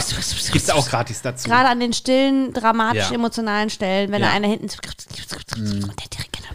Gibt's 0.50 0.70
auch 0.70 0.88
gratis 0.88 1.20
dazu. 1.20 1.46
Gerade 1.48 1.68
an 1.68 1.78
den 1.80 1.92
stillen, 1.92 2.54
dramatisch 2.54 3.10
Ja. 3.10 3.14
emotionalen 3.16 3.68
Stellen, 3.68 4.10
wenn 4.12 4.22
Ja. 4.22 4.28
da 4.28 4.34
einer 4.34 4.48
hinten 4.48 4.64
und 4.64 6.00
der 6.00 6.08
Dirigent 6.08 6.46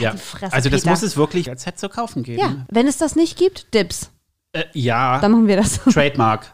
Ja. 0.00 0.16
Fresse, 0.16 0.52
Also 0.52 0.70
das 0.70 0.80
Peter. 0.82 0.90
muss 0.90 1.02
es 1.02 1.16
wirklich 1.16 1.48
als 1.50 1.62
Set 1.62 1.78
zu 1.78 1.88
kaufen 1.88 2.22
geben. 2.22 2.38
Ja, 2.40 2.66
wenn 2.70 2.86
es 2.86 2.96
das 2.98 3.16
nicht 3.16 3.36
gibt, 3.38 3.72
Dips. 3.74 4.10
Äh, 4.52 4.64
ja. 4.72 5.18
Dann 5.20 5.32
machen 5.32 5.46
wir 5.46 5.56
das. 5.56 5.80
Trademark. 5.92 6.52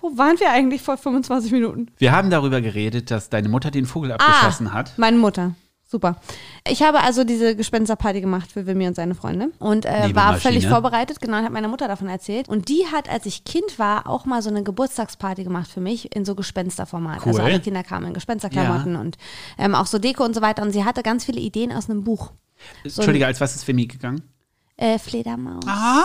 Wo 0.00 0.16
waren 0.16 0.38
wir 0.40 0.50
eigentlich 0.52 0.82
vor 0.82 0.96
25 0.96 1.52
Minuten? 1.52 1.86
Wir 1.98 2.12
haben 2.12 2.30
darüber 2.30 2.60
geredet, 2.60 3.10
dass 3.10 3.28
deine 3.30 3.48
Mutter 3.48 3.70
den 3.70 3.86
Vogel 3.86 4.12
Ah. 4.12 4.16
abgeschossen 4.16 4.72
hat. 4.72 4.96
Meine 4.98 5.16
Mutter. 5.18 5.54
Super. 5.86 6.16
Ich 6.70 6.82
habe 6.82 7.00
also 7.00 7.24
diese 7.24 7.56
Gespensterparty 7.56 8.20
gemacht 8.20 8.52
für 8.52 8.66
Wimmy 8.66 8.86
und 8.86 8.94
seine 8.94 9.14
Freunde 9.14 9.50
und 9.58 9.84
äh, 9.86 10.14
war 10.14 10.36
völlig 10.36 10.66
vorbereitet. 10.66 11.20
Genau, 11.20 11.38
und 11.38 11.44
hat 11.44 11.52
meine 11.52 11.68
Mutter 11.68 11.88
davon 11.88 12.08
erzählt. 12.08 12.48
Und 12.48 12.68
die 12.68 12.84
hat, 12.92 13.08
als 13.08 13.26
ich 13.26 13.44
Kind 13.44 13.78
war, 13.78 14.06
auch 14.08 14.24
mal 14.24 14.42
so 14.42 14.50
eine 14.50 14.62
Geburtstagsparty 14.62 15.44
gemacht 15.44 15.70
für 15.70 15.80
mich 15.80 16.14
in 16.14 16.24
so 16.24 16.34
Gespensterformat. 16.34 17.26
Also 17.26 17.40
Cool. 17.40 17.46
alle 17.46 17.60
Kinder 17.60 17.82
kamen 17.82 18.08
in 18.08 18.14
Gespensterklamotten 18.14 18.96
und 18.96 19.16
ähm, 19.58 19.74
auch 19.74 19.86
so 19.86 19.98
Deko 19.98 20.24
und 20.24 20.34
so 20.34 20.40
weiter. 20.42 20.62
Und 20.62 20.72
sie 20.72 20.84
hatte 20.84 21.02
ganz 21.02 21.24
viele 21.24 21.40
Ideen 21.40 21.72
aus 21.72 21.88
einem 21.88 22.04
Buch. 22.04 22.32
Entschuldige, 22.84 23.26
als 23.26 23.40
was 23.40 23.54
ist 23.54 23.66
Vimy 23.66 23.86
gegangen? 23.86 24.22
Äh, 24.76 24.98
Fledermaus. 24.98 25.64
Ah! 25.66 26.04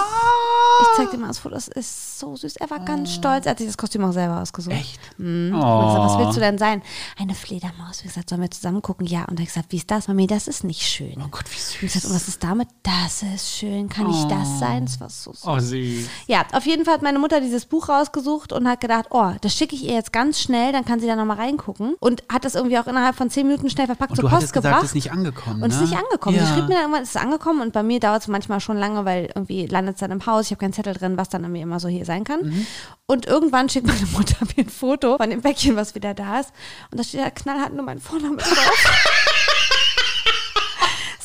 Ich 0.81 0.87
zeig 0.97 1.11
dir 1.11 1.17
mal 1.17 1.27
das 1.27 1.39
Foto, 1.39 1.55
das 1.55 1.67
ist 1.67 2.19
so 2.19 2.35
süß. 2.35 2.57
Er 2.57 2.69
war 2.69 2.79
ganz 2.79 3.11
stolz. 3.11 3.45
Er 3.45 3.51
hat 3.51 3.57
sich 3.59 3.67
das 3.67 3.77
Kostüm 3.77 4.03
auch 4.03 4.11
selber 4.11 4.41
ausgesucht. 4.41 4.75
Echt? 4.75 4.99
Mhm. 5.17 5.53
Oh. 5.55 5.85
Gesagt, 5.85 6.05
was 6.05 6.17
willst 6.17 6.37
du 6.37 6.41
denn 6.41 6.57
sein? 6.57 6.81
Eine 7.17 7.35
Fledermaus. 7.35 8.03
Wie 8.03 8.07
gesagt, 8.07 8.29
sollen 8.29 8.41
wir 8.41 8.51
zusammen 8.51 8.81
gucken? 8.81 9.05
Ja. 9.05 9.25
Und 9.25 9.39
er 9.39 9.45
hat 9.45 9.53
gesagt, 9.53 9.71
wie 9.71 9.77
ist 9.77 9.91
das? 9.91 10.07
Mami, 10.07 10.27
das 10.27 10.47
ist 10.47 10.63
nicht 10.63 10.81
schön. 10.81 11.15
Oh 11.23 11.27
Gott, 11.29 11.45
wie 11.49 11.55
Und 11.55 11.83
ich 11.83 11.93
gesagt, 11.93 12.05
und 12.05 12.15
was 12.15 12.27
ist 12.27 12.43
damit? 12.43 12.67
Das 12.83 13.23
ist 13.23 13.49
schön. 13.49 13.89
Kann 13.89 14.09
ich 14.09 14.23
das 14.25 14.59
sein? 14.59 14.85
Das 14.85 14.99
war 14.99 15.09
so 15.09 15.31
süß. 15.31 15.45
Oh, 15.45 15.59
süß. 15.59 16.07
Ja, 16.27 16.45
auf 16.53 16.65
jeden 16.65 16.85
Fall 16.85 16.95
hat 16.95 17.01
meine 17.01 17.19
Mutter 17.19 17.41
dieses 17.41 17.65
Buch 17.65 17.89
rausgesucht 17.89 18.53
und 18.53 18.67
hat 18.67 18.81
gedacht, 18.81 19.07
oh, 19.11 19.31
das 19.41 19.53
schicke 19.53 19.75
ich 19.75 19.83
ihr 19.85 19.93
jetzt 19.93 20.13
ganz 20.13 20.39
schnell, 20.39 20.71
dann 20.71 20.85
kann 20.85 20.99
sie 20.99 21.07
da 21.07 21.15
nochmal 21.15 21.37
reingucken. 21.37 21.95
Und 21.99 22.23
hat 22.29 22.45
das 22.45 22.55
irgendwie 22.55 22.77
auch 22.77 22.87
innerhalb 22.87 23.15
von 23.15 23.29
zehn 23.29 23.47
Minuten 23.47 23.69
schnell 23.69 23.87
verpackt 23.87 24.11
Und 24.11 24.17
zur 24.17 24.29
Post 24.29 24.53
gesagt, 24.53 24.63
gebracht. 24.63 24.83
es 24.83 24.89
ist 24.89 24.95
nicht 24.95 25.11
angekommen. 25.11 25.63
Und 25.63 25.71
es 25.71 25.77
ne? 25.77 25.83
ist 25.83 25.89
nicht 25.91 25.99
angekommen. 25.99 26.37
Ja. 26.37 26.45
Sie 26.45 26.53
schrieb 26.53 26.67
mir 26.67 26.75
dann 26.75 26.83
irgendwann, 26.83 27.03
es 27.03 27.09
ist 27.09 27.17
angekommen 27.17 27.61
und 27.61 27.73
bei 27.73 27.83
mir 27.83 27.99
dauert 27.99 28.21
es 28.21 28.27
manchmal 28.27 28.59
schon 28.59 28.77
lange, 28.77 29.05
weil 29.05 29.29
irgendwie 29.35 29.67
landet 29.67 29.95
es 29.95 29.99
dann 29.99 30.11
im 30.11 30.25
Haus. 30.25 30.45
Ich 30.45 30.51
habe 30.53 30.59
keinen 30.59 30.73
Zettel 30.73 30.93
drin, 30.93 31.17
was 31.17 31.29
dann 31.29 31.43
irgendwie 31.43 31.61
immer 31.61 31.79
so 31.79 31.87
hier 31.87 32.05
sein 32.05 32.23
kann. 32.23 32.41
Mhm. 32.41 32.67
Und 33.05 33.25
irgendwann 33.25 33.69
schickt 33.69 33.87
meine 33.87 34.05
Mutter 34.07 34.37
mir 34.55 34.63
ein 34.63 34.69
Foto 34.69 35.17
von 35.17 35.29
dem 35.29 35.41
Päckchen, 35.41 35.75
was 35.75 35.95
wieder 35.95 36.13
da 36.13 36.39
ist. 36.39 36.51
Und 36.91 36.99
da 36.99 37.03
steht 37.03 37.21
da 37.21 37.29
knallhart 37.29 37.73
nur 37.73 37.83
mein 37.83 37.99
Vorname 37.99 38.37
drauf. 38.37 38.51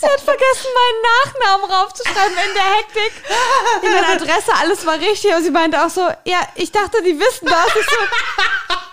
Sie 0.01 0.07
hat 0.07 0.21
vergessen, 0.21 0.69
meinen 0.75 1.03
Nachnamen 1.25 1.71
raufzuschreiben 1.73 2.37
in 2.47 2.55
der 2.55 2.63
Hektik. 2.77 3.13
In 3.83 3.91
der 3.91 4.09
Adresse, 4.11 4.53
alles 4.55 4.87
war 4.87 4.95
richtig. 4.95 5.35
Und 5.35 5.43
sie 5.43 5.51
meinte 5.51 5.85
auch 5.85 5.91
so, 5.91 6.03
ja, 6.25 6.41
ich 6.55 6.71
dachte, 6.71 7.03
die 7.03 7.19
wissen 7.19 7.47
das. 7.47 7.67
Ich 7.67 7.85
so, 7.85 7.97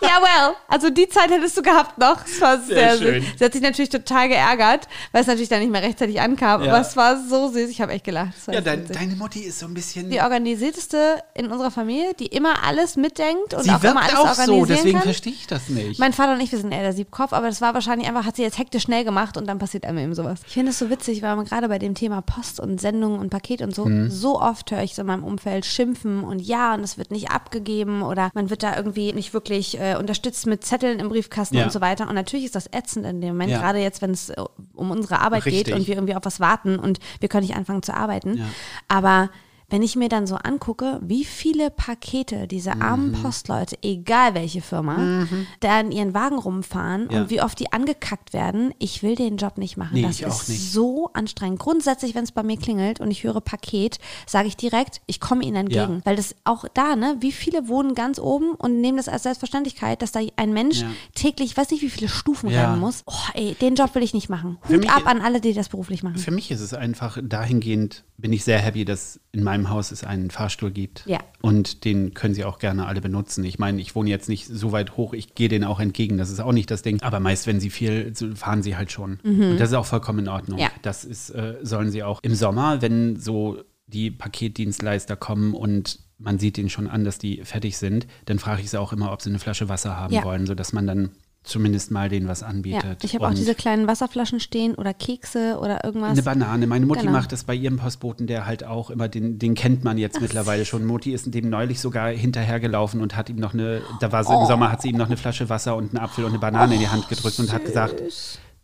Ja, 0.01 0.19
well. 0.21 0.55
Also 0.67 0.89
die 0.89 1.07
Zeit 1.07 1.29
hättest 1.29 1.57
du 1.57 1.61
gehabt 1.61 1.97
noch. 1.97 2.25
Es 2.25 2.39
war 2.41 2.59
sehr, 2.59 2.97
Sehr 2.97 3.13
schön. 3.13 3.21
süß. 3.23 3.31
Sie 3.39 3.45
hat 3.45 3.53
sich 3.53 3.61
natürlich 3.61 3.89
total 3.89 4.27
geärgert, 4.29 4.87
weil 5.11 5.21
es 5.21 5.27
natürlich 5.27 5.49
dann 5.49 5.59
nicht 5.59 5.71
mehr 5.71 5.81
rechtzeitig 5.81 6.19
ankam. 6.21 6.63
Ja. 6.63 6.71
Aber 6.73 6.81
es 6.81 6.95
war 6.97 7.17
so 7.21 7.47
süß. 7.49 7.69
Ich 7.69 7.81
habe 7.81 7.91
echt 7.93 8.03
gelacht. 8.03 8.33
Es 8.37 8.53
Ja, 8.53 8.61
dein, 8.61 8.87
deine 8.87 9.15
Mutti 9.15 9.39
ist 9.41 9.59
so 9.59 9.65
ein 9.67 9.73
bisschen. 9.73 10.09
die 10.09 10.19
organisierteste 10.21 11.19
in 11.33 11.51
unserer 11.51 11.71
Familie, 11.71 12.13
die 12.19 12.27
immer 12.27 12.63
alles 12.65 12.95
mitdenkt 12.95 13.53
und 13.53 13.63
sie 13.63 13.71
auch 13.71 13.83
immer 13.83 14.01
alles 14.03 14.15
auch 14.15 14.29
organisieren 14.29 14.59
so, 14.59 14.65
deswegen 14.65 14.93
kann. 14.97 15.03
verstehe 15.03 15.33
ich 15.33 15.47
das 15.47 15.69
nicht. 15.69 15.99
Mein 15.99 16.13
Vater 16.13 16.33
und 16.33 16.41
ich, 16.41 16.51
wir 16.51 16.59
sind 16.59 16.71
eher 16.71 16.81
der 16.81 16.93
Siebkopf, 16.93 17.33
aber 17.33 17.47
das 17.47 17.61
war 17.61 17.73
wahrscheinlich 17.73 18.07
einfach, 18.07 18.25
hat 18.25 18.35
sie 18.35 18.41
jetzt 18.43 18.57
hektisch 18.57 18.83
schnell 18.83 19.03
gemacht 19.03 19.37
und 19.37 19.47
dann 19.47 19.59
passiert 19.59 19.85
einem 19.85 19.97
eben 19.99 20.15
sowas. 20.15 20.39
Ich 20.47 20.53
finde 20.53 20.71
es 20.71 20.79
so 20.79 20.89
witzig, 20.89 21.21
weil 21.21 21.35
man 21.35 21.45
gerade 21.45 21.67
bei 21.69 21.79
dem 21.79 21.95
Thema 21.95 22.21
Post 22.21 22.59
und 22.59 22.79
Sendungen 22.81 23.19
und 23.19 23.29
Paket 23.29 23.61
und 23.61 23.73
so, 23.75 23.85
Mhm. 23.85 24.09
so 24.09 24.39
oft 24.41 24.71
höre 24.71 24.81
ich 24.83 24.95
so 24.95 25.01
in 25.01 25.07
meinem 25.07 25.23
Umfeld 25.23 25.65
schimpfen 25.65 26.23
und 26.23 26.39
ja, 26.39 26.73
und 26.73 26.81
es 26.83 26.97
wird 26.97 27.11
nicht 27.11 27.29
abgegeben 27.31 28.01
oder 28.01 28.29
man 28.33 28.49
wird 28.49 28.63
da 28.63 28.75
irgendwie 28.75 29.13
nicht 29.13 29.33
wirklich 29.33 29.79
äh, 29.85 29.95
unterstützt 29.97 30.47
mit 30.47 30.63
Zetteln 30.63 30.99
im 30.99 31.09
Briefkasten 31.09 31.57
Ja. 31.57 31.65
und 31.65 31.71
so 31.71 31.81
weiter. 31.81 32.07
Und 32.07 32.15
natürlich 32.15 32.45
ist 32.45 32.55
das 32.55 32.67
ätzend 32.71 33.05
in 33.05 33.21
dem 33.21 33.29
Moment, 33.29 33.51
Ja. 33.51 33.59
gerade 33.59 33.79
jetzt, 33.79 34.01
wenn 34.01 34.11
es 34.11 34.29
äh, 34.29 34.43
um 34.73 34.91
unsere 34.91 35.19
Arbeit 35.19 35.45
Richtig. 35.45 35.65
geht 35.65 35.73
und 35.75 35.87
wir 35.87 35.95
irgendwie 35.95 36.15
auf 36.15 36.25
was 36.25 36.39
warten 36.39 36.79
und 36.79 36.99
wir 37.19 37.29
können 37.29 37.45
nicht 37.45 37.55
anfangen 37.55 37.83
zu 37.83 37.93
arbeiten. 37.93 38.41
Aber 38.87 39.29
wenn 39.69 39.81
ich 39.83 39.95
mir 39.95 40.09
dann 40.09 40.27
so 40.27 40.35
angucke, 40.35 40.99
wie 41.03 41.25
viele 41.25 41.69
Pakete 41.71 42.47
diese 42.47 42.81
armen 42.81 43.11
Mhm. 43.11 43.21
Postleute, 43.23 43.77
egal 43.81 44.33
welche 44.35 44.61
Firma, 44.61 45.27
da 45.59 45.79
in 45.79 45.91
ihren 45.91 46.13
Wagen 46.13 46.37
rumfahren 46.37 47.07
Ja. 47.11 47.21
und 47.21 47.29
wie 47.29 47.41
oft 47.41 47.59
die 47.59 47.71
angekackt 47.73 48.33
werden, 48.33 48.73
ich 48.79 49.01
will 49.03 49.15
den 49.15 49.37
Job 49.37 49.57
nicht 49.57 49.77
machen. 49.77 49.91
Nee, 49.93 50.03
das 50.03 50.19
ist 50.21 50.49
nicht. 50.49 50.71
so 50.71 51.09
anstrengend. 51.13 51.59
Grundsätzlich, 51.59 52.13
wenn 52.15 52.23
es 52.23 52.31
bei 52.31 52.43
mir 52.43 52.57
klingelt 52.57 52.99
und 52.99 53.09
ich 53.11 53.23
höre 53.23 53.41
Paket, 53.41 53.97
sage 54.27 54.47
ich 54.47 54.55
direkt, 54.57 55.01
ich 55.07 55.19
komme 55.19 55.43
ihnen 55.43 55.55
entgegen. 55.57 55.95
Ja. 55.95 56.01
Weil 56.05 56.15
das 56.15 56.35
auch 56.43 56.65
da, 56.73 56.95
ne, 56.95 57.17
wie 57.19 57.31
viele 57.31 57.67
wohnen 57.67 57.95
ganz 57.95 58.19
oben 58.19 58.51
und 58.51 58.81
nehmen 58.81 58.97
das 58.97 59.07
als 59.09 59.23
Selbstverständlichkeit, 59.23 60.01
dass 60.01 60.11
da 60.11 60.19
ein 60.35 60.53
Mensch 60.53 60.81
Ja. 60.81 60.87
täglich, 61.15 61.51
ich 61.51 61.57
weiß 61.57 61.71
nicht, 61.71 61.81
wie 61.81 61.89
viele 61.89 62.07
Stufen 62.09 62.49
rennen 62.49 62.79
muss. 62.79 63.03
Oh, 63.07 63.13
ey, 63.33 63.55
den 63.61 63.75
Job 63.75 63.95
will 63.95 64.03
ich 64.03 64.13
nicht 64.13 64.29
machen. 64.29 64.57
Hut 64.69 64.79
mich- 64.81 64.89
ab 64.89 65.07
an 65.07 65.21
alle, 65.21 65.41
die 65.41 65.53
das 65.53 65.69
beruflich 65.69 66.03
machen. 66.03 66.17
Für 66.17 66.31
mich 66.31 66.51
ist 66.51 66.61
es 66.61 66.73
einfach 66.73 67.17
dahingehend, 67.23 68.03
bin 68.17 68.31
ich 68.31 68.43
sehr 68.43 68.59
happy, 68.59 68.85
dass 68.85 69.19
in 69.31 69.43
meinem 69.43 69.54
Haus 69.69 69.91
es 69.91 70.03
einen 70.03 70.29
Fahrstuhl 70.31 70.71
gibt. 70.71 71.03
Ja. 71.05 71.19
Und 71.41 71.85
den 71.85 72.13
können 72.13 72.33
sie 72.33 72.43
auch 72.45 72.59
gerne 72.59 72.85
alle 72.85 73.01
benutzen. 73.01 73.43
Ich 73.43 73.59
meine, 73.59 73.79
ich 73.81 73.95
wohne 73.95 74.09
jetzt 74.09 74.29
nicht 74.29 74.45
so 74.47 74.71
weit 74.71 74.97
hoch, 74.97 75.13
ich 75.13 75.35
gehe 75.35 75.47
denen 75.49 75.63
auch 75.63 75.79
entgegen, 75.79 76.17
das 76.17 76.29
ist 76.29 76.39
auch 76.39 76.51
nicht 76.51 76.69
das 76.71 76.81
Ding. 76.81 77.01
Aber 77.01 77.19
meist, 77.19 77.47
wenn 77.47 77.59
sie 77.59 77.69
viel, 77.69 78.13
fahren 78.35 78.61
sie 78.63 78.75
halt 78.75 78.91
schon. 78.91 79.19
Und 79.23 79.57
das 79.57 79.69
ist 79.69 79.75
auch 79.75 79.85
vollkommen 79.85 80.19
in 80.19 80.27
Ordnung. 80.27 80.57
Mhm. 80.57 80.63
Ja. 80.63 80.69
Das 80.81 81.05
ist, 81.05 81.29
äh, 81.29 81.55
sollen 81.63 81.89
sie 81.91 82.03
auch 82.03 82.19
im 82.23 82.35
Sommer, 82.35 82.81
wenn 82.81 83.17
so 83.19 83.57
die 83.87 84.11
Paketdienstleister 84.11 85.15
kommen 85.15 85.53
und 85.53 85.99
man 86.17 86.39
sieht 86.39 86.57
ihnen 86.57 86.69
schon 86.69 86.87
an, 86.87 87.03
dass 87.03 87.17
die 87.17 87.41
fertig 87.43 87.77
sind, 87.77 88.07
dann 88.25 88.39
frage 88.39 88.61
ich 88.61 88.69
sie 88.69 88.79
auch 88.79 88.93
immer, 88.93 89.11
ob 89.11 89.21
sie 89.21 89.29
eine 89.29 89.39
Flasche 89.39 89.67
Wasser 89.69 89.97
haben 89.97 90.13
Ja. 90.13 90.23
wollen, 90.23 90.45
sodass 90.47 90.71
man 90.73 90.87
dann 90.87 91.11
zumindest 91.45 91.91
mal 91.91 92.09
denen 92.09 92.27
was 92.27 92.41
Ja, 92.41 92.47
anbietet. 92.47 93.03
ich 93.03 93.13
habe 93.15 93.27
auch 93.27 93.33
diese 93.33 93.55
kleinen 93.55 93.87
Wasserflaschen 93.87 94.39
stehen 94.39 94.75
oder 94.75 94.93
Kekse 94.93 95.57
oder 95.59 95.83
irgendwas. 95.83 96.11
eine 96.11 96.23
Banane. 96.23 96.67
Meine 96.67 96.85
Mutti 96.85 97.01
Genau. 97.01 97.11
macht 97.13 97.31
das 97.31 97.43
bei 97.43 97.53
ihrem 97.55 97.77
Postboten, 97.77 98.27
der 98.27 98.45
halt 98.45 98.63
auch 98.63 98.89
immer, 98.89 99.07
den, 99.07 99.39
den 99.39 99.53
kennt 99.55 99.83
man 99.83 99.97
jetzt 99.97 100.21
mittlerweile 100.21 100.65
schon. 100.65 100.85
Mutti 100.85 101.13
ist 101.13 101.33
dem 101.33 101.49
neulich 101.49 101.79
sogar 101.79 102.09
hinterhergelaufen 102.09 103.01
und 103.01 103.15
hat 103.15 103.29
ihm 103.29 103.37
noch 103.37 103.53
eine, 103.53 103.81
da 103.99 104.11
war 104.11 104.23
sie 104.23 104.33
Oh. 104.35 104.41
im 104.41 104.47
Sommer, 104.47 104.71
hat 104.71 104.81
sie 104.81 104.89
ihm 104.89 104.97
noch 104.97 105.05
eine 105.07 105.17
Flasche 105.17 105.49
Wasser 105.49 105.75
und 105.75 105.89
einen 105.95 106.03
Apfel 106.03 106.25
und 106.25 106.31
eine 106.31 106.39
Banane 106.39 106.73
in 106.75 106.79
die 106.81 106.89
Hand 106.89 107.07
gedrückt 107.09 107.39
und 107.39 107.53
hat 107.53 107.65
gesagt, 107.65 108.03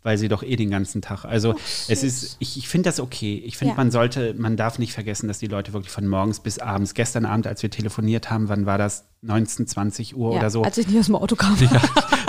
weil 0.02 0.18
sie 0.18 0.26
doch 0.28 0.42
eh 0.42 0.56
den 0.56 0.70
ganzen 0.70 1.00
Tag. 1.00 1.24
Also 1.24 1.54
es 1.88 2.02
ist, 2.02 2.36
ich, 2.40 2.56
ich 2.58 2.68
finde 2.68 2.88
das 2.88 2.98
okay. 2.98 3.40
Ich 3.46 3.56
finde, 3.56 3.72
Ja. 3.72 3.76
man 3.76 3.92
sollte, 3.92 4.34
man 4.36 4.56
darf 4.56 4.78
nicht 4.80 4.92
vergessen, 4.92 5.28
dass 5.28 5.38
die 5.38 5.46
Leute 5.46 5.72
wirklich 5.72 5.92
von 5.92 6.08
morgens 6.08 6.40
bis 6.40 6.58
abends, 6.58 6.94
gestern 6.94 7.24
Abend, 7.24 7.46
als 7.46 7.62
wir 7.62 7.70
telefoniert 7.70 8.28
haben, 8.28 8.48
wann 8.48 8.66
war 8.66 8.78
das? 8.78 9.04
19, 9.22 9.66
20 9.68 10.16
Uhr 10.16 10.32
ja, 10.32 10.38
oder 10.38 10.50
so. 10.50 10.62
Als 10.62 10.78
ich 10.78 10.88
nicht 10.88 10.98
aus 10.98 11.06
dem 11.06 11.14
Auto 11.14 11.36
kam. 11.36 11.56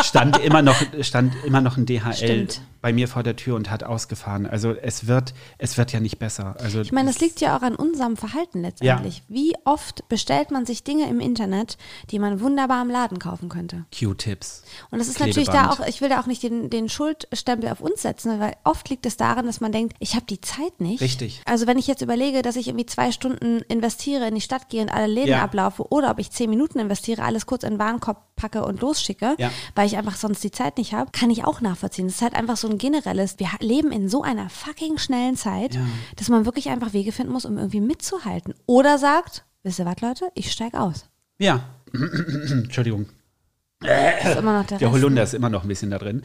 stand 0.03 0.37
immer 0.39 0.61
noch 0.61 0.75
stand 1.01 1.33
immer 1.43 1.59
noch 1.59 1.75
ein 1.77 1.87
DHL 1.87 2.13
Stimmt. 2.13 2.61
bei 2.81 2.93
mir 2.93 3.07
vor 3.07 3.23
der 3.23 3.35
Tür 3.35 3.55
und 3.55 3.71
hat 3.71 3.83
ausgefahren. 3.83 4.45
Also 4.45 4.73
es 4.73 5.07
wird 5.07 5.33
es 5.57 5.75
wird 5.79 5.91
ja 5.91 5.99
nicht 5.99 6.19
besser. 6.19 6.55
Also 6.59 6.81
Ich 6.81 6.91
meine, 6.91 7.07
das 7.11 7.19
liegt 7.19 7.41
ja 7.41 7.57
auch 7.57 7.63
an 7.63 7.75
unserem 7.75 8.15
Verhalten 8.15 8.61
letztendlich. 8.61 9.23
Wie 9.27 9.55
oft 9.65 10.07
bestellt 10.07 10.51
man 10.51 10.67
sich 10.67 10.83
Dinge 10.83 11.09
im 11.09 11.19
Internet, 11.19 11.77
die 12.11 12.19
man 12.19 12.41
wunderbar 12.41 12.83
im 12.83 12.89
Laden 12.91 13.17
kaufen 13.17 13.49
könnte? 13.49 13.85
Q-Tips. 13.97 14.63
Und 14.91 14.99
das 14.99 15.07
ist 15.07 15.19
natürlich 15.19 15.47
da 15.47 15.53
Klebeband. 15.63 15.79
auch, 15.81 15.87
ich 15.87 15.99
will 16.01 16.09
da 16.09 16.19
auch 16.21 16.27
nicht 16.27 16.43
den, 16.43 16.69
den 16.69 16.89
Schuldstempel 16.89 17.69
auf 17.71 17.81
uns 17.81 18.03
setzen, 18.03 18.39
weil 18.39 18.53
oft 18.65 18.87
liegt 18.91 19.07
es 19.07 19.17
daran, 19.17 19.47
dass 19.47 19.61
man 19.61 19.71
denkt, 19.71 19.95
ich 19.97 20.13
habe 20.13 20.25
die 20.27 20.41
Zeit 20.41 20.79
nicht. 20.79 21.01
Richtig. 21.01 21.41
Also 21.45 21.65
wenn 21.65 21.79
ich 21.79 21.87
jetzt 21.87 22.03
überlege, 22.03 22.43
dass 22.43 22.55
ich 22.55 22.67
irgendwie 22.67 22.85
zwei 22.85 23.11
Stunden 23.11 23.61
investiere, 23.67 24.27
in 24.27 24.35
die 24.35 24.41
Stadt 24.41 24.69
gehe 24.69 24.83
und 24.83 24.89
alle 24.89 25.07
Läden 25.07 25.29
Ja. 25.29 25.43
ablaufe 25.43 25.87
oder 25.91 26.11
ob 26.11 26.19
ich 26.19 26.29
zehn 26.29 26.51
Minuten 26.51 26.82
investiere, 26.83 27.23
alles 27.23 27.45
kurz 27.47 27.63
in 27.63 27.71
den 27.71 27.79
Warenkorb 27.79 28.35
packe 28.35 28.63
und 28.63 28.81
losschicke, 28.81 29.35
Ja. 29.39 29.49
weil 29.75 29.87
ich 29.87 29.97
einfach 29.97 30.15
sonst 30.15 30.43
die 30.43 30.51
Zeit 30.51 30.77
nicht 30.77 30.93
habe, 30.93 31.09
kann 31.11 31.29
ich 31.31 31.43
auch 31.45 31.61
nachvollziehen. 31.61 32.05
Das 32.07 32.15
ist 32.17 32.21
halt 32.21 32.35
einfach 32.35 32.57
so 32.57 32.69
ein 32.69 32.77
generelles, 32.77 33.39
wir 33.39 33.49
leben 33.59 33.91
in 33.91 34.07
so 34.09 34.21
einer 34.21 34.49
fucking 34.49 34.97
schnellen 34.97 35.35
Zeit, 35.37 35.77
dass 36.17 36.29
man 36.29 36.45
wirklich 36.45 36.69
einfach 36.69 36.93
Wege 36.93 37.11
finden 37.11 37.33
muss, 37.33 37.45
um 37.45 37.57
irgendwie 37.57 37.81
mitzuhalten. 37.81 38.53
Oder 38.67 38.97
sagt, 38.97 39.45
wisst 39.63 39.79
ihr 39.79 39.85
was, 39.85 40.01
Leute, 40.01 40.29
ich 40.35 40.51
steig 40.51 40.75
aus. 40.75 41.05
Ja. 41.39 41.61
Entschuldigung. 41.93 43.07
Ist 43.81 44.37
immer 44.37 44.59
noch 44.61 44.65
der, 44.67 44.77
Der. 44.77 44.91
Holunder 44.91 45.23
ist 45.23 45.33
immer 45.33 45.49
noch 45.49 45.63
ein 45.63 45.67
bisschen 45.67 45.91
da 45.91 45.97
drin. 45.97 46.23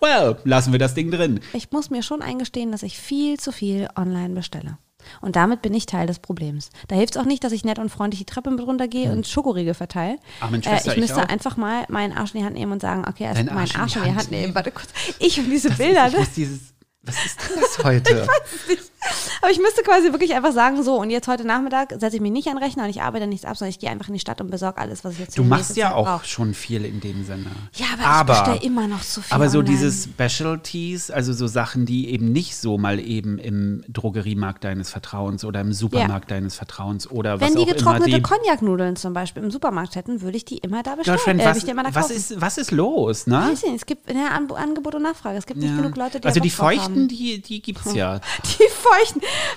Well, 0.00 0.36
lassen 0.44 0.70
wir 0.72 0.78
das 0.78 0.94
Ding 0.94 1.10
drin. 1.10 1.40
Ich 1.52 1.72
muss 1.72 1.90
mir 1.90 2.04
schon 2.04 2.22
eingestehen, 2.22 2.70
dass 2.70 2.84
ich 2.84 2.96
viel 2.98 3.38
zu 3.40 3.50
viel 3.50 3.88
online 3.96 4.30
bestelle. 4.34 4.78
Und 5.20 5.36
damit 5.36 5.62
bin 5.62 5.72
ich 5.74 5.86
Teil 5.86 6.06
des 6.06 6.18
Problems. 6.18 6.70
Da 6.88 6.96
hilft 6.96 7.14
es 7.16 7.20
auch 7.20 7.24
nicht, 7.26 7.44
dass 7.44 7.52
ich 7.52 7.64
nett 7.64 7.78
und 7.78 7.88
freundlich 7.88 8.18
die 8.20 8.26
Treppe 8.26 8.50
mit 8.50 8.60
runtergehe 8.60 9.10
und 9.12 9.26
Schokoriegel 9.26 9.74
verteile. 9.74 10.16
Äh, 10.40 10.62
Schwester, 10.62 10.76
ich 10.92 10.94
ich 10.94 11.00
müsste 11.00 11.22
auch. 11.22 11.28
einfach 11.28 11.56
mal 11.56 11.84
meinen 11.88 12.12
Arsch 12.16 12.34
in 12.34 12.40
die 12.40 12.44
Hand 12.46 12.56
nehmen 12.56 12.72
und 12.72 12.82
sagen, 12.82 13.04
okay, 13.08 13.24
erst 13.24 13.44
meinen 13.44 13.74
Arsch 13.76 13.96
in 13.96 14.02
die 14.02 14.08
Hand 14.08 14.18
Hand 14.18 14.30
nehmen. 14.30 14.42
nehmen. 14.42 14.54
Warte 14.54 14.70
kurz. 14.70 14.88
Ich 15.18 15.38
und 15.38 15.48
diese 15.50 15.68
Das 15.70 15.78
Bilder, 15.78 16.06
ist, 16.06 16.12
ich 16.14 16.18
ne? 16.18 16.26
dieses, 16.36 16.60
was 17.02 17.24
ist 17.24 17.38
denn 17.40 17.60
das 17.60 17.84
heute? 17.84 18.26
Aber 19.42 19.50
ich 19.50 19.58
müsste 19.60 19.82
quasi 19.82 20.10
wirklich 20.12 20.34
einfach 20.34 20.52
sagen, 20.52 20.82
so, 20.82 20.96
und 21.00 21.10
jetzt 21.10 21.28
heute 21.28 21.44
Nachmittag 21.46 21.94
setze 21.98 22.16
ich 22.16 22.20
mich 22.22 22.32
nicht 22.32 22.48
an 22.48 22.56
den 22.56 22.64
Rechner 22.64 22.84
und 22.84 22.90
ich 22.90 23.02
arbeite 23.02 23.26
nichts 23.26 23.44
ab, 23.46 23.56
sondern 23.56 23.70
ich 23.70 23.78
gehe 23.78 23.88
einfach 23.90 24.08
in 24.08 24.14
die 24.14 24.20
Stadt 24.20 24.40
und 24.40 24.50
besorge 24.50 24.78
alles, 24.78 25.04
was 25.04 25.14
ich 25.14 25.20
jetzt 25.20 25.38
Du 25.38 25.44
machst 25.44 25.76
ja 25.76 25.94
auch 25.94 26.04
brauche. 26.06 26.26
schon 26.26 26.54
viel 26.54 26.84
in 26.84 27.00
dem 27.00 27.24
Sinne. 27.24 27.46
Ja, 27.74 27.86
aber, 28.06 28.32
ich 28.32 28.38
bestelle 28.40 28.62
immer 28.64 28.86
noch 28.88 29.00
zu 29.02 29.22
viel 29.22 29.34
Aber 29.34 29.48
so 29.48 29.58
online. 29.60 29.76
diese 29.76 29.92
Specialties, 30.38 31.10
also 31.10 31.32
so 31.32 31.46
Sachen, 31.46 31.86
die 31.86 32.10
eben 32.10 32.32
nicht 32.32 32.56
so 32.56 32.78
mal 32.78 32.98
eben 32.98 33.38
im 33.38 33.84
Drogeriemarkt 33.88 34.64
deines 34.64 34.90
Vertrauens 34.90 35.44
oder 35.44 35.60
im 35.60 35.72
Supermarkt 35.72 36.30
deines 36.30 36.56
Vertrauens 36.56 37.10
oder 37.10 37.40
was 37.40 37.48
Wenn 37.48 37.54
die 37.56 37.62
auch 37.62 37.66
immer 37.66 37.74
getrocknete 37.76 38.10
die 38.16 38.22
Cognac-Nudeln 38.22 38.96
zum 38.96 39.12
Beispiel 39.12 39.42
im 39.42 39.50
Supermarkt 39.50 39.94
hätten, 39.96 40.20
würde 40.22 40.36
ich 40.36 40.44
die 40.44 40.58
immer 40.58 40.82
da 40.82 40.96
bestellen. 40.96 41.16
Girlfriend, 41.18 41.40
äh, 41.42 41.46
was, 41.46 41.64
immer 41.64 41.82
da 41.84 41.94
was, 41.94 42.10
ist, 42.10 42.40
was 42.40 42.58
ist 42.58 42.70
los, 42.72 43.26
ne? 43.26 43.36
Weiß 43.50 43.62
ich 43.62 43.70
nicht, 43.70 43.76
es 43.76 43.86
gibt 43.86 44.10
ja, 44.10 44.28
An 44.28 44.50
Angebot 44.50 44.94
und 44.94 45.02
Nachfrage. 45.02 45.38
Es 45.38 45.46
gibt 45.46 45.60
nicht 45.60 45.70
Ja. 45.70 45.76
genug 45.76 45.96
Leute, 45.96 46.20
die 46.20 46.26
also 46.26 46.40
die 46.40 46.50
Feuchten, 46.50 47.08
die, 47.08 47.40
die 47.40 47.62
gibt's 47.62 47.94
ja. 47.94 48.20
Die 48.44 48.64
Feuchten. 48.70 48.87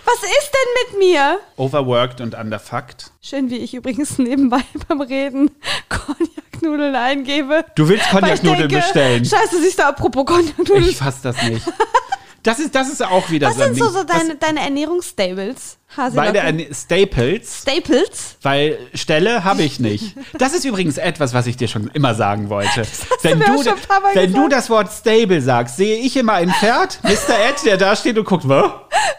Was 0.06 0.24
ist 0.24 0.52
denn 0.52 1.00
mit 1.00 1.00
mir? 1.00 1.40
Overworked 1.58 2.22
und 2.22 2.36
underfucked. 2.36 3.12
Schön, 3.22 3.50
wie 3.50 3.58
ich 3.58 3.74
übrigens 3.74 4.18
nebenbei 4.18 4.62
beim 4.88 5.02
Reden 5.02 5.52
Cognac-Nudeln 5.90 6.96
eingebe. 6.96 7.66
Du 7.76 7.88
willst 7.88 8.10
Cognac-Nudeln 8.10 8.68
bestellen. 8.68 9.26
Scheiße, 9.26 9.62
siehst 9.62 9.80
du, 9.80 9.86
apropos 9.86 10.26
Cognac-Nudeln. 10.26 10.90
Ich 10.90 10.98
fass 10.98 11.22
das 11.22 11.42
nicht. 11.44 11.66
Das 12.44 12.60
ist, 12.60 12.74
das 12.74 12.90
ist 12.90 13.04
auch 13.06 13.30
wieder 13.30 13.50
Was 13.50 13.58
so 13.58 13.64
ein 13.64 13.76
sind 13.76 13.84
so, 13.86 13.92
so 13.92 14.04
deine, 14.04 14.36
deine 14.36 14.62
Ernährungsstables? 14.62 15.78
Was, 15.96 16.14
meine? 16.14 16.40
Erne- 16.40 16.74
Staples, 16.74 17.62
Staples? 17.62 18.38
weil 18.42 18.78
Stelle 18.94 19.44
habe 19.44 19.62
ich 19.64 19.80
nicht. 19.80 20.16
Das 20.38 20.54
ist 20.54 20.64
übrigens 20.66 20.98
etwas, 20.98 21.34
was 21.34 21.46
ich 21.48 21.58
dir 21.58 21.68
schon 21.68 21.88
immer 21.94 22.16
sagen 22.16 22.50
wollte. 22.50 22.84
wenn 23.22 23.40
du, 23.40 23.64
wenn 24.14 24.34
du 24.34 24.48
das 24.48 24.70
Wort 24.70 24.92
Stable 24.92 25.42
sagst, 25.42 25.76
sehe 25.78 25.98
ich 25.98 26.16
immer 26.18 26.34
ein 26.34 26.50
Pferd, 26.52 27.00
Mr. 27.04 27.10
Ed, 27.50 27.66
der 27.66 27.78
da 27.78 27.96
steht 27.96 28.18
und 28.18 28.26
guckt, 28.26 28.48
was? 28.48 28.72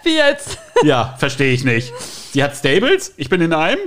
Wie 0.03 0.15
jetzt? 0.17 0.59
Ja, 0.83 1.15
verstehe 1.19 1.53
ich 1.53 1.63
nicht. 1.65 1.93
Sie 2.33 2.43
hat 2.43 2.57
Stables? 2.57 3.13
Ich 3.17 3.29
bin 3.29 3.41
in 3.41 3.53
einem? 3.53 3.79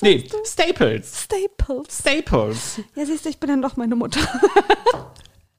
Nee, 0.00 0.26
Staples. 0.44 1.22
Staples. 1.24 1.98
Staples. 1.98 2.80
Ja, 2.94 3.04
siehst 3.06 3.24
du, 3.24 3.28
ich 3.28 3.38
bin 3.38 3.50
dann 3.50 3.62
doch 3.62 3.76
meine 3.76 3.94
Mutter. 3.94 4.20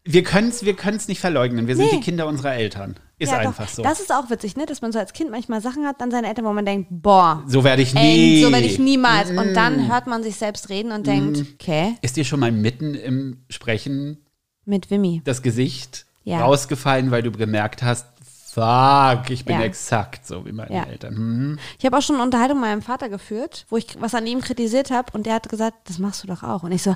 Wir 0.05 0.23
können 0.23 0.49
es 0.49 0.65
wir 0.65 0.75
können's 0.75 1.07
nicht 1.07 1.21
verleugnen. 1.21 1.65
Wir 1.67 1.75
sind 1.77 1.85
Nee. 1.85 1.97
die 1.97 1.99
Kinder 2.01 2.27
unserer 2.27 2.53
Eltern. 2.55 2.95
Ist 3.19 3.31
ja, 3.31 3.37
einfach 3.37 3.67
doch. 3.67 3.73
so. 3.73 3.83
Das 3.83 4.01
ist 4.01 4.11
auch 4.11 4.29
witzig, 4.29 4.57
ne? 4.57 4.65
dass 4.65 4.81
man 4.81 4.91
so 4.91 4.99
als 4.99 5.13
Kind 5.13 5.31
manchmal 5.31 5.61
Sachen 5.61 5.85
hat, 5.85 6.01
dann 6.01 6.11
seine 6.11 6.27
Eltern, 6.27 6.43
wo 6.43 6.51
man 6.51 6.65
denkt, 6.65 6.87
boah, 6.91 7.41
so 7.47 7.63
werde 7.63 7.81
ich 7.83 7.93
nie. 7.93 8.41
so 8.43 8.51
werde 8.51 8.65
ich 8.65 8.79
niemals. 8.79 9.29
Und 9.29 9.53
dann 9.53 9.87
hört 9.89 10.07
man 10.07 10.21
sich 10.23 10.35
selbst 10.35 10.67
reden 10.69 10.91
und 10.91 11.07
denkt, 11.07 11.45
okay, 11.53 11.95
Ist 12.01 12.17
dir 12.17 12.25
schon 12.25 12.41
mal 12.41 12.51
mitten 12.51 12.95
im 12.95 13.45
Sprechen 13.49 14.17
mit 14.65 14.89
Wimmy. 14.91 15.21
das 15.23 15.41
Gesicht 15.41 16.05
Ja. 16.25 16.41
rausgefallen, 16.41 17.11
weil 17.11 17.23
du 17.23 17.31
gemerkt 17.31 17.81
hast, 17.81 18.07
fuck, 18.53 19.29
ich 19.29 19.45
bin 19.45 19.55
Ja. 19.57 19.63
exakt 19.65 20.27
so 20.27 20.45
wie 20.45 20.51
meine 20.51 20.75
Ja. 20.75 20.83
Eltern. 20.83 21.15
Hm. 21.15 21.59
Ich 21.79 21.85
habe 21.85 21.97
auch 21.97 22.01
schon 22.01 22.15
eine 22.17 22.25
Unterhaltung 22.25 22.59
mit 22.59 22.69
meinem 22.69 22.81
Vater 22.81 23.07
geführt, 23.07 23.65
wo 23.69 23.77
ich 23.77 23.87
was 24.01 24.13
an 24.15 24.27
ihm 24.27 24.41
kritisiert 24.41 24.91
habe 24.91 25.13
und 25.13 25.25
der 25.25 25.35
hat 25.35 25.47
gesagt, 25.47 25.77
das 25.89 25.97
machst 25.97 26.23
du 26.23 26.27
doch 26.27 26.43
auch. 26.43 26.63
Und 26.63 26.73
ich 26.73 26.83
so, 26.83 26.93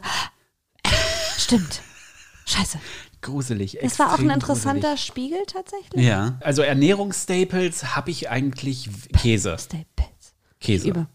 stimmt. 1.37 1.81
Scheiße. 2.47 2.79
Gruselig. 3.21 3.77
Das 3.81 3.99
war 3.99 4.13
auch 4.13 4.19
ein 4.19 4.29
interessanter 4.29 4.89
gruselig. 4.91 5.05
Spiegel 5.05 5.39
tatsächlich. 5.47 6.03
Ja, 6.03 6.37
also 6.39 6.61
Ernährungsstaples 6.61 7.95
habe 7.95 8.09
ich 8.11 8.29
eigentlich 8.29 8.89
Käse. 9.21 9.57
Staples. 9.59 10.33
Käse. 10.59 10.87
Über. 10.87 11.07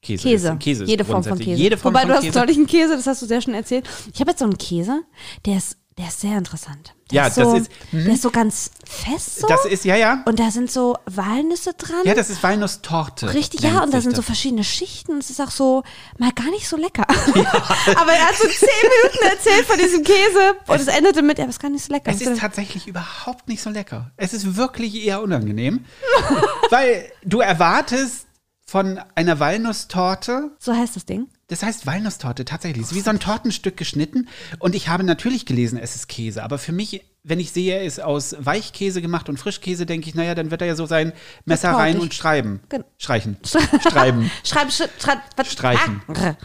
Käse. 0.00 0.22
Käse. 0.28 0.48
Ist, 0.52 0.60
Käse 0.60 0.84
ist 0.84 0.90
Jede 0.90 1.04
Form 1.04 1.24
von 1.24 1.38
Käse. 1.38 1.60
Jede 1.60 1.76
Form 1.76 1.92
Wobei 1.92 2.02
von 2.02 2.10
du 2.10 2.14
hast 2.16 2.24
Käse. 2.24 2.38
neulich 2.38 2.56
einen 2.56 2.66
Käse, 2.66 2.96
das 2.96 3.06
hast 3.06 3.20
du 3.20 3.26
sehr 3.26 3.42
schön 3.42 3.54
erzählt. 3.54 3.88
Ich 4.14 4.20
habe 4.20 4.30
jetzt 4.30 4.38
so 4.38 4.44
einen 4.46 4.56
Käse, 4.56 5.02
der 5.44 5.58
ist, 5.58 5.76
der 5.98 6.08
ist 6.08 6.20
sehr 6.20 6.38
interessant. 6.38 6.94
Der 7.10 7.16
Ja, 7.16 7.26
ist 7.26 7.36
das 7.36 7.44
so, 7.48 7.56
ist- 7.56 7.70
mhm. 7.90 8.04
Der 8.04 8.14
ist 8.14 8.22
so 8.22 8.30
ganz 8.30 8.70
fest 8.84 9.40
so. 9.40 9.46
Das 9.48 9.64
ist, 9.64 9.84
ja, 9.84 9.96
ja. 9.96 10.22
und 10.26 10.38
da 10.38 10.50
sind 10.50 10.70
so 10.70 10.96
Walnüsse 11.06 11.72
dran. 11.74 12.02
Ja, 12.04 12.14
das 12.14 12.30
ist 12.30 12.42
Walnusstorte. 12.42 13.34
Richtig, 13.34 13.60
ja, 13.62 13.82
und 13.82 13.92
da 13.92 14.00
sind 14.00 14.12
so 14.12 14.18
das. 14.18 14.26
verschiedene 14.26 14.62
Schichten 14.62 15.18
es 15.18 15.30
ist 15.30 15.40
auch 15.40 15.50
so 15.50 15.82
mal 16.18 16.30
gar 16.32 16.50
nicht 16.50 16.68
so 16.68 16.76
lecker. 16.76 17.04
aber 17.08 18.12
er 18.12 18.28
hat 18.28 18.36
so 18.36 18.46
zehn 18.46 18.68
Minuten 19.02 19.24
erzählt 19.28 19.66
von 19.66 19.78
diesem 19.78 20.04
Käse 20.04 20.56
und 20.66 20.80
es, 20.80 20.86
endete 20.86 21.22
mit, 21.22 21.38
ja, 21.38 21.44
aber 21.44 21.50
es 21.50 21.56
ist 21.56 21.62
gar 21.62 21.70
nicht 21.70 21.84
so 21.84 21.92
lecker. 21.92 22.10
Es 22.12 22.20
ist 22.20 22.38
tatsächlich 22.38 22.86
überhaupt 22.86 23.48
nicht 23.48 23.60
so 23.62 23.70
lecker. 23.70 24.12
Es 24.16 24.32
ist 24.32 24.56
wirklich 24.56 24.94
eher 24.94 25.20
unangenehm, 25.20 25.84
weil 26.70 27.10
du 27.24 27.40
erwartest 27.40 28.26
von 28.66 29.00
einer 29.14 29.40
Walnusstorte, 29.40 30.50
so 30.58 30.74
heißt 30.74 30.94
das 30.94 31.06
Ding. 31.06 31.28
Das 31.48 31.62
heißt 31.62 31.86
Walnusstorte 31.86 32.44
tatsächlich, 32.44 32.84
es 32.84 32.90
ist 32.92 32.96
wie 32.96 33.00
so 33.00 33.10
ein 33.10 33.20
Tortenstück 33.20 33.76
geschnitten 33.76 34.28
und 34.58 34.74
ich 34.74 34.88
habe 34.88 35.02
natürlich 35.04 35.44
gelesen, 35.46 35.78
es 35.78 35.94
ist 35.96 36.08
Käse, 36.08 36.42
aber 36.42 36.58
für 36.58 36.72
mich, 36.72 37.04
wenn 37.24 37.40
ich 37.40 37.50
sehe, 37.52 37.74
er 37.74 37.84
ist 37.84 38.00
aus 38.00 38.36
Weichkäse 38.38 39.02
gemacht 39.02 39.28
und 39.28 39.38
Frischkäse, 39.38 39.84
denke 39.86 40.08
ich, 40.08 40.14
naja, 40.14 40.34
dann 40.34 40.50
wird 40.50 40.60
er 40.60 40.66
ja 40.68 40.74
so 40.76 40.86
sein 40.86 41.12
Messer 41.44 41.70
rein 41.72 41.98
und 41.98 42.14
schreiben. 42.14 42.60
Gen- 42.68 42.84
Streichen. 42.98 43.36
Streiben. 43.80 44.30
Schreib, 44.44 44.70
schreib, 44.72 44.90
schreib? 45.00 45.46
Streichen. 45.46 46.02
Ah, 46.08 46.36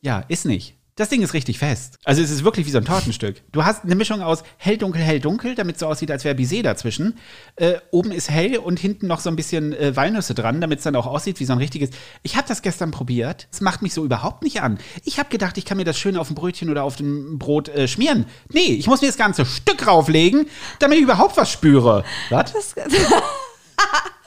Ja, 0.00 0.20
ist 0.28 0.44
nicht. 0.44 0.76
Das 0.94 1.08
Ding 1.08 1.22
ist 1.22 1.32
richtig 1.32 1.58
fest. 1.58 1.98
Also 2.04 2.20
es 2.20 2.30
ist 2.30 2.44
wirklich 2.44 2.66
wie 2.66 2.70
so 2.70 2.76
ein 2.76 2.84
Tortenstück. 2.84 3.42
Du 3.50 3.64
hast 3.64 3.84
eine 3.84 3.94
Mischung 3.94 4.20
aus 4.20 4.42
hell, 4.58 4.76
dunkel, 4.76 5.00
hell, 5.00 5.20
dunkel, 5.20 5.54
damit 5.54 5.76
es 5.76 5.80
so 5.80 5.86
aussieht, 5.86 6.10
als 6.10 6.24
wäre 6.24 6.34
Bisee 6.34 6.60
dazwischen. 6.60 7.18
Äh, 7.56 7.76
oben 7.92 8.12
ist 8.12 8.28
hell 8.28 8.58
und 8.58 8.78
hinten 8.78 9.06
noch 9.06 9.20
so 9.20 9.30
ein 9.30 9.36
bisschen 9.36 9.72
äh, 9.72 9.96
Walnüsse 9.96 10.34
dran, 10.34 10.60
damit 10.60 10.80
es 10.80 10.84
dann 10.84 10.94
auch 10.94 11.06
aussieht 11.06 11.40
wie 11.40 11.46
so 11.46 11.54
ein 11.54 11.58
richtiges. 11.58 11.88
Ich 12.22 12.36
habe 12.36 12.46
das 12.46 12.60
gestern 12.60 12.90
probiert. 12.90 13.48
Es 13.50 13.62
macht 13.62 13.80
mich 13.80 13.94
so 13.94 14.04
überhaupt 14.04 14.42
nicht 14.42 14.60
an. 14.60 14.78
Ich 15.02 15.18
habe 15.18 15.30
gedacht, 15.30 15.56
ich 15.56 15.64
kann 15.64 15.78
mir 15.78 15.84
das 15.84 15.98
schön 15.98 16.18
auf 16.18 16.26
dem 16.26 16.36
Brötchen 16.36 16.68
oder 16.68 16.84
auf 16.84 16.96
dem 16.96 17.38
Brot 17.38 17.70
äh, 17.70 17.88
schmieren. 17.88 18.26
Nee, 18.50 18.60
ich 18.60 18.86
muss 18.86 19.00
mir 19.00 19.08
das 19.08 19.16
ganze 19.16 19.46
Stück 19.46 19.86
rauflegen, 19.86 20.44
damit 20.78 20.98
ich 20.98 21.04
überhaupt 21.04 21.38
was 21.38 21.50
spüre. 21.50 22.04
Was? 22.28 22.52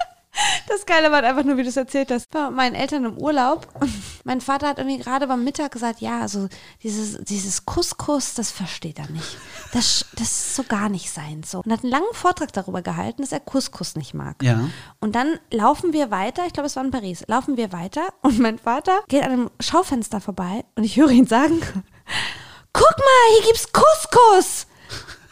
Das 0.67 0.85
Geile 0.85 1.11
war 1.11 1.23
einfach 1.23 1.43
nur, 1.43 1.57
wie 1.57 1.63
du 1.63 1.69
es 1.69 1.77
erzählt 1.77 2.11
hast. 2.11 2.33
War 2.33 2.49
mit 2.49 2.57
meinen 2.57 2.75
Eltern 2.75 3.05
im 3.05 3.17
Urlaub 3.17 3.67
und 3.79 3.91
mein 4.23 4.41
Vater 4.41 4.67
hat 4.67 4.77
irgendwie 4.79 4.97
gerade 4.97 5.27
beim 5.27 5.43
Mittag 5.43 5.71
gesagt, 5.71 6.01
ja, 6.01 6.21
also 6.21 6.47
dieses, 6.83 7.23
dieses 7.23 7.65
Couscous, 7.65 8.33
das 8.33 8.51
versteht 8.51 8.99
er 8.99 9.09
nicht. 9.09 9.37
Das, 9.71 10.05
das 10.13 10.27
ist 10.27 10.55
so 10.55 10.63
gar 10.63 10.89
nicht 10.89 11.11
sein 11.11 11.43
so. 11.43 11.61
Und 11.63 11.71
hat 11.71 11.83
einen 11.83 11.91
langen 11.91 12.13
Vortrag 12.13 12.51
darüber 12.53 12.81
gehalten, 12.81 13.21
dass 13.21 13.31
er 13.31 13.39
Couscous 13.39 13.95
nicht 13.95 14.13
mag. 14.13 14.41
Ja. 14.43 14.69
Und 14.99 15.15
dann 15.15 15.39
laufen 15.51 15.93
wir 15.93 16.11
weiter, 16.11 16.45
ich 16.45 16.53
glaube, 16.53 16.67
es 16.67 16.75
war 16.75 16.83
in 16.83 16.91
Paris, 16.91 17.23
laufen 17.27 17.57
wir 17.57 17.71
weiter 17.71 18.07
und 18.21 18.39
mein 18.39 18.57
Vater 18.57 19.01
geht 19.07 19.23
an 19.23 19.31
einem 19.31 19.51
Schaufenster 19.59 20.19
vorbei 20.21 20.65
und 20.75 20.83
ich 20.83 20.97
höre 20.97 21.11
ihn 21.11 21.27
sagen, 21.27 21.59
guck 22.73 22.97
mal, 22.97 23.35
hier 23.35 23.45
gibt's 23.47 23.71
Couscous. 23.71 24.67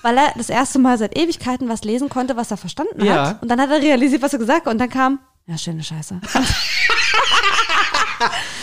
Weil 0.04 0.18
er 0.18 0.34
das 0.38 0.50
erste 0.50 0.78
Mal 0.80 0.98
seit 1.00 1.18
Ewigkeiten 1.18 1.68
was 1.70 1.84
lesen 1.84 2.10
konnte, 2.10 2.36
was 2.38 2.52
er 2.52 2.58
verstanden 2.58 3.04
Ja. 3.04 3.30
hat. 3.30 3.42
Und 3.42 3.48
dann 3.50 3.60
hat 3.60 3.72
er 3.72 3.82
realisiert, 3.82 4.22
was 4.22 4.34
er 4.34 4.40
gesagt 4.40 4.66
hat. 4.68 4.72
Und 4.74 4.78
dann 4.80 4.90
kam, 4.90 5.20
ja, 5.48 5.58
schöne 5.58 5.84
Scheiße. 5.84 6.22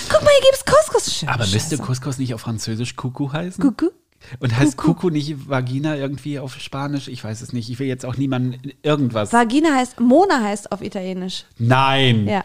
Guck 0.09 0.23
mal, 0.23 0.31
hier 0.31 0.51
gibt's 0.51 0.65
Couscous. 0.65 1.15
Schöne 1.15 1.33
Aber 1.33 1.45
müsste 1.47 1.77
Scheiße. 1.77 1.83
Couscous 1.83 2.19
nicht 2.19 2.35
auf 2.35 2.41
Französisch 2.41 2.97
Kuckuck 2.97 3.33
heißen? 3.33 3.63
Kuckuck? 3.63 3.93
Und 4.39 4.57
heißt 4.57 4.77
Kuckuck 4.77 5.13
nicht 5.13 5.49
Vagina 5.49 5.97
irgendwie 5.97 6.39
auf 6.39 6.55
Spanisch? 6.61 7.09
Ich 7.09 7.25
weiß 7.25 7.41
es 7.41 7.53
nicht. 7.53 7.71
Ich 7.71 7.79
will 7.79 7.87
jetzt 7.87 8.05
auch 8.05 8.17
niemandem 8.17 8.61
irgendwas. 8.83 9.33
Vagina 9.33 9.75
heißt, 9.75 9.99
Mona 10.01 10.43
heißt 10.43 10.73
auf 10.73 10.83
Italienisch. 10.83 11.45
Nein. 11.59 12.27
Ja. 12.29 12.43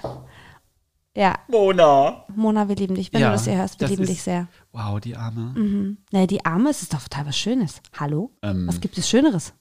Ja, 1.17 1.35
Mona. 1.47 2.25
Mona, 2.35 2.67
wir 2.67 2.75
lieben 2.75 2.95
dich. 2.95 3.11
Wenn 3.13 3.21
Ja, 3.21 3.27
du 3.27 3.33
das 3.33 3.45
hier 3.45 3.55
hörst, 3.57 3.79
wir 3.79 3.85
das 3.87 3.91
lieben 3.91 4.03
ist- 4.03 4.09
dich 4.09 4.21
sehr. 4.23 4.47
Wow, 4.75 4.99
die 4.99 5.15
Arme. 5.15 5.95
Naja, 6.11 6.27
die 6.27 6.43
Arme, 6.43 6.69
es 6.69 6.81
ist 6.81 6.93
doch 6.93 7.01
total 7.01 7.27
was 7.27 7.37
Schönes. 7.37 7.81
Hallo? 7.97 8.31
Ähm, 8.41 8.67
was 8.67 8.81
gibt 8.81 8.97
es 8.97 9.09
Schöneres? 9.09 9.53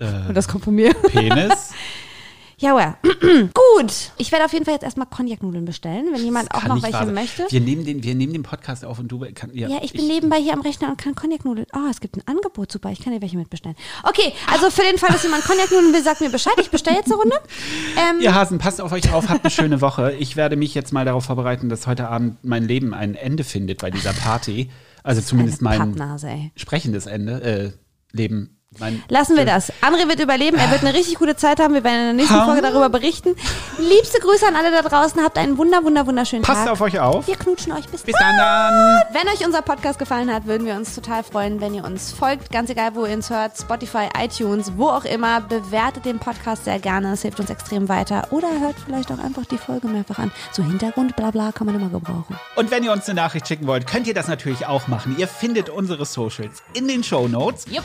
Äh, 0.00 0.26
Und 0.28 0.34
das 0.34 0.48
kommt 0.48 0.64
von 0.64 0.74
mir. 0.74 0.92
Penis. 0.92 1.72
Ja, 2.58 2.74
well. 2.74 2.94
Gut. 3.52 4.12
Ich 4.16 4.32
werde 4.32 4.46
auf 4.46 4.52
jeden 4.54 4.64
Fall 4.64 4.72
jetzt 4.72 4.82
erstmal 4.82 5.06
Cognac-Nudeln 5.06 5.66
bestellen, 5.66 6.06
wenn 6.10 6.24
jemand 6.24 6.54
auch 6.54 6.64
noch 6.64 6.82
welche 6.82 6.94
wahr 6.94 7.04
möchte. 7.04 7.46
Wir 7.50 7.60
nehmen, 7.60 7.84
den, 7.84 8.02
wir 8.02 8.14
nehmen 8.14 8.32
den 8.32 8.44
Podcast 8.44 8.82
auf 8.82 8.98
und 8.98 9.08
du 9.08 9.26
kann, 9.34 9.50
ja, 9.52 9.68
Ja, 9.68 9.80
ich 9.82 9.92
bin 9.92 10.06
nebenbei 10.06 10.40
hier 10.40 10.54
am 10.54 10.62
Rechner 10.62 10.88
und 10.88 10.96
kann 10.96 11.14
Cognac-Nudeln. 11.14 11.66
Oh, 11.74 11.90
es 11.90 12.00
gibt 12.00 12.16
ein 12.16 12.22
Angebot, 12.26 12.72
super. 12.72 12.90
Ich 12.90 13.00
kann 13.02 13.12
dir 13.12 13.20
welche 13.20 13.36
mitbestellen. 13.36 13.76
Okay, 14.04 14.32
also 14.50 14.70
für 14.70 14.80
den 14.80 14.96
Fall, 14.96 15.10
dass 15.10 15.22
jemand 15.22 15.44
Cognac-Nudeln 15.44 15.92
will, 15.92 16.02
sagt 16.02 16.22
mir 16.22 16.30
Bescheid. 16.30 16.54
Ich 16.58 16.70
bestelle 16.70 16.96
jetzt 16.96 17.12
eine 17.12 17.16
Runde. 17.16 17.36
Ähm, 17.98 18.20
Ihr 18.22 18.34
Hasen, 18.34 18.56
passt 18.56 18.80
auf 18.80 18.90
euch 18.90 19.12
auf, 19.12 19.28
habt 19.28 19.44
eine 19.44 19.50
schöne 19.50 19.82
Woche. 19.82 20.14
Ich 20.14 20.36
werde 20.36 20.56
mich 20.56 20.74
jetzt 20.74 20.94
mal 20.94 21.04
darauf 21.04 21.24
vorbereiten, 21.24 21.68
dass 21.68 21.86
heute 21.86 22.08
Abend 22.08 22.42
mein 22.42 22.66
Leben 22.66 22.94
ein 22.94 23.16
Ende 23.16 23.44
findet 23.44 23.82
bei 23.82 23.90
dieser 23.90 24.14
Party. 24.14 24.70
Also 25.02 25.20
zumindest 25.20 25.60
mein 25.60 25.78
Pappnase, 25.78 26.50
sprechendes 26.56 27.04
Ende, 27.04 27.42
äh, 27.42 27.72
Leben. 28.16 28.55
Mein, 28.78 29.02
Lassen 29.08 29.36
wir 29.36 29.44
das. 29.44 29.72
André 29.82 30.08
wird 30.08 30.20
überleben. 30.20 30.58
Er 30.58 30.70
wird 30.70 30.82
eine 30.82 30.94
richtig 30.94 31.16
gute 31.16 31.36
Zeit 31.36 31.60
haben. 31.60 31.74
Wir 31.74 31.84
werden 31.84 31.98
in 32.00 32.04
der 32.06 32.12
nächsten 32.14 32.42
Folge 32.44 32.62
darüber 32.62 32.88
berichten. 32.88 33.34
Liebste 33.78 34.20
Grüße 34.20 34.46
an 34.46 34.56
alle 34.56 34.70
da 34.70 34.82
draußen. 34.82 35.22
Habt 35.22 35.38
einen 35.38 35.56
wunder, 35.58 35.82
wunder, 35.84 36.06
wunderschönen 36.06 36.42
Passt 36.42 36.64
Tag. 36.64 36.72
auf 36.72 36.80
euch 36.80 36.98
auf. 37.00 37.26
Wir 37.26 37.36
knutschen 37.36 37.72
euch 37.72 37.86
bis, 37.88 38.02
Bis 38.02 38.14
dann. 38.18 38.36
dann. 38.36 39.02
Wenn 39.12 39.28
euch 39.28 39.44
unser 39.46 39.62
Podcast 39.62 39.98
gefallen 39.98 40.32
hat, 40.32 40.46
würden 40.46 40.66
wir 40.66 40.74
uns 40.74 40.94
total 40.94 41.22
freuen, 41.22 41.60
wenn 41.60 41.74
ihr 41.74 41.84
uns 41.84 42.12
folgt. 42.12 42.50
Ganz 42.52 42.70
egal, 42.70 42.94
wo 42.94 43.06
ihr 43.06 43.14
uns 43.14 43.30
hört. 43.30 43.56
Spotify, 43.58 44.08
iTunes, 44.18 44.72
wo 44.76 44.88
auch 44.88 45.04
immer. 45.04 45.40
Bewertet 45.40 46.04
den 46.04 46.18
Podcast 46.18 46.64
sehr 46.64 46.78
gerne. 46.78 47.12
Es 47.12 47.22
hilft 47.22 47.40
uns 47.40 47.50
extrem 47.50 47.88
weiter. 47.88 48.28
Oder 48.30 48.48
hört 48.60 48.76
vielleicht 48.84 49.10
auch 49.10 49.18
einfach 49.18 49.44
die 49.46 49.58
Folge 49.58 49.88
mehrfach 49.88 50.18
an. 50.18 50.30
So 50.52 50.62
Hintergrund, 50.62 51.16
bla 51.16 51.30
bla, 51.30 51.52
kann 51.52 51.66
man 51.66 51.76
immer 51.76 51.88
gebrauchen. 51.88 52.38
Und 52.56 52.70
wenn 52.70 52.84
ihr 52.84 52.92
uns 52.92 53.08
eine 53.08 53.16
Nachricht 53.20 53.46
schicken 53.48 53.66
wollt, 53.66 53.86
könnt 53.86 54.06
ihr 54.06 54.14
das 54.14 54.28
natürlich 54.28 54.66
auch 54.66 54.86
machen. 54.88 55.16
Ihr 55.18 55.28
findet 55.28 55.68
unsere 55.70 56.04
Socials 56.04 56.62
in 56.74 56.88
den 56.88 57.02
Show 57.04 57.28
Notes. 57.28 57.64
Jupp. 57.70 57.84